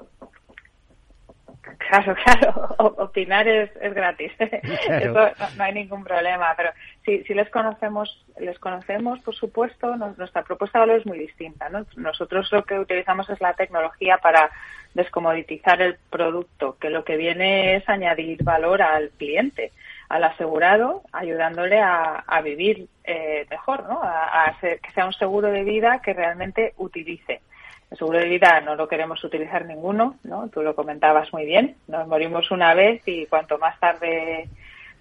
Claro, 1.87 2.15
claro, 2.15 2.75
opinar 2.97 3.47
es, 3.47 3.71
es 3.79 3.93
gratis, 3.93 4.31
eso 4.39 5.29
no, 5.57 5.63
hay 5.63 5.73
ningún 5.73 6.03
problema, 6.03 6.53
pero 6.57 6.71
si, 7.05 7.23
si 7.23 7.33
les 7.33 7.49
conocemos, 7.49 8.25
les 8.37 8.59
conocemos, 8.59 9.19
por 9.21 9.33
supuesto, 9.33 9.95
nuestra 9.95 10.43
propuesta 10.43 10.79
de 10.79 10.85
valor 10.85 10.99
es 10.99 11.05
muy 11.05 11.17
distinta. 11.17 11.69
¿no? 11.69 11.85
Nosotros 11.95 12.51
lo 12.51 12.63
que 12.63 12.77
utilizamos 12.77 13.29
es 13.29 13.39
la 13.39 13.53
tecnología 13.53 14.17
para 14.17 14.49
descomoditizar 14.95 15.81
el 15.81 15.97
producto, 16.09 16.77
que 16.77 16.89
lo 16.89 17.05
que 17.05 17.15
viene 17.15 17.75
es 17.75 17.87
añadir 17.87 18.43
valor 18.43 18.81
al 18.81 19.11
cliente, 19.11 19.71
al 20.09 20.25
asegurado, 20.25 21.03
ayudándole 21.13 21.79
a, 21.79 22.23
a 22.27 22.41
vivir 22.41 22.87
eh, 23.05 23.45
mejor, 23.49 23.87
¿no? 23.87 24.01
a, 24.03 24.49
a 24.49 24.57
que 24.59 24.91
sea 24.93 25.05
un 25.05 25.13
seguro 25.13 25.49
de 25.51 25.63
vida 25.63 26.01
que 26.01 26.13
realmente 26.13 26.73
utilice 26.77 27.41
el 27.89 27.97
seguro 27.97 28.19
de 28.19 28.27
vida 28.27 28.59
no 28.61 28.75
lo 28.75 28.87
queremos 28.87 29.23
utilizar 29.23 29.65
ninguno, 29.65 30.15
¿no? 30.23 30.49
Tú 30.49 30.61
lo 30.61 30.75
comentabas 30.75 31.31
muy 31.31 31.45
bien. 31.45 31.77
Nos 31.87 32.07
morimos 32.07 32.51
una 32.51 32.73
vez 32.73 33.01
y 33.05 33.25
cuanto 33.27 33.57
más 33.57 33.79
tarde 33.79 34.49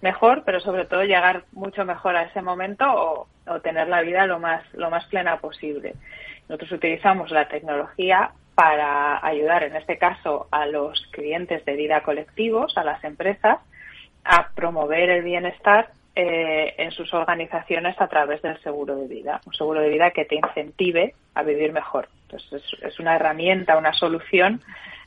mejor, 0.01 0.43
pero 0.45 0.59
sobre 0.59 0.85
todo 0.85 1.03
llegar 1.03 1.43
mucho 1.51 1.83
mejor 1.83 2.15
a 2.15 2.23
ese 2.23 2.41
momento 2.41 2.85
o, 2.87 3.27
tener 3.61 3.87
la 3.87 4.01
vida 4.01 4.25
lo 4.25 4.39
más, 4.39 4.61
lo 4.73 4.89
más 4.89 5.05
plena 5.05 5.37
posible. 5.39 5.95
Nosotros 6.49 6.73
utilizamos 6.73 7.31
la 7.31 7.47
tecnología 7.47 8.31
para 8.55 9.25
ayudar, 9.25 9.63
en 9.63 9.75
este 9.75 9.97
caso, 9.97 10.47
a 10.51 10.65
los 10.65 11.07
clientes 11.11 11.63
de 11.63 11.75
vida 11.75 12.01
colectivos, 12.01 12.77
a 12.77 12.83
las 12.83 13.03
empresas, 13.03 13.59
a 14.23 14.49
promover 14.49 15.09
el 15.09 15.23
bienestar 15.23 15.91
eh, 16.19 16.73
en 16.79 16.89
sus 16.89 17.13
organizaciones 17.13 17.95
a 18.01 18.07
través 18.07 18.41
del 18.41 18.59
seguro 18.63 18.95
de 18.95 19.07
vida. 19.07 19.39
Un 19.45 19.53
seguro 19.53 19.81
de 19.81 19.89
vida 19.89 20.09
que 20.09 20.25
te 20.25 20.33
incentive 20.33 21.13
a 21.35 21.43
vivir 21.43 21.71
mejor. 21.71 22.09
Entonces, 22.23 22.63
es, 22.81 22.99
una 22.99 23.15
herramienta, 23.15 23.77
una 23.77 23.93
solución 23.93 24.63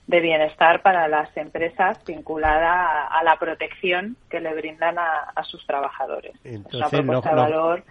de 0.07 0.21
bienestar 0.21 0.83
para 0.83 1.09
las 1.09 1.37
empresas 1.37 1.99
vinculada 2.07 3.09
a, 3.09 3.25
la 3.25 3.37
protección 3.41 4.17
que 4.29 4.39
le 4.39 4.55
brindan 4.55 5.01
a, 5.01 5.43
sus 5.43 5.67
trabajadores. 5.67 6.31
Entonces, 6.45 6.75
es 6.75 6.77
una 6.77 6.89
propuesta 6.91 7.31
de 7.31 7.35
valor 7.35 7.85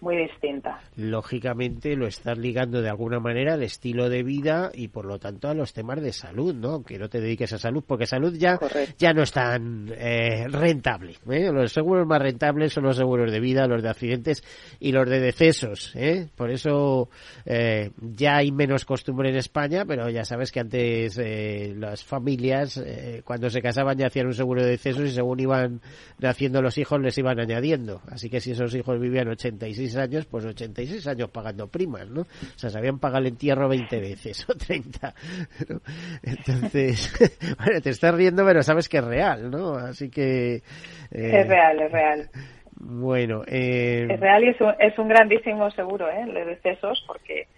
muy 0.00 0.16
distinta. 0.16 0.80
Lógicamente 0.96 1.96
lo 1.96 2.06
estás 2.06 2.38
ligando 2.38 2.82
de 2.82 2.88
alguna 2.88 3.18
manera 3.18 3.54
al 3.54 3.62
estilo 3.62 4.08
de 4.08 4.22
vida 4.22 4.70
y 4.74 4.88
por 4.88 5.04
lo 5.04 5.18
tanto 5.18 5.48
a 5.48 5.54
los 5.54 5.72
temas 5.72 6.02
de 6.02 6.12
salud, 6.12 6.54
¿no? 6.54 6.82
Que 6.82 6.98
no 6.98 7.08
te 7.08 7.20
dediques 7.20 7.52
a 7.52 7.58
salud, 7.58 7.82
porque 7.86 8.06
salud 8.06 8.34
ya, 8.36 8.58
ya 8.98 9.12
no 9.12 9.22
es 9.22 9.32
tan 9.32 9.92
eh, 9.96 10.46
rentable. 10.48 11.14
¿eh? 11.30 11.50
Los 11.52 11.72
seguros 11.72 12.06
más 12.06 12.20
rentables 12.20 12.72
son 12.72 12.84
los 12.84 12.96
seguros 12.96 13.32
de 13.32 13.40
vida, 13.40 13.66
los 13.66 13.82
de 13.82 13.88
accidentes 13.88 14.44
y 14.80 14.92
los 14.92 15.08
de 15.08 15.20
decesos. 15.20 15.92
¿eh? 15.94 16.28
Por 16.36 16.50
eso 16.50 17.08
eh, 17.44 17.90
ya 18.00 18.36
hay 18.36 18.52
menos 18.52 18.84
costumbre 18.84 19.30
en 19.30 19.36
España, 19.36 19.84
pero 19.84 20.08
ya 20.10 20.24
sabes 20.24 20.52
que 20.52 20.60
antes 20.60 21.18
eh, 21.18 21.74
las 21.76 22.04
familias 22.04 22.76
eh, 22.76 23.22
cuando 23.24 23.50
se 23.50 23.62
casaban 23.62 23.98
ya 23.98 24.06
hacían 24.06 24.26
un 24.26 24.34
seguro 24.34 24.62
de 24.62 24.70
decesos 24.70 25.04
y 25.04 25.12
según 25.12 25.40
iban 25.40 25.80
naciendo 26.18 26.62
los 26.62 26.78
hijos 26.78 27.00
les 27.00 27.16
iban 27.18 27.38
añadiendo. 27.38 28.02
Así 28.10 28.28
que 28.30 28.40
si 28.40 28.52
esos 28.52 28.74
hijos 28.74 29.00
vivían 29.00 29.28
86 29.28 29.78
años, 29.96 30.26
pues 30.26 30.44
86 30.44 31.06
años 31.06 31.30
pagando 31.30 31.68
primas, 31.68 32.08
¿no? 32.08 32.22
O 32.22 32.58
sea, 32.58 32.70
sabían 32.70 32.98
pagar 32.98 33.22
el 33.22 33.28
entierro 33.28 33.68
20 33.68 34.00
veces 34.00 34.48
o 34.48 34.54
30. 34.54 35.14
Entonces, 36.22 37.12
bueno, 37.58 37.80
te 37.80 37.90
estás 37.90 38.14
riendo, 38.14 38.44
pero 38.44 38.62
sabes 38.62 38.88
que 38.88 38.98
es 38.98 39.04
real, 39.04 39.50
¿no? 39.50 39.74
Así 39.74 40.10
que... 40.10 40.56
Eh, 41.10 41.40
es 41.40 41.48
real, 41.48 41.80
es 41.80 41.92
real. 41.92 42.30
Bueno, 42.78 43.42
eh... 43.46 44.06
es 44.10 44.20
real 44.20 44.44
y 44.44 44.48
es 44.48 44.60
un, 44.60 44.74
es 44.78 44.98
un 44.98 45.08
grandísimo 45.08 45.70
seguro, 45.70 46.10
¿eh? 46.10 46.26
De 46.26 46.44
decesos, 46.44 47.02
porque 47.06 47.48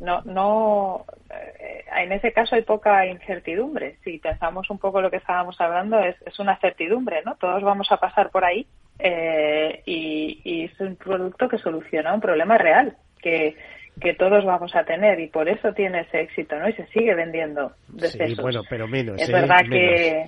no, 0.00 0.22
no, 0.22 1.04
eh, 1.30 1.84
en 1.96 2.12
ese 2.12 2.32
caso 2.32 2.54
hay 2.54 2.62
poca 2.62 3.06
incertidumbre. 3.06 3.96
Si 4.04 4.18
pensamos 4.18 4.70
un 4.70 4.78
poco 4.78 5.00
lo 5.00 5.10
que 5.10 5.18
estábamos 5.18 5.60
hablando, 5.60 5.98
es, 5.98 6.16
es 6.24 6.38
una 6.38 6.56
certidumbre, 6.58 7.22
¿no? 7.24 7.34
Todos 7.36 7.62
vamos 7.62 7.90
a 7.90 7.98
pasar 7.98 8.30
por 8.30 8.44
ahí 8.44 8.66
eh, 9.02 9.82
y, 9.86 10.40
y, 10.44 10.64
es 10.64 10.80
un 10.80 10.96
producto 10.96 11.48
que 11.48 11.58
soluciona 11.58 12.14
un 12.14 12.20
problema 12.20 12.58
real 12.58 12.96
que, 13.20 13.56
que 14.00 14.14
todos 14.14 14.44
vamos 14.44 14.74
a 14.74 14.84
tener 14.84 15.20
y 15.20 15.28
por 15.28 15.48
eso 15.48 15.72
tiene 15.72 16.00
ese 16.00 16.20
éxito, 16.20 16.56
¿no? 16.58 16.68
Y 16.68 16.72
se 16.72 16.86
sigue 16.86 17.14
vendiendo 17.14 17.72
decesos. 17.88 18.36
Sí, 18.36 18.42
bueno, 18.42 18.62
pero 18.68 18.88
menos. 18.88 19.20
Es 19.20 19.28
¿eh? 19.28 19.32
verdad 19.32 19.62
menos. 19.66 19.70
que 19.70 20.26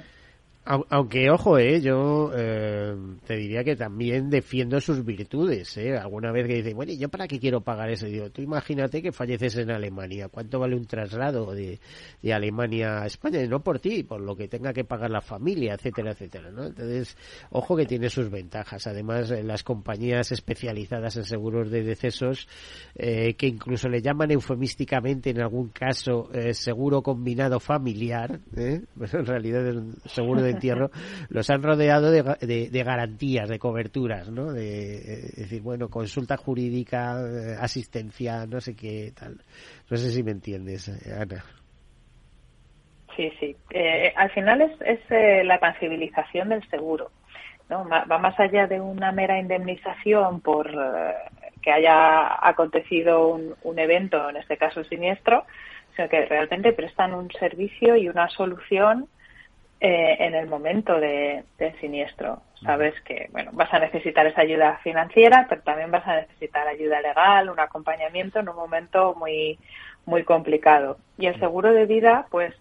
aunque, 0.65 1.29
ojo, 1.29 1.59
eh, 1.59 1.81
yo 1.81 2.31
eh, 2.37 2.95
te 3.27 3.37
diría 3.37 3.65
que 3.65 3.75
también 3.75 4.31
defiendo 4.31 4.81
sus 4.81 5.05
virtudes. 5.05 5.77
Eh. 5.77 5.97
Alguna 5.97 6.31
vez 6.31 6.47
que 6.47 6.55
dice, 6.55 6.73
bueno, 6.73 6.93
¿y 6.93 6.99
yo 6.99 7.09
para 7.09 7.27
qué 7.27 7.41
quiero 7.41 7.63
pagar 7.63 7.91
eso? 7.91 8.07
Digo, 8.07 8.31
tú 8.31 8.43
imagínate 8.43 9.03
que 9.03 9.11
falleces 9.11 9.57
en 9.57 9.73
Alemania. 9.73 10.29
¿Cuánto 10.29 10.61
vale 10.61 10.77
un 10.77 10.87
traslado 10.87 11.53
de, 11.53 11.81
de 12.23 12.33
Alemania 12.33 13.03
a 13.03 13.07
España? 13.07 13.43
Y 13.43 13.49
no 13.49 13.61
por 13.61 13.81
ti, 13.81 14.05
por 14.05 14.21
lo 14.21 14.37
que 14.37 14.47
tenga 14.47 14.73
que 14.73 14.85
pagar 14.85 15.11
la 15.11 15.21
familia, 15.21 15.75
etcétera, 15.75 16.13
etcétera. 16.13 16.53
¿no? 16.53 16.67
Entonces, 16.67 17.17
ojo 17.51 17.77
que 17.77 17.87
tiene 17.87 18.09
sus 18.09 18.31
ventajas. 18.31 18.87
Además, 18.87 19.33
eh, 19.33 19.43
las 19.43 19.65
compañías 19.65 20.31
especializadas 20.31 21.17
en 21.17 21.25
seguros 21.25 21.73
de 21.73 21.83
decesos, 21.83 22.47
eh, 22.95 23.35
que 23.35 23.49
incluso 23.49 23.89
le 23.89 24.01
llaman 24.01 24.31
eufemísticamente 24.31 25.31
en 25.31 25.41
algún 25.41 25.71
caso 25.71 26.31
eh, 26.33 26.55
seguro 26.55 27.03
combinado 27.03 27.59
familiar, 27.59 28.39
¿eh? 28.57 28.83
En 29.13 29.27
realidad 29.27 29.67
es 29.67 29.77
un 29.77 29.97
seguro 30.07 30.43
de 30.43 30.52
entierro, 30.53 30.91
los 31.29 31.49
han 31.51 31.63
rodeado 31.63 32.11
de, 32.11 32.23
de, 32.71 32.83
garantías, 32.83 33.49
de 33.49 33.59
coberturas, 33.59 34.31
¿no? 34.31 34.53
De, 34.53 34.97
es 34.97 35.37
decir, 35.37 35.63
bueno, 35.63 35.89
consulta 35.89 36.37
jurídica, 36.37 37.17
eh, 37.21 37.57
asistencia, 37.59 38.47
no 38.47 38.61
sé 38.61 38.75
qué 38.75 39.13
tal. 39.19 39.41
No 39.91 39.97
sé 39.97 40.11
si 40.11 40.23
me 40.23 40.33
entiendes, 40.33 40.89
eh, 40.89 41.13
Ana. 41.13 41.45
Sí, 43.17 43.31
sí. 43.39 43.57
Eh, 43.71 44.13
al 44.17 44.31
final 44.31 44.63
es, 44.63 44.81
es 44.81 45.01
eh, 45.11 45.45
la 45.45 45.59
tangibilización 45.59 46.49
del 46.49 46.67
seguro. 46.71 47.11
¿no? 47.69 47.89
Va 47.89 48.19
más 48.19 48.39
allá 48.39 48.67
de 48.67 48.81
una 48.81 49.13
mera 49.13 49.39
indemnización 49.39 50.41
por 50.41 50.69
eh, 50.69 51.15
que 51.63 51.73
haya 51.73 52.47
acontecido 52.47 53.39
un 53.63 53.79
evento, 53.79 54.29
en 54.29 54.37
este 54.37 54.57
caso 54.57 54.83
siniestro, 54.85 55.45
sino 55.95 56.09
que 56.09 56.27
realmente 56.27 56.73
prestan 56.73 57.15
un 57.15 57.31
servicio 57.31 57.97
y 57.97 58.09
una 58.09 58.29
solución 58.29 59.09
eh, 59.85 60.17
en 60.21 60.37
el 60.37 60.47
momento 60.47 61.01
de, 61.01 61.43
del 61.59 61.77
siniestro. 61.81 62.41
Sabes 62.65 62.95
que 63.01 63.29
bueno 63.33 63.51
vas 63.53 63.75
a 63.75 63.81
necesitar 63.81 64.25
esa 64.29 64.43
ayuda 64.43 64.79
financiera, 64.85 65.47
pero 65.49 65.63
también 65.63 65.91
vas 65.91 66.07
a 66.07 66.21
necesitar 66.21 66.69
ayuda 66.69 67.01
legal, 67.01 67.51
un 67.51 67.59
acompañamiento 67.59 68.39
en 68.39 68.49
un 68.49 68.55
momento 68.55 69.17
muy 69.19 69.59
muy 70.07 70.23
complicado. 70.23 70.99
Y 71.19 71.27
el 71.27 71.37
seguro 71.41 71.73
de 71.73 71.87
vida, 71.87 72.27
pues 72.31 72.55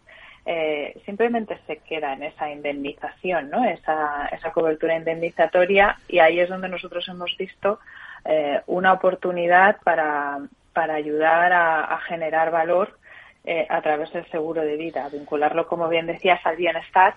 eh, 0.47 0.99
simplemente 1.05 1.59
se 1.67 1.77
queda 1.77 2.13
en 2.13 2.23
esa 2.23 2.49
indemnización, 2.49 3.51
¿no? 3.51 3.65
Esa, 3.65 4.27
esa 4.31 4.51
cobertura 4.51 4.95
indemnizatoria 4.95 5.97
y 6.07 6.17
ahí 6.17 6.39
es 6.39 6.49
donde 6.49 6.69
nosotros 6.69 7.07
hemos 7.07 7.37
visto 7.37 7.79
eh, 8.25 8.61
una 8.65 8.93
oportunidad 8.93 9.77
para, 9.83 10.39
para 10.73 10.95
ayudar 10.95 11.53
a, 11.53 11.83
a 11.83 11.99
generar 12.01 12.49
valor 12.49 12.97
eh, 13.43 13.65
a 13.69 13.81
través 13.81 14.11
del 14.13 14.29
seguro 14.29 14.61
de 14.61 14.77
vida, 14.77 15.09
vincularlo, 15.09 15.67
como 15.67 15.89
bien 15.89 16.05
decías, 16.07 16.39
al 16.45 16.57
bienestar 16.57 17.15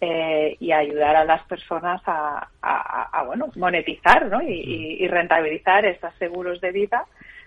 eh, 0.00 0.56
y 0.60 0.72
ayudar 0.72 1.16
a 1.16 1.24
las 1.24 1.42
personas 1.44 2.02
a, 2.06 2.48
a, 2.60 3.18
a 3.18 3.22
bueno, 3.24 3.48
monetizar 3.56 4.26
¿no? 4.26 4.42
y, 4.42 4.96
y, 5.00 5.08
rentabilizar 5.08 5.84
estos 5.86 6.12
seguros 6.16 6.60
de 6.60 6.72
vida 6.72 7.06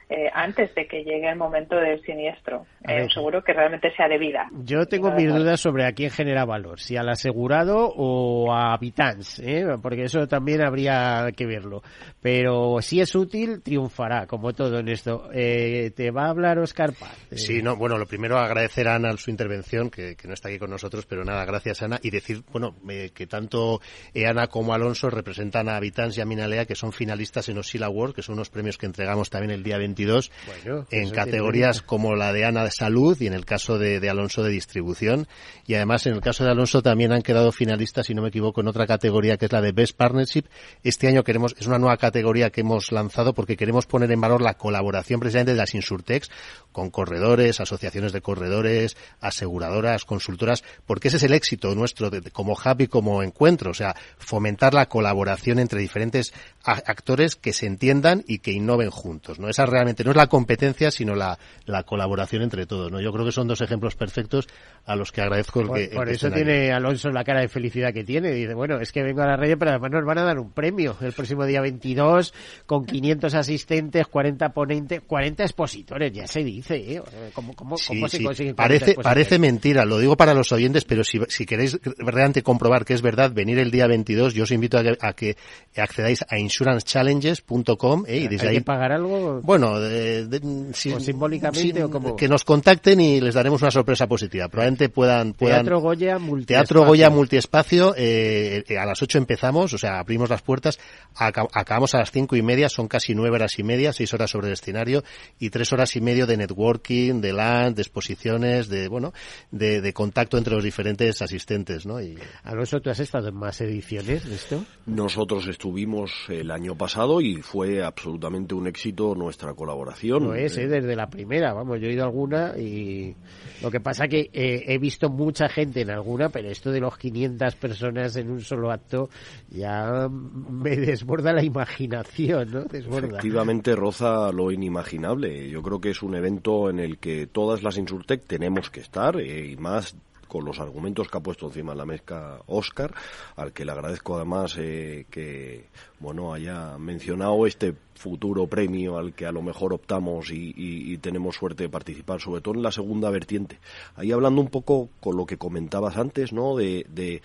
eh, 0.10 0.30
antes 0.34 0.74
de 0.74 0.88
que 0.88 1.04
llegue 1.04 1.30
el 1.30 1.36
momento 1.36 1.76
del 1.76 2.02
siniestro. 2.04 2.66
Eh, 2.88 3.04
un 3.04 3.10
seguro 3.10 3.44
que 3.44 3.52
realmente 3.52 3.94
sea 3.96 4.08
de 4.08 4.18
vida. 4.18 4.48
Yo 4.64 4.86
tengo 4.86 5.12
mis 5.12 5.34
dudas 5.34 5.60
sobre 5.60 5.86
a 5.86 5.92
quién 5.92 6.10
genera 6.12 6.46
valor, 6.46 6.80
si 6.80 6.96
al 6.96 7.10
asegurado 7.10 7.92
o 7.94 8.54
a 8.54 8.74
habitants, 8.74 9.40
¿eh? 9.40 9.66
porque 9.82 10.04
eso 10.04 10.26
también 10.28 10.62
habría 10.62 11.28
que 11.36 11.46
verlo. 11.46 11.82
Pero 12.22 12.78
si 12.82 13.02
es 13.02 13.14
útil, 13.16 13.62
triunfará, 13.62 14.28
como 14.28 14.54
todo 14.54 14.80
en 14.80 14.88
esto. 14.88 15.30
Eh, 15.34 15.92
¿Te 15.94 16.12
va 16.12 16.28
a 16.28 16.30
hablar 16.30 16.58
Oscar 16.60 16.94
Paz? 16.94 17.28
Sí, 17.32 17.62
no, 17.62 17.76
bueno, 17.76 17.98
lo 17.98 18.06
primero 18.06 18.38
agradecer 18.38 18.88
a 18.88 18.96
Ana 18.96 19.16
su 19.18 19.30
intervención, 19.30 19.90
que, 19.90 20.16
que, 20.16 20.28
no 20.28 20.34
está 20.34 20.48
aquí 20.48 20.58
con 20.58 20.70
nosotros, 20.70 21.06
pero 21.06 21.26
nada, 21.26 21.44
gracias 21.44 21.82
Ana, 21.82 22.00
y 22.02 22.12
decir, 22.12 22.44
bueno, 22.52 22.76
eh, 22.90 23.12
que 23.14 23.28
tanto 23.28 23.82
Ana 24.16 24.48
como 24.48 24.74
Alonso 24.74 25.10
representan 25.10 25.68
a 25.68 25.76
Habitants 25.76 26.18
y 26.18 26.22
a 26.22 26.26
Minalea, 26.26 26.66
que 26.66 26.76
son 26.76 26.94
finalistas 26.94 27.50
en 27.50 27.58
Oscila 27.58 27.88
Award, 27.88 28.14
que 28.14 28.22
son 28.22 28.36
unos 28.36 28.50
premios 28.50 28.78
que 28.78 28.86
entregamos 28.86 29.30
también 29.30 29.52
el 29.52 29.64
día 29.64 29.78
20 29.78 29.97
bueno, 30.46 30.86
en 30.92 31.10
categorías 31.10 31.82
como 31.82 32.16
la 32.16 32.34
de 32.34 32.46
Ana 32.46 32.64
de 32.64 32.72
salud 32.72 33.18
y 33.20 33.28
en 33.28 33.34
el 33.34 33.46
caso 33.46 33.78
de, 33.78 34.00
de, 34.00 34.10
Alonso 34.10 34.44
de 34.44 34.52
distribución. 34.52 35.28
Y 35.66 35.76
además 35.76 36.06
en 36.06 36.14
el 36.14 36.22
caso 36.22 36.44
de 36.44 36.52
Alonso 36.52 36.82
también 36.82 37.12
han 37.12 37.22
quedado 37.22 37.52
finalistas, 37.52 38.08
si 38.08 38.14
no 38.14 38.22
me 38.22 38.30
equivoco, 38.30 38.62
en 38.62 38.68
otra 38.68 38.88
categoría 38.88 39.38
que 39.38 39.46
es 39.46 39.52
la 39.52 39.62
de 39.62 39.72
Best 39.72 39.98
Partnership. 39.98 40.44
Este 40.84 41.08
año 41.08 41.24
queremos, 41.24 41.56
es 41.58 41.68
una 41.68 41.80
nueva 41.80 41.98
categoría 41.98 42.50
que 42.50 42.62
hemos 42.62 42.92
lanzado 42.92 43.34
porque 43.34 43.58
queremos 43.58 43.86
poner 43.86 44.12
en 44.12 44.22
valor 44.22 44.42
la 44.42 44.56
colaboración 44.56 45.20
precisamente 45.20 45.52
de 45.52 45.58
las 45.58 45.76
Insurtex 45.76 46.30
con 46.72 46.90
corredores, 46.92 47.60
asociaciones 47.60 48.12
de 48.12 48.22
corredores, 48.22 48.98
aseguradoras, 49.20 50.06
consultoras, 50.06 50.64
porque 50.86 51.08
ese 51.08 51.18
es 51.18 51.24
el 51.24 51.34
éxito 51.34 51.74
nuestro 51.74 52.10
de, 52.10 52.22
como 52.32 52.54
hub 52.54 52.82
y 52.82 52.88
como 52.88 53.24
encuentro. 53.24 53.72
O 53.72 53.74
sea, 53.74 53.96
fomentar 54.18 54.74
la 54.74 54.88
colaboración 54.88 55.60
entre 55.60 55.82
diferentes 55.82 56.34
actores 56.68 57.36
que 57.36 57.54
se 57.54 57.66
entiendan 57.66 58.24
y 58.28 58.40
que 58.40 58.52
innoven 58.52 58.90
juntos. 58.90 59.40
¿no? 59.40 59.50
Esa 59.50 59.66
realmente 59.66 60.04
no 60.04 60.12
es 60.12 60.18
la 60.18 60.28
competencia, 60.28 60.92
sino 60.92 61.16
la, 61.16 61.38
la 61.66 61.84
colaboración 61.84 62.42
entre 62.42 62.66
todos. 62.66 62.92
¿no? 62.92 63.02
Yo 63.02 63.12
creo 63.12 63.26
que 63.26 63.32
son 63.32 63.48
dos 63.48 63.62
ejemplos 63.62 63.96
perfectos 63.96 64.48
a 64.86 64.96
los 64.96 65.12
que 65.12 65.22
agradezco 65.22 65.62
el 65.62 65.68
por, 65.68 65.78
que. 65.78 65.88
Por 65.88 66.08
el 66.08 66.16
eso 66.16 66.30
que 66.30 66.36
tiene 66.36 66.72
Alonso 66.72 67.10
la 67.10 67.24
cara 67.24 67.42
de 67.42 67.48
felicidad 67.48 67.94
que 67.94 68.04
tiene. 68.04 68.32
Dice, 68.32 68.54
bueno, 68.54 68.80
es 68.80 68.92
que 68.92 69.04
vengo 69.04 69.22
a 69.22 69.28
la 69.28 69.38
red, 69.38 69.58
pero 69.58 69.72
además 69.72 69.92
nos 69.92 70.06
van 70.06 70.18
a 70.20 70.24
dar 70.24 70.40
un 70.40 70.52
premio 70.52 70.96
el 71.02 71.14
próximo 71.14 71.46
día 71.46 71.62
22 71.62 72.34
con 72.66 72.86
500 72.86 73.34
asistentes, 73.36 74.08
40 74.08 74.50
ponentes, 74.50 75.02
40 75.06 75.44
expositores, 75.44 76.12
ya 76.14 76.28
se 76.28 76.44
dice. 76.44 76.76
¿eh? 76.76 77.02
¿Cómo, 77.34 77.54
cómo, 77.54 77.78
sí, 77.78 77.88
cómo 77.88 78.08
sí. 78.08 78.18
se 78.18 78.24
consigue 78.24 78.54
parece, 78.54 78.96
parece 78.96 79.40
mentira, 79.40 79.86
lo 79.86 80.00
digo 80.00 80.18
para 80.18 80.34
los 80.34 80.52
oyentes, 80.52 80.86
pero 80.86 81.04
si, 81.04 81.20
si 81.28 81.46
queréis 81.46 81.80
realmente 81.98 82.44
comprobar 82.44 82.86
que 82.86 82.94
es 82.94 83.02
verdad, 83.02 83.32
venir 83.32 83.60
el 83.60 83.72
día 83.72 83.88
22, 83.88 84.34
yo 84.34 84.44
os 84.44 84.52
invito 84.52 84.78
a 84.78 84.84
que, 84.84 84.98
a 85.02 85.14
que 85.14 85.36
accedáis 85.82 86.26
a 86.30 86.38
insurancechallenges.com 86.58 88.06
¿eh? 88.08 88.18
y 88.18 88.28
desde 88.28 88.48
¿Hay 88.48 88.50
ahí. 88.50 88.58
que 88.60 88.66
pagar 88.66 88.92
algo? 88.92 89.42
Bueno, 89.42 89.80
de, 89.80 90.26
de, 90.26 90.74
si, 90.74 90.92
¿O 90.92 91.00
simbólicamente 91.00 91.74
si, 91.74 91.82
o 91.82 91.90
como 91.90 92.16
que 92.16 92.28
nos 92.28 92.44
contacten 92.44 93.00
y 93.00 93.22
les 93.22 93.34
daremos 93.34 93.62
una 93.62 93.72
sorpresa 93.72 94.08
positiva. 94.08 94.48
Probablemente 94.48 94.90
puedan, 94.90 95.34
puedan 95.34 95.64
Teatro 95.64 95.80
Goya 95.80 96.20
multiespacio. 96.20 96.66
Teatro 96.66 96.86
Goya 96.86 97.10
multiespacio. 97.10 97.94
Eh, 97.98 98.64
a 98.80 98.86
las 98.86 99.02
8 99.02 99.18
empezamos, 99.18 99.74
o 99.74 99.78
sea, 99.78 100.00
abrimos 100.00 100.30
las 100.30 100.42
puertas, 100.42 100.80
acabamos 101.16 101.94
a 101.96 102.00
las 102.00 102.12
cinco 102.12 102.36
y 102.36 102.42
media, 102.42 102.70
son 102.70 102.88
casi 102.88 103.14
nueve 103.14 103.36
horas 103.36 103.58
y 103.60 103.64
media, 103.64 103.94
seis 103.94 104.14
horas 104.14 104.32
sobre 104.32 104.48
el 104.48 104.54
escenario 104.54 105.04
y 105.40 105.50
tres 105.50 105.72
horas 105.74 105.96
y 105.96 106.02
medio 106.02 106.26
de 106.26 106.38
networking, 106.38 107.22
de 107.22 107.34
land, 107.34 107.76
de 107.76 107.82
exposiciones, 107.82 108.70
de 108.70 108.88
bueno, 108.88 109.14
de, 109.52 109.82
de 109.82 109.94
contacto 109.94 110.38
entre 110.38 110.54
los 110.54 110.64
diferentes 110.64 111.22
asistentes, 111.22 111.86
¿no? 111.86 112.02
Y... 112.02 112.18
Alonso, 112.44 112.80
¿tú 112.80 112.90
has 112.90 113.00
estado 113.00 113.30
en 113.30 113.36
más 113.36 113.60
ediciones 113.62 114.28
de 114.28 114.36
esto? 114.36 114.64
Nosotros 114.86 115.48
estuvimos 115.48 116.12
el 116.30 116.47
el 116.48 116.52
año 116.52 116.76
pasado 116.76 117.20
y 117.20 117.42
fue 117.42 117.84
absolutamente 117.84 118.56
un 118.56 118.68
éxito 118.68 119.14
nuestra 119.16 119.54
colaboración. 119.54 120.24
Lo 120.24 120.34
es, 120.34 120.58
¿eh? 120.58 120.68
desde 120.68 120.96
la 120.96 121.10
primera, 121.10 121.54
vamos, 121.54 121.80
yo 121.82 121.88
he 121.88 121.94
ido 121.94 122.04
a 122.04 122.06
alguna 122.06 122.58
y 122.58 123.14
lo 123.62 123.70
que 123.70 123.82
pasa 123.82 124.08
que 124.08 124.30
eh, 124.32 124.64
he 124.68 124.78
visto 124.78 125.10
mucha 125.10 125.50
gente 125.50 125.82
en 125.82 125.90
alguna, 125.90 126.30
pero 126.30 126.50
esto 126.50 126.72
de 126.72 126.80
los 126.80 126.98
500 126.98 127.56
personas 127.56 128.16
en 128.16 128.32
un 128.32 128.40
solo 128.40 128.72
acto 128.72 129.10
ya 129.50 130.08
me 130.10 130.78
desborda 130.78 131.34
la 131.34 131.44
imaginación, 131.44 132.52
¿no? 132.52 132.64
Desborda. 132.64 133.08
Efectivamente 133.08 133.76
roza 133.76 134.32
lo 134.32 134.50
inimaginable. 134.50 135.50
Yo 135.50 135.62
creo 135.62 135.82
que 135.82 135.90
es 135.90 136.02
un 136.02 136.16
evento 136.16 136.70
en 136.70 136.80
el 136.80 136.98
que 136.98 137.28
todas 137.28 137.62
las 137.62 137.78
Insurtech 137.78 138.26
tenemos 138.26 138.70
que 138.70 138.80
estar 138.80 139.20
eh, 139.20 139.52
y 139.52 139.58
más 139.58 139.98
con 140.28 140.46
los 140.46 140.60
argumentos 140.60 141.10
que 141.10 141.18
ha 141.18 141.22
puesto 141.22 141.48
encima 141.48 141.72
de 141.72 141.78
la 141.78 141.86
mezcla 141.86 142.42
Oscar, 142.48 142.94
al 143.36 143.54
que 143.54 143.66
le 143.66 143.72
agradezco 143.72 144.16
además 144.16 144.56
eh, 144.58 145.06
que 145.10 145.66
bueno 146.00 146.34
haya 146.34 146.78
mencionado 146.78 147.46
este 147.48 147.74
futuro 147.96 148.48
premio 148.48 148.98
al 148.98 149.14
que 149.14 149.26
a 149.26 149.32
lo 149.32 149.42
mejor 149.42 149.74
optamos 149.74 150.32
y, 150.32 150.98
tenemos 150.98 151.36
suerte 151.36 151.64
de 151.64 151.70
participar, 151.70 152.20
sobre 152.20 152.42
todo 152.42 152.56
en 152.56 152.64
la 152.64 152.72
segunda 152.72 153.10
vertiente. 153.10 153.60
Ahí 153.96 154.12
hablando 154.12 154.42
un 154.42 154.50
poco 154.50 154.90
con 155.00 155.16
lo 155.16 155.26
que 155.26 155.38
comentabas 155.38 155.98
antes, 155.98 156.34
¿no? 156.34 156.56
De, 156.56 156.86
de 156.90 157.22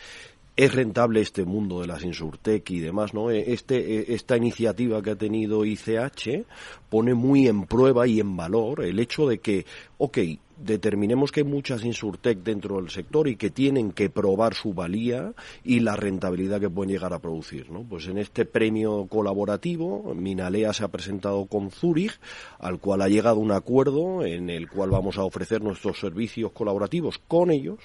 es 0.57 0.75
rentable 0.75 1.21
este 1.21 1.45
mundo 1.45 1.81
de 1.81 1.87
las 1.87 2.05
Insurtech 2.05 2.69
y 2.71 2.81
demás, 2.81 3.15
¿no? 3.15 3.31
E, 3.31 3.53
este, 3.53 3.77
e, 3.77 4.15
esta 4.15 4.37
iniciativa 4.37 5.03
que 5.03 5.11
ha 5.11 5.17
tenido 5.17 5.65
ICH 5.65 6.45
pone 6.91 7.15
muy 7.15 7.49
en 7.49 7.65
prueba 7.65 8.07
y 8.07 8.21
en 8.21 8.37
valor 8.37 8.85
el 8.85 8.99
hecho 8.99 9.27
de 9.27 9.39
que, 9.39 9.65
ok, 9.99 10.19
determinemos 10.65 11.33
que 11.33 11.45
muchas 11.45 11.85
insurtech 11.85 12.39
dentro 12.39 12.77
del 12.77 12.91
sector 12.91 13.29
y 13.29 13.37
que 13.37 13.51
tienen 13.51 13.93
que 13.93 14.11
probar 14.11 14.55
su 14.55 14.73
valía 14.73 15.33
y 15.65 15.81
la 15.81 15.97
rentabilidad 15.97 16.61
que 16.61 16.71
pueden 16.71 16.93
llegar 16.93 17.13
a 17.13 17.19
producir. 17.19 17.71
¿no? 17.71 17.83
Pues 17.83 18.07
en 18.07 18.19
este 18.19 18.45
premio 18.45 19.07
colaborativo, 19.09 20.15
Minalea 20.15 20.73
se 20.73 20.85
ha 20.85 20.89
presentado 20.89 21.47
con 21.47 21.71
Zurich, 21.71 22.19
al 22.59 22.79
cual 22.79 23.03
ha 23.03 23.09
llegado 23.09 23.39
un 23.39 23.53
acuerdo 23.53 24.25
en 24.25 24.51
el 24.51 24.69
cual 24.69 24.91
vamos 24.91 25.19
a 25.19 25.25
ofrecer 25.25 25.63
nuestros 25.63 25.99
servicios 25.99 26.53
colaborativos 26.53 27.19
con 27.29 27.51
ellos 27.51 27.79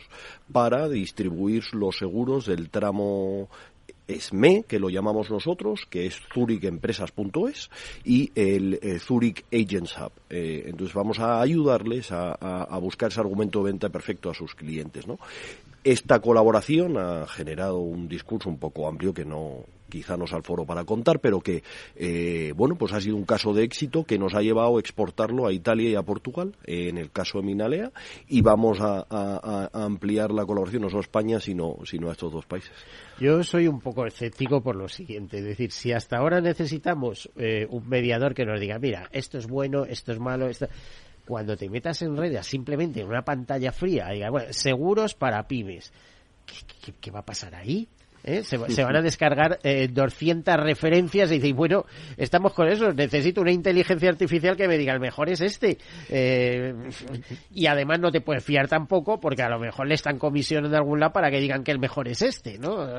para 0.52 0.88
distribuir 0.88 1.64
los 1.74 1.98
seguros 1.98 2.46
del 2.46 2.70
tramo 2.70 3.50
SME, 4.08 4.64
que 4.68 4.80
lo 4.80 4.89
llamamos 4.89 5.30
nosotros, 5.30 5.86
que 5.89 6.05
es 6.05 6.20
zurichempresas.es, 6.34 7.70
y 8.03 8.32
el 8.36 8.80
eh, 8.82 8.99
Zurich 8.99 9.45
Agents 9.51 9.97
Hub. 9.97 10.12
Eh, 10.30 10.64
entonces 10.68 10.93
vamos 10.93 11.20
a 11.20 11.41
ayudarles 11.41 12.12
a, 12.12 12.34
a, 12.34 12.78
buscar 12.80 13.12
ese 13.12 13.20
argumento 13.20 13.60
de 13.60 13.72
venta 13.72 13.89
perfecto 13.89 14.30
a 14.30 14.34
sus 14.34 14.55
clientes. 14.55 15.08
¿no? 15.08 15.20
Esta 15.84 16.20
colaboración 16.20 16.97
ha 16.97 17.28
generado 17.28 17.80
un 17.80 18.08
discurso 18.08 18.49
un 18.49 18.58
poco 18.58 18.88
amplio 18.88 19.14
que 19.14 19.26
no 19.26 19.66
quizá 19.90 20.18
no 20.18 20.26
es 20.26 20.34
al 20.34 20.44
foro 20.44 20.66
para 20.66 20.86
contar, 20.86 21.20
pero 21.20 21.40
que, 21.42 21.64
eh, 21.96 22.54
bueno, 22.56 22.76
pues 22.76 22.94
ha 22.94 23.02
sido 23.02 23.16
un 23.16 23.26
caso 23.26 23.54
de 23.54 23.64
éxito 23.64 24.04
que 24.04 24.18
nos 24.18 24.36
ha 24.36 24.42
llevado 24.42 24.78
a 24.78 24.80
exportarlo 24.80 25.48
a 25.48 25.54
Italia 25.54 25.90
y 25.90 25.96
a 25.96 26.04
Portugal, 26.04 26.56
en 26.64 26.98
el 26.98 27.12
caso 27.12 27.40
de 27.40 27.46
Minalea, 27.46 27.92
y 28.28 28.42
vamos 28.42 28.80
a, 28.82 29.06
ampliar 29.74 30.32
la 30.32 30.46
colaboración 30.46 30.84
no 30.84 30.90
solo 30.90 31.00
a 31.00 31.02
España, 31.02 31.40
sino, 31.40 31.78
sino 31.86 32.10
a 32.10 32.12
estos 32.12 32.32
dos 32.32 32.46
países. 32.46 32.72
Yo 33.20 33.44
soy 33.44 33.68
un 33.68 33.80
poco 33.80 34.06
escéptico 34.06 34.62
por 34.62 34.76
lo 34.76 34.88
siguiente, 34.88 35.40
es 35.40 35.46
decir, 35.46 35.72
si 35.72 35.92
hasta 35.92 36.18
ahora 36.18 36.42
necesitamos 36.42 37.30
eh, 37.36 37.68
un 37.70 37.88
mediador 37.88 38.34
que 38.34 38.46
nos 38.46 38.60
diga, 38.60 38.80
mira, 38.80 39.10
esto 39.12 39.38
es 39.38 39.48
bueno, 39.48 39.86
esto 39.86 40.12
es 40.12 40.20
malo, 40.20 40.48
esto 40.48 40.68
cuando 41.28 41.58
te 41.58 41.70
metas 41.70 42.02
en 42.02 42.16
redes 42.16 42.48
simplemente 42.48 43.02
en 43.02 43.08
una 43.08 43.24
pantalla 43.24 43.72
fría, 43.72 44.08
diga, 44.10 44.30
bueno, 44.30 44.54
seguros 44.54 45.14
para 45.14 45.48
pymes, 45.48 45.92
qué 47.02 47.12
va 47.12 47.20
a 47.20 47.26
pasar 47.26 47.54
ahí? 47.54 47.88
¿Eh? 48.28 48.44
Se, 48.44 48.58
van 48.58 48.96
a 48.96 49.02
descargar 49.02 49.60
eh, 49.64 49.88
200 49.88 50.58
referencias 50.58 51.32
y 51.32 51.36
dicen, 51.36 51.56
bueno, 51.56 51.86
estamos 52.18 52.54
con 52.54 52.68
eso, 52.68 52.92
necesito 52.94 53.42
una 53.42 53.52
inteligencia 53.52 54.10
artificial 54.10 54.56
que 54.56 54.68
me 54.68 54.78
diga, 54.78 54.94
el 54.94 55.00
mejor 55.00 55.30
es 55.30 55.42
este. 55.42 55.78
Eh, 56.10 56.74
y 57.52 57.68
además 57.68 58.00
no 58.00 58.12
te 58.12 58.22
puedes 58.22 58.44
fiar 58.44 58.68
tampoco 58.68 59.20
porque 59.20 59.42
a 59.44 59.50
lo 59.50 59.60
mejor 59.60 59.88
le 59.88 59.96
están 59.96 60.20
comisionando 60.20 60.70
de 60.70 60.78
algún 60.78 61.00
lado 61.00 61.14
para 61.14 61.32
que 61.32 61.40
digan 61.40 61.64
que 61.64 61.72
el 61.72 61.80
mejor 61.80 62.08
es 62.08 62.22
este, 62.22 62.58
¿no? 62.58 62.88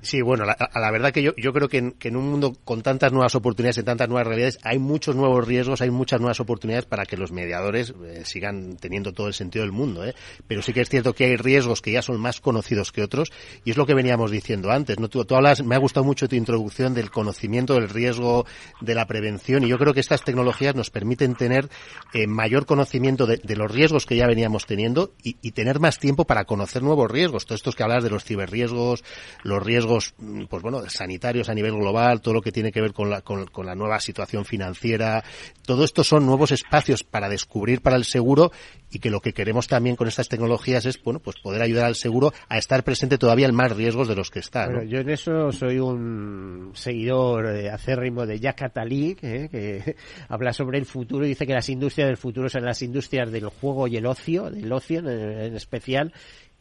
Sí, 0.00 0.20
bueno, 0.20 0.44
la, 0.44 0.56
la 0.74 0.90
verdad 0.90 1.12
que 1.12 1.22
yo, 1.22 1.32
yo 1.36 1.52
creo 1.52 1.68
que 1.68 1.78
en, 1.78 1.92
que 1.92 2.08
en, 2.08 2.16
un 2.16 2.28
mundo 2.28 2.54
con 2.64 2.82
tantas 2.82 3.12
nuevas 3.12 3.34
oportunidades, 3.34 3.78
y 3.78 3.82
tantas 3.84 4.08
nuevas 4.08 4.26
realidades, 4.26 4.58
hay 4.62 4.78
muchos 4.78 5.14
nuevos 5.14 5.46
riesgos, 5.46 5.80
hay 5.80 5.90
muchas 5.90 6.20
nuevas 6.20 6.40
oportunidades 6.40 6.86
para 6.86 7.04
que 7.04 7.16
los 7.16 7.30
mediadores 7.30 7.94
eh, 8.04 8.22
sigan 8.24 8.76
teniendo 8.76 9.12
todo 9.12 9.28
el 9.28 9.34
sentido 9.34 9.64
del 9.64 9.72
mundo, 9.72 10.04
¿eh? 10.04 10.14
Pero 10.48 10.62
sí 10.62 10.72
que 10.72 10.80
es 10.80 10.88
cierto 10.88 11.14
que 11.14 11.26
hay 11.26 11.36
riesgos 11.36 11.82
que 11.82 11.92
ya 11.92 12.02
son 12.02 12.20
más 12.20 12.40
conocidos 12.40 12.90
que 12.90 13.02
otros 13.02 13.32
y 13.64 13.70
es 13.70 13.76
lo 13.76 13.86
que 13.86 13.94
veníamos 13.94 14.21
diciendo 14.30 14.70
antes. 14.70 14.98
¿no? 14.98 15.08
Tú, 15.08 15.24
hablas, 15.34 15.62
me 15.62 15.74
ha 15.74 15.78
gustado 15.78 16.04
mucho 16.04 16.28
tu 16.28 16.36
introducción 16.36 16.94
del 16.94 17.10
conocimiento 17.10 17.74
del 17.74 17.88
riesgo, 17.88 18.46
de 18.80 18.94
la 18.94 19.06
prevención, 19.06 19.64
y 19.64 19.68
yo 19.68 19.78
creo 19.78 19.94
que 19.94 20.00
estas 20.00 20.24
tecnologías 20.24 20.74
nos 20.74 20.90
permiten 20.90 21.34
tener 21.34 21.68
eh, 22.12 22.26
mayor 22.26 22.66
conocimiento 22.66 23.26
de, 23.26 23.40
los 23.56 23.70
riesgos 23.70 24.06
que 24.06 24.16
ya 24.16 24.26
veníamos 24.26 24.66
teniendo 24.66 25.12
y, 25.22 25.34
tener 25.52 25.80
más 25.80 25.98
tiempo 25.98 26.24
para 26.24 26.44
conocer 26.44 26.82
nuevos 26.82 27.10
riesgos. 27.10 27.44
Todos 27.44 27.60
estos 27.60 27.76
que 27.76 27.82
hablas 27.82 28.02
de 28.02 28.10
los 28.10 28.24
ciberriesgos, 28.24 29.04
los 29.42 29.62
riesgos, 29.62 30.14
mm, 30.18 30.44
pues 30.44 30.62
bueno, 30.62 30.88
sanitarios 30.88 31.50
a 31.50 31.54
nivel 31.54 31.72
global, 31.72 32.22
todo 32.22 32.34
lo 32.34 32.40
que 32.40 32.52
tiene 32.52 32.72
que 32.72 32.80
ver 32.80 32.94
con 32.94 33.10
la, 33.10 33.20
con, 33.20 33.46
con 33.46 33.66
la 33.66 33.74
nueva 33.74 34.00
situación 34.00 34.46
financiera, 34.46 35.22
todo 35.66 35.84
esto 35.84 36.04
son 36.04 36.24
nuevos 36.24 36.52
espacios 36.52 37.04
para 37.04 37.28
descubrir 37.28 37.82
para 37.82 37.96
el 37.96 38.04
seguro 38.04 38.52
y 38.90 38.98
que 38.98 39.10
lo 39.10 39.20
que 39.20 39.32
queremos 39.32 39.66
también 39.66 39.96
con 39.96 40.08
estas 40.08 40.28
tecnologías 40.28 40.84
es 40.86 41.02
bueno 41.02 41.18
pues 41.20 41.36
poder 41.40 41.62
ayudar 41.62 41.86
al 41.86 41.96
seguro 41.96 42.32
a 42.48 42.58
estar 42.58 42.84
presente 42.84 43.18
todavía 43.18 43.46
en 43.46 43.54
más 43.54 43.74
riesgos 43.74 44.08
de 44.12 44.16
los 44.16 44.30
que 44.30 44.38
está. 44.38 44.84
yo 44.84 44.98
en 44.98 45.10
eso 45.10 45.50
soy 45.52 45.78
un 45.78 46.70
seguidor 46.74 47.46
eh, 47.46 47.70
acérrimo 47.70 48.26
de 48.26 48.38
Jack 48.38 48.62
Attali, 48.62 49.16
eh, 49.22 49.48
que 49.50 49.96
habla 50.28 50.52
sobre 50.52 50.78
el 50.78 50.86
futuro 50.86 51.24
y 51.24 51.30
dice 51.30 51.46
que 51.46 51.54
las 51.54 51.68
industrias 51.68 52.08
del 52.08 52.16
futuro 52.16 52.48
son 52.48 52.64
las 52.64 52.82
industrias 52.82 53.30
del 53.32 53.48
juego 53.48 53.88
y 53.88 53.96
el 53.96 54.06
ocio, 54.06 54.50
del 54.50 54.72
ocio 54.72 55.00
en 55.00 55.56
especial, 55.56 56.12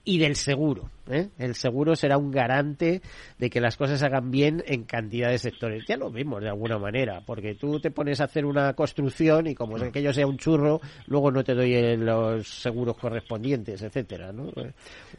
y 0.03 0.17
del 0.17 0.35
seguro. 0.35 0.89
¿eh? 1.09 1.29
El 1.37 1.55
seguro 1.55 1.95
será 1.95 2.17
un 2.17 2.31
garante 2.31 3.01
de 3.37 3.49
que 3.49 3.59
las 3.59 3.77
cosas 3.77 3.99
se 3.99 4.05
hagan 4.05 4.31
bien 4.31 4.63
en 4.65 4.83
cantidad 4.83 5.29
de 5.29 5.37
sectores. 5.37 5.83
Ya 5.87 5.97
lo 5.97 6.09
vimos 6.09 6.41
de 6.41 6.49
alguna 6.49 6.77
manera, 6.77 7.21
porque 7.25 7.55
tú 7.55 7.79
te 7.79 7.91
pones 7.91 8.21
a 8.21 8.25
hacer 8.25 8.45
una 8.45 8.73
construcción 8.73 9.47
y 9.47 9.55
como 9.55 9.77
yo 9.77 10.13
sea 10.13 10.25
un 10.25 10.37
churro, 10.37 10.81
luego 11.07 11.31
no 11.31 11.43
te 11.43 11.53
doy 11.53 11.97
los 11.97 12.47
seguros 12.47 12.97
correspondientes, 12.97 13.81
etcétera, 13.81 14.31
¿no? 14.31 14.51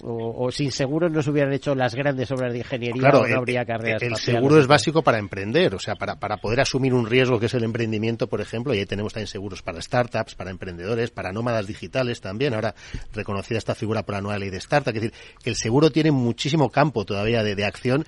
O, 0.02 0.50
sin 0.50 0.72
seguros 0.72 1.10
no 1.12 1.22
se 1.22 1.30
hubieran 1.30 1.52
hecho 1.52 1.74
las 1.74 1.94
grandes 1.94 2.30
obras 2.30 2.52
de 2.52 2.58
ingeniería, 2.58 3.10
no 3.10 3.36
habría 3.36 3.64
carreras. 3.64 4.02
El, 4.02 4.16
seguro 4.16 4.58
es 4.58 4.66
básico 4.66 5.02
para 5.02 5.18
emprender, 5.18 5.74
o 5.74 5.78
sea, 5.78 5.94
para, 5.94 6.16
para 6.16 6.38
poder 6.38 6.60
asumir 6.60 6.94
un 6.94 7.06
riesgo 7.06 7.38
que 7.38 7.46
es 7.46 7.54
el 7.54 7.64
emprendimiento, 7.64 8.28
por 8.28 8.40
ejemplo, 8.40 8.74
y 8.74 8.78
ahí 8.78 8.86
tenemos 8.86 9.12
también 9.12 9.28
seguros 9.28 9.62
para 9.62 9.80
startups, 9.80 10.34
para 10.34 10.50
emprendedores, 10.50 11.10
para 11.10 11.32
nómadas 11.32 11.66
digitales 11.66 12.20
también. 12.20 12.54
Ahora 12.54 12.74
reconocida 13.12 13.58
esta 13.58 13.74
figura 13.74 14.02
por 14.02 14.14
la 14.14 14.20
nueva 14.20 14.38
ley 14.38 14.50
de 14.50 14.60
es 14.78 14.84
decir, 14.94 15.12
el 15.44 15.56
seguro 15.56 15.90
tiene 15.90 16.10
muchísimo 16.10 16.70
campo 16.70 17.04
todavía 17.04 17.42
de, 17.42 17.64
acción 17.64 18.04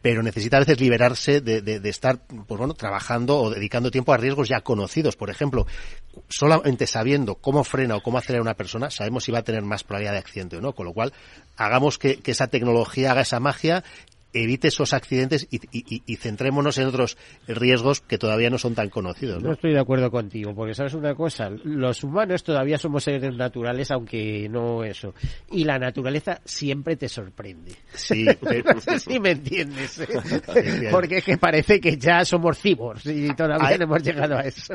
pero 0.00 0.22
necesita 0.22 0.56
a 0.56 0.60
veces 0.60 0.80
liberarse 0.80 1.40
de, 1.40 1.80
estar 1.88 2.18
pues 2.26 2.58
bueno, 2.58 2.74
trabajando 2.74 3.38
o 3.38 3.50
dedicando 3.50 3.92
tiempo 3.92 4.12
a 4.12 4.16
riesgos 4.16 4.48
ya 4.48 4.60
conocidos. 4.60 5.14
Por 5.14 5.30
ejemplo, 5.30 5.64
solamente 6.28 6.88
sabiendo 6.88 7.36
cómo 7.36 7.62
frena 7.62 7.94
o 7.94 8.02
cómo 8.02 8.18
acelera 8.18 8.42
una 8.42 8.54
persona, 8.54 8.90
sabemos 8.90 9.22
si 9.22 9.30
va 9.30 9.38
a 9.38 9.44
tener 9.44 9.62
más 9.62 9.84
probabilidad 9.84 10.14
de 10.14 10.18
accidente 10.18 10.56
o 10.56 10.60
no. 10.60 10.72
Con 10.72 10.86
lo 10.86 10.92
cual, 10.92 11.12
hagamos 11.56 11.98
que 11.98 12.20
esa 12.24 12.48
tecnología 12.48 13.12
haga 13.12 13.20
esa 13.20 13.38
magia 13.38 13.84
evite 14.32 14.68
esos 14.68 14.92
accidentes 14.92 15.46
y, 15.50 16.16
centrémonos 16.16 16.78
en 16.78 16.86
otros 16.86 17.16
riesgos 17.46 18.00
que 18.00 18.18
todavía 18.18 18.50
no 18.50 18.58
son 18.58 18.74
tan 18.74 18.88
conocidos. 18.88 19.42
¿no? 19.42 19.52
estoy 19.52 19.72
de 19.72 19.80
acuerdo 19.80 20.10
contigo, 20.10 20.54
porque 20.54 20.74
sabes 20.74 20.94
una 20.94 21.14
cosa, 21.14 21.50
los 21.64 22.04
humanos 22.04 22.42
todavía 22.42 22.78
somos 22.78 23.04
seres 23.04 23.34
naturales, 23.34 23.90
aunque 23.90 24.48
no 24.48 24.84
eso. 24.84 25.14
Y 25.50 25.64
la 25.64 25.78
naturaleza 25.78 26.40
siempre 26.44 26.96
te 26.96 27.08
sorprende. 27.08 27.72
Sí, 27.94 28.24
no 28.64 28.80
sé 28.80 28.98
si 28.98 29.20
me 29.20 29.32
entiendes. 29.32 30.00
¿eh? 30.00 30.88
porque 30.90 31.18
es 31.18 31.24
que 31.24 31.38
parece 31.38 31.80
que 31.80 31.96
ya 31.96 32.24
somos 32.24 32.58
cibors 32.58 33.04
y 33.06 33.34
todavía 33.34 33.76
no 33.78 33.84
hemos 33.84 34.02
llegado 34.02 34.36
a 34.36 34.42
eso. 34.42 34.74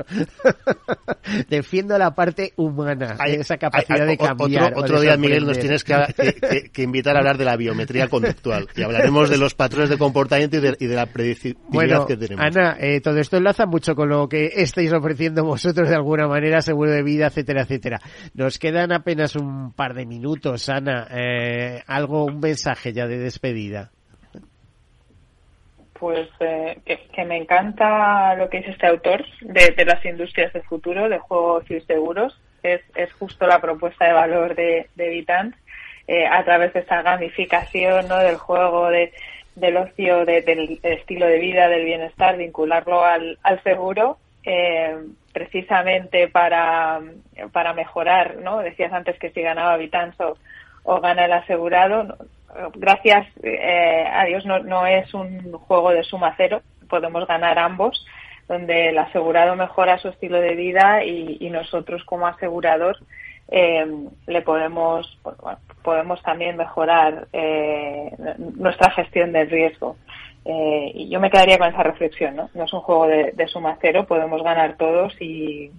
Defiendo 1.50 1.98
la 1.98 2.14
parte 2.14 2.54
humana, 2.58 3.18
esa 3.26 3.58
capacidad 3.58 4.06
de 4.06 4.18
cambiar. 4.18 4.74
Otro, 4.76 5.02
día, 5.02 5.18
Miguel, 5.18 5.46
nos 5.46 5.60
tienes 5.60 5.84
que, 5.84 6.70
que, 6.72 6.82
invitar 6.84 7.16
a 7.16 7.20
hablar 7.20 7.38
de 7.38 7.46
la 7.46 7.56
biometría 7.56 8.08
conductual 8.08 8.68
y 8.76 8.84
hablaremos 8.84 9.30
de 9.30 9.38
los 9.38 9.47
los 9.48 9.56
patrones 9.56 9.90
de 9.90 9.98
comportamiento 9.98 10.58
y 10.58 10.60
de, 10.60 10.94
la 10.94 11.06
predictibilidad 11.06 12.06
que 12.06 12.18
tenemos. 12.18 12.44
Ana, 12.44 12.76
eh, 12.82 13.00
todo 13.00 13.18
esto 13.18 13.38
enlaza 13.38 13.66
mucho 13.66 13.96
con 13.96 14.10
lo 14.10 14.28
que 14.28 14.48
estáis 14.56 14.92
ofreciendo 14.92 15.46
vosotros 15.46 15.88
de 15.88 15.96
alguna 15.96 16.28
manera, 16.28 16.60
seguro 16.60 16.92
de 16.92 17.02
vida, 17.02 17.28
etcétera, 17.28 17.62
etcétera. 17.62 18.00
Nos 18.34 18.60
quedan 18.60 18.92
apenas 18.92 19.38
un 19.38 19.72
par 19.72 19.94
de 19.94 20.06
minutos, 20.06 20.68
Ana. 20.68 21.08
Eh, 21.12 21.82
algo, 21.88 22.26
un 22.26 22.42
mensaje 22.42 22.92
ya 22.92 23.08
de 23.08 23.20
despedida. 23.20 23.92
Pues 25.94 26.28
eh, 26.42 26.82
que, 26.86 27.26
me 27.26 27.38
encanta 27.38 28.36
lo 28.36 28.50
que 28.50 28.58
dice 28.58 28.72
este 28.72 28.88
autor 28.88 29.24
de, 29.40 29.86
las 29.86 30.04
industrias 30.04 30.52
del 30.52 30.64
futuro, 30.64 31.08
de 31.08 31.20
juegos 31.20 31.64
y 31.72 31.80
seguros. 31.82 32.38
Es, 32.64 32.82
es 32.96 33.14
justo 33.14 33.48
la 33.48 33.62
propuesta 33.62 34.06
de 34.06 34.14
valor 34.14 34.56
de, 34.56 34.90
de 34.96 35.10
Vitant. 35.10 35.56
A 36.08 36.44
través 36.46 36.74
de 36.74 36.80
esa 36.80 37.02
gamificación 37.02 38.08
¿no? 38.08 38.18
del 38.20 38.38
juego, 38.38 38.90
de, 38.90 39.12
del 39.56 39.78
ocio, 39.78 40.26
del 40.26 40.80
estilo 40.84 41.26
de 41.26 41.40
vida, 41.40 41.68
del 41.68 41.84
bienestar, 41.84 42.38
vincularlo 42.38 43.04
al, 43.04 43.40
al 43.44 43.62
seguro, 43.64 44.18
eh, 44.44 44.96
precisamente 45.34 46.28
para, 46.30 47.02
para 47.52 47.74
mejorar, 47.74 48.38
¿no? 48.38 48.60
Decías 48.60 48.94
antes 48.94 49.20
que 49.20 49.32
si 49.32 49.42
ganaba 49.42 49.78
Vitanso 49.78 50.38
o 50.84 51.02
gana 51.02 51.26
el 51.26 51.34
asegurado, 51.34 52.16
gracias 52.76 53.28
eh, 53.44 54.06
a 54.10 54.26
Dios 54.26 54.46
no, 54.46 54.60
no 54.60 54.86
es 54.86 55.14
un 55.14 55.52
juego 55.52 55.92
de 55.92 56.04
suma 56.04 56.34
cero, 56.38 56.62
podemos 56.88 57.28
ganar 57.28 57.60
ambos, 57.60 58.06
donde 58.48 58.90
el 58.90 58.98
asegurado 58.98 59.56
mejora 59.56 59.98
su 59.98 60.08
estilo 60.08 60.40
de 60.40 60.56
vida 60.56 61.04
y, 61.04 61.50
nosotros 61.50 62.04
como 62.06 62.28
asegurador 62.28 62.98
eh, 63.50 63.86
le 64.28 64.42
podemos 64.42 65.18
podemos 65.84 66.22
también 66.22 66.58
mejorar 66.58 67.28
eh, 67.32 68.12
nuestra 68.56 68.92
gestión 68.92 69.32
del 69.32 69.50
riesgo. 69.50 69.96
Eh, 70.44 70.92
y 70.94 71.10
yo 71.10 71.20
me 71.20 71.30
quedaría 71.30 71.58
con 71.58 71.68
esa 71.68 71.84
reflexión 71.84 72.38
no 72.38 72.50
no 72.54 72.64
es 72.64 72.72
un 72.72 72.80
juego 72.80 73.08
de, 73.08 73.34
de 73.34 73.48
suma 73.50 73.78
cero 73.82 74.06
podemos 74.08 74.42
ganar 74.44 74.78
todos 74.78 75.14
y, 75.22 75.72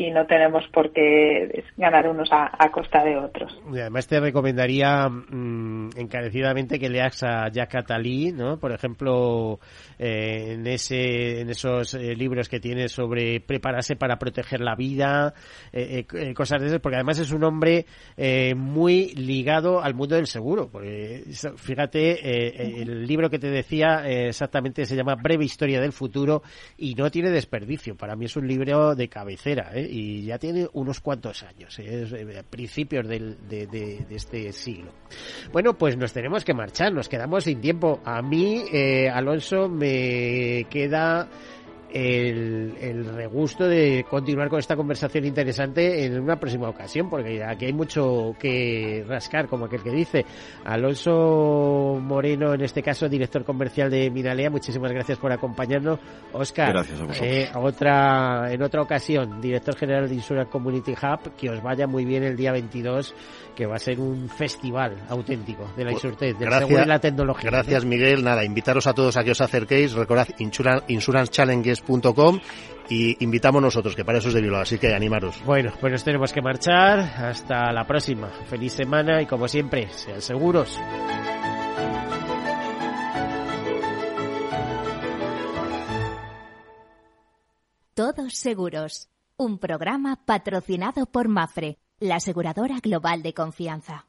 y 0.00 0.10
no 0.10 0.24
tenemos 0.26 0.66
por 0.68 0.92
qué 0.92 1.62
ganar 1.76 2.08
unos 2.08 2.30
a, 2.32 2.70
costa 2.70 3.04
de 3.04 3.18
otros. 3.18 3.60
además 3.68 4.06
te 4.06 4.18
recomendaría 4.18 5.08
mm, 5.08 5.90
encarecidamente 5.96 6.78
que 6.78 6.88
leas 6.88 7.22
a 7.22 7.50
Jack 7.50 7.74
Attali, 7.74 8.32
¿no? 8.32 8.58
Por 8.58 8.72
ejemplo, 8.72 9.58
eh, 9.98 10.54
en 10.54 10.66
ese 10.66 11.40
en 11.40 11.50
esos 11.50 11.92
eh, 11.92 12.14
libros 12.14 12.48
que 12.48 12.60
tiene 12.60 12.88
sobre 12.88 13.40
prepararse 13.40 13.96
para 13.96 14.16
proteger 14.16 14.60
la 14.60 14.74
vida, 14.74 15.34
eh, 15.70 16.06
cosas 16.34 16.62
de 16.62 16.68
esas, 16.68 16.80
porque 16.80 16.96
además 16.96 17.18
es 17.18 17.32
un 17.32 17.44
hombre 17.44 17.84
muy 18.56 19.12
ligado 19.14 19.82
al 19.82 19.94
mundo 19.94 20.16
del 20.16 20.26
seguro. 20.26 20.70
Porque, 20.70 21.24
fíjate, 21.56 22.80
el 22.82 23.06
libro 23.06 23.28
que 23.28 23.38
te 23.38 23.50
decía 23.50 24.08
exactamente 24.08 24.86
se 24.86 24.96
llama 24.96 25.16
Breve 25.16 25.44
Historia 25.44 25.80
del 25.80 25.92
Futuro 25.92 26.42
y 26.78 26.94
no 26.94 27.10
tiene 27.10 27.30
desperdicio. 27.30 27.96
Para 27.96 28.16
mí 28.16 28.24
es 28.24 28.36
un 28.36 28.46
libro 28.46 28.94
de 28.94 29.08
cabecera. 29.08 29.70
¿eh? 29.74 29.89
Y 29.90 30.24
ya 30.24 30.38
tiene 30.38 30.68
unos 30.72 31.00
cuantos 31.00 31.42
años, 31.42 31.78
¿eh? 31.78 32.02
es 32.02 32.12
eh, 32.12 32.42
principios 32.48 33.08
del, 33.08 33.36
de, 33.48 33.66
de, 33.66 34.06
este 34.10 34.52
siglo. 34.52 34.92
Bueno, 35.52 35.76
pues 35.76 35.96
nos 35.96 36.12
tenemos 36.12 36.44
que 36.44 36.54
marchar, 36.54 36.92
nos 36.92 37.08
quedamos 37.08 37.44
sin 37.44 37.60
tiempo. 37.60 38.00
A 38.04 38.22
mí, 38.22 38.62
Alonso, 39.12 39.68
me 39.68 40.66
queda 40.70 41.28
el, 41.92 42.74
el, 42.80 43.04
regusto 43.04 43.66
de 43.66 44.04
continuar 44.08 44.48
con 44.48 44.58
esta 44.58 44.76
conversación 44.76 45.24
interesante 45.24 46.04
en 46.04 46.20
una 46.20 46.38
próxima 46.38 46.68
ocasión, 46.68 47.08
porque 47.10 47.42
aquí 47.42 47.66
hay 47.66 47.72
mucho 47.72 48.34
que 48.38 49.04
rascar, 49.06 49.48
como 49.48 49.66
aquel 49.66 49.82
que 49.82 49.90
dice. 49.90 50.24
Alonso 50.64 51.98
Moreno, 52.00 52.54
en 52.54 52.62
este 52.62 52.82
caso, 52.82 53.08
director 53.08 53.44
comercial 53.44 53.90
de 53.90 54.10
Minalea, 54.10 54.50
muchísimas 54.50 54.92
gracias 54.92 55.18
por 55.18 55.32
acompañarnos. 55.32 55.98
Oscar, 56.32 56.72
gracias 56.72 57.00
a 57.00 57.24
eh, 57.24 57.50
otra, 57.54 58.52
en 58.52 58.62
otra 58.62 58.82
ocasión, 58.82 59.40
director 59.40 59.76
general 59.76 60.08
de 60.08 60.14
Insurance 60.14 60.50
Community 60.50 60.92
Hub, 60.92 61.34
que 61.36 61.50
os 61.50 61.62
vaya 61.62 61.86
muy 61.86 62.04
bien 62.04 62.22
el 62.22 62.36
día 62.36 62.52
22 62.52 63.14
que 63.60 63.66
va 63.66 63.76
a 63.76 63.78
ser 63.78 64.00
un 64.00 64.26
festival 64.28 64.96
auténtico 65.10 65.70
de 65.76 65.84
la 65.84 65.90
pues, 65.90 66.02
Insurtech, 66.02 66.38
del 66.38 66.50
seguro 66.50 66.82
y 66.82 66.86
la 66.86 66.98
tecnología. 66.98 67.50
Gracias, 67.50 67.84
Miguel. 67.84 68.24
Nada, 68.24 68.42
invitaros 68.42 68.86
a 68.86 68.94
todos 68.94 69.18
a 69.18 69.24
que 69.24 69.32
os 69.32 69.40
acerquéis. 69.42 69.92
Recordad 69.92 70.28
y 72.88 73.22
invitamos 73.22 73.62
nosotros, 73.62 73.94
que 73.94 74.04
para 74.04 74.18
eso 74.18 74.28
es 74.28 74.34
de 74.34 74.40
Bilbao, 74.40 74.62
así 74.62 74.78
que 74.78 74.94
animaros. 74.94 75.42
Bueno, 75.44 75.72
pues 75.80 75.92
nos 75.92 76.04
tenemos 76.04 76.32
que 76.32 76.42
marchar. 76.42 76.98
Hasta 76.98 77.72
la 77.72 77.86
próxima. 77.86 78.28
Feliz 78.48 78.72
semana 78.72 79.22
y 79.22 79.26
como 79.26 79.46
siempre, 79.46 79.88
sean 79.90 80.20
seguros. 80.20 80.78
Todos 87.94 88.34
seguros. 88.34 89.08
Un 89.36 89.58
programa 89.58 90.18
patrocinado 90.26 91.06
por 91.06 91.28
Mafre 91.28 91.78
la 92.00 92.16
aseguradora 92.16 92.78
global 92.80 93.22
de 93.22 93.34
confianza. 93.34 94.06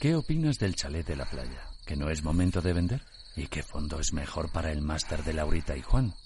¿Qué 0.00 0.14
opinas 0.14 0.58
del 0.58 0.74
chalet 0.74 1.06
de 1.06 1.16
la 1.16 1.24
playa? 1.26 1.60
¿Que 1.84 1.96
no 1.96 2.08
es 2.08 2.22
momento 2.22 2.60
de 2.60 2.72
vender? 2.72 3.02
¿Y 3.36 3.48
qué 3.48 3.62
fondo 3.62 3.98
es 4.00 4.12
mejor 4.12 4.50
para 4.52 4.72
el 4.72 4.80
máster 4.80 5.24
de 5.24 5.32
Laurita 5.32 5.76
y 5.76 5.82
Juan? 5.82 6.14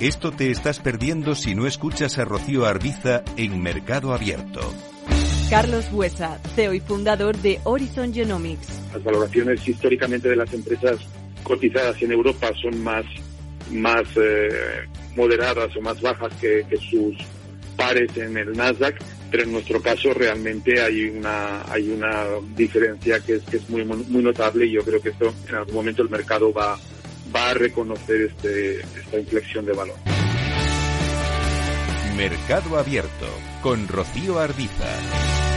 Esto 0.00 0.32
te 0.32 0.50
estás 0.50 0.80
perdiendo 0.80 1.36
si 1.36 1.54
no 1.54 1.68
escuchas 1.68 2.18
a 2.18 2.24
Rocío 2.24 2.66
Arbiza 2.66 3.22
en 3.36 3.62
Mercado 3.62 4.12
Abierto. 4.12 4.60
Carlos 5.48 5.88
Buesa, 5.92 6.40
CEO 6.56 6.74
y 6.74 6.80
fundador 6.80 7.36
de 7.36 7.60
Horizon 7.62 8.12
Genomics. 8.12 8.66
Las 8.92 9.04
valoraciones 9.04 9.66
históricamente 9.68 10.28
de 10.28 10.34
las 10.34 10.52
empresas 10.52 10.98
cotizadas 11.44 12.02
en 12.02 12.10
Europa 12.10 12.50
son 12.60 12.82
más, 12.82 13.04
más 13.70 14.02
eh, 14.16 14.48
moderadas 15.14 15.76
o 15.76 15.80
más 15.80 16.00
bajas 16.00 16.32
que, 16.40 16.66
que 16.68 16.76
sus 16.76 17.16
pares 17.76 18.16
en 18.16 18.36
el 18.36 18.52
Nasdaq, 18.52 18.96
pero 19.30 19.44
en 19.44 19.52
nuestro 19.52 19.80
caso 19.80 20.12
realmente 20.12 20.80
hay 20.80 21.04
una 21.04 21.62
hay 21.72 21.88
una 21.90 22.24
diferencia 22.56 23.20
que 23.20 23.34
es, 23.34 23.42
que 23.44 23.58
es 23.58 23.70
muy 23.70 23.84
muy 23.84 24.22
notable 24.22 24.66
y 24.66 24.72
yo 24.72 24.84
creo 24.84 25.00
que 25.00 25.10
esto 25.10 25.32
en 25.48 25.54
algún 25.54 25.74
momento 25.74 26.02
el 26.02 26.10
mercado 26.10 26.52
va 26.52 26.78
va 27.34 27.50
a 27.50 27.54
reconocer 27.54 28.22
este, 28.22 28.80
esta 28.80 29.18
inflexión 29.18 29.66
de 29.66 29.72
valor. 29.72 29.96
Mercado 32.16 32.78
Abierto 32.78 33.26
con 33.62 33.88
Rocío 33.88 34.38
Ardiza. 34.38 35.53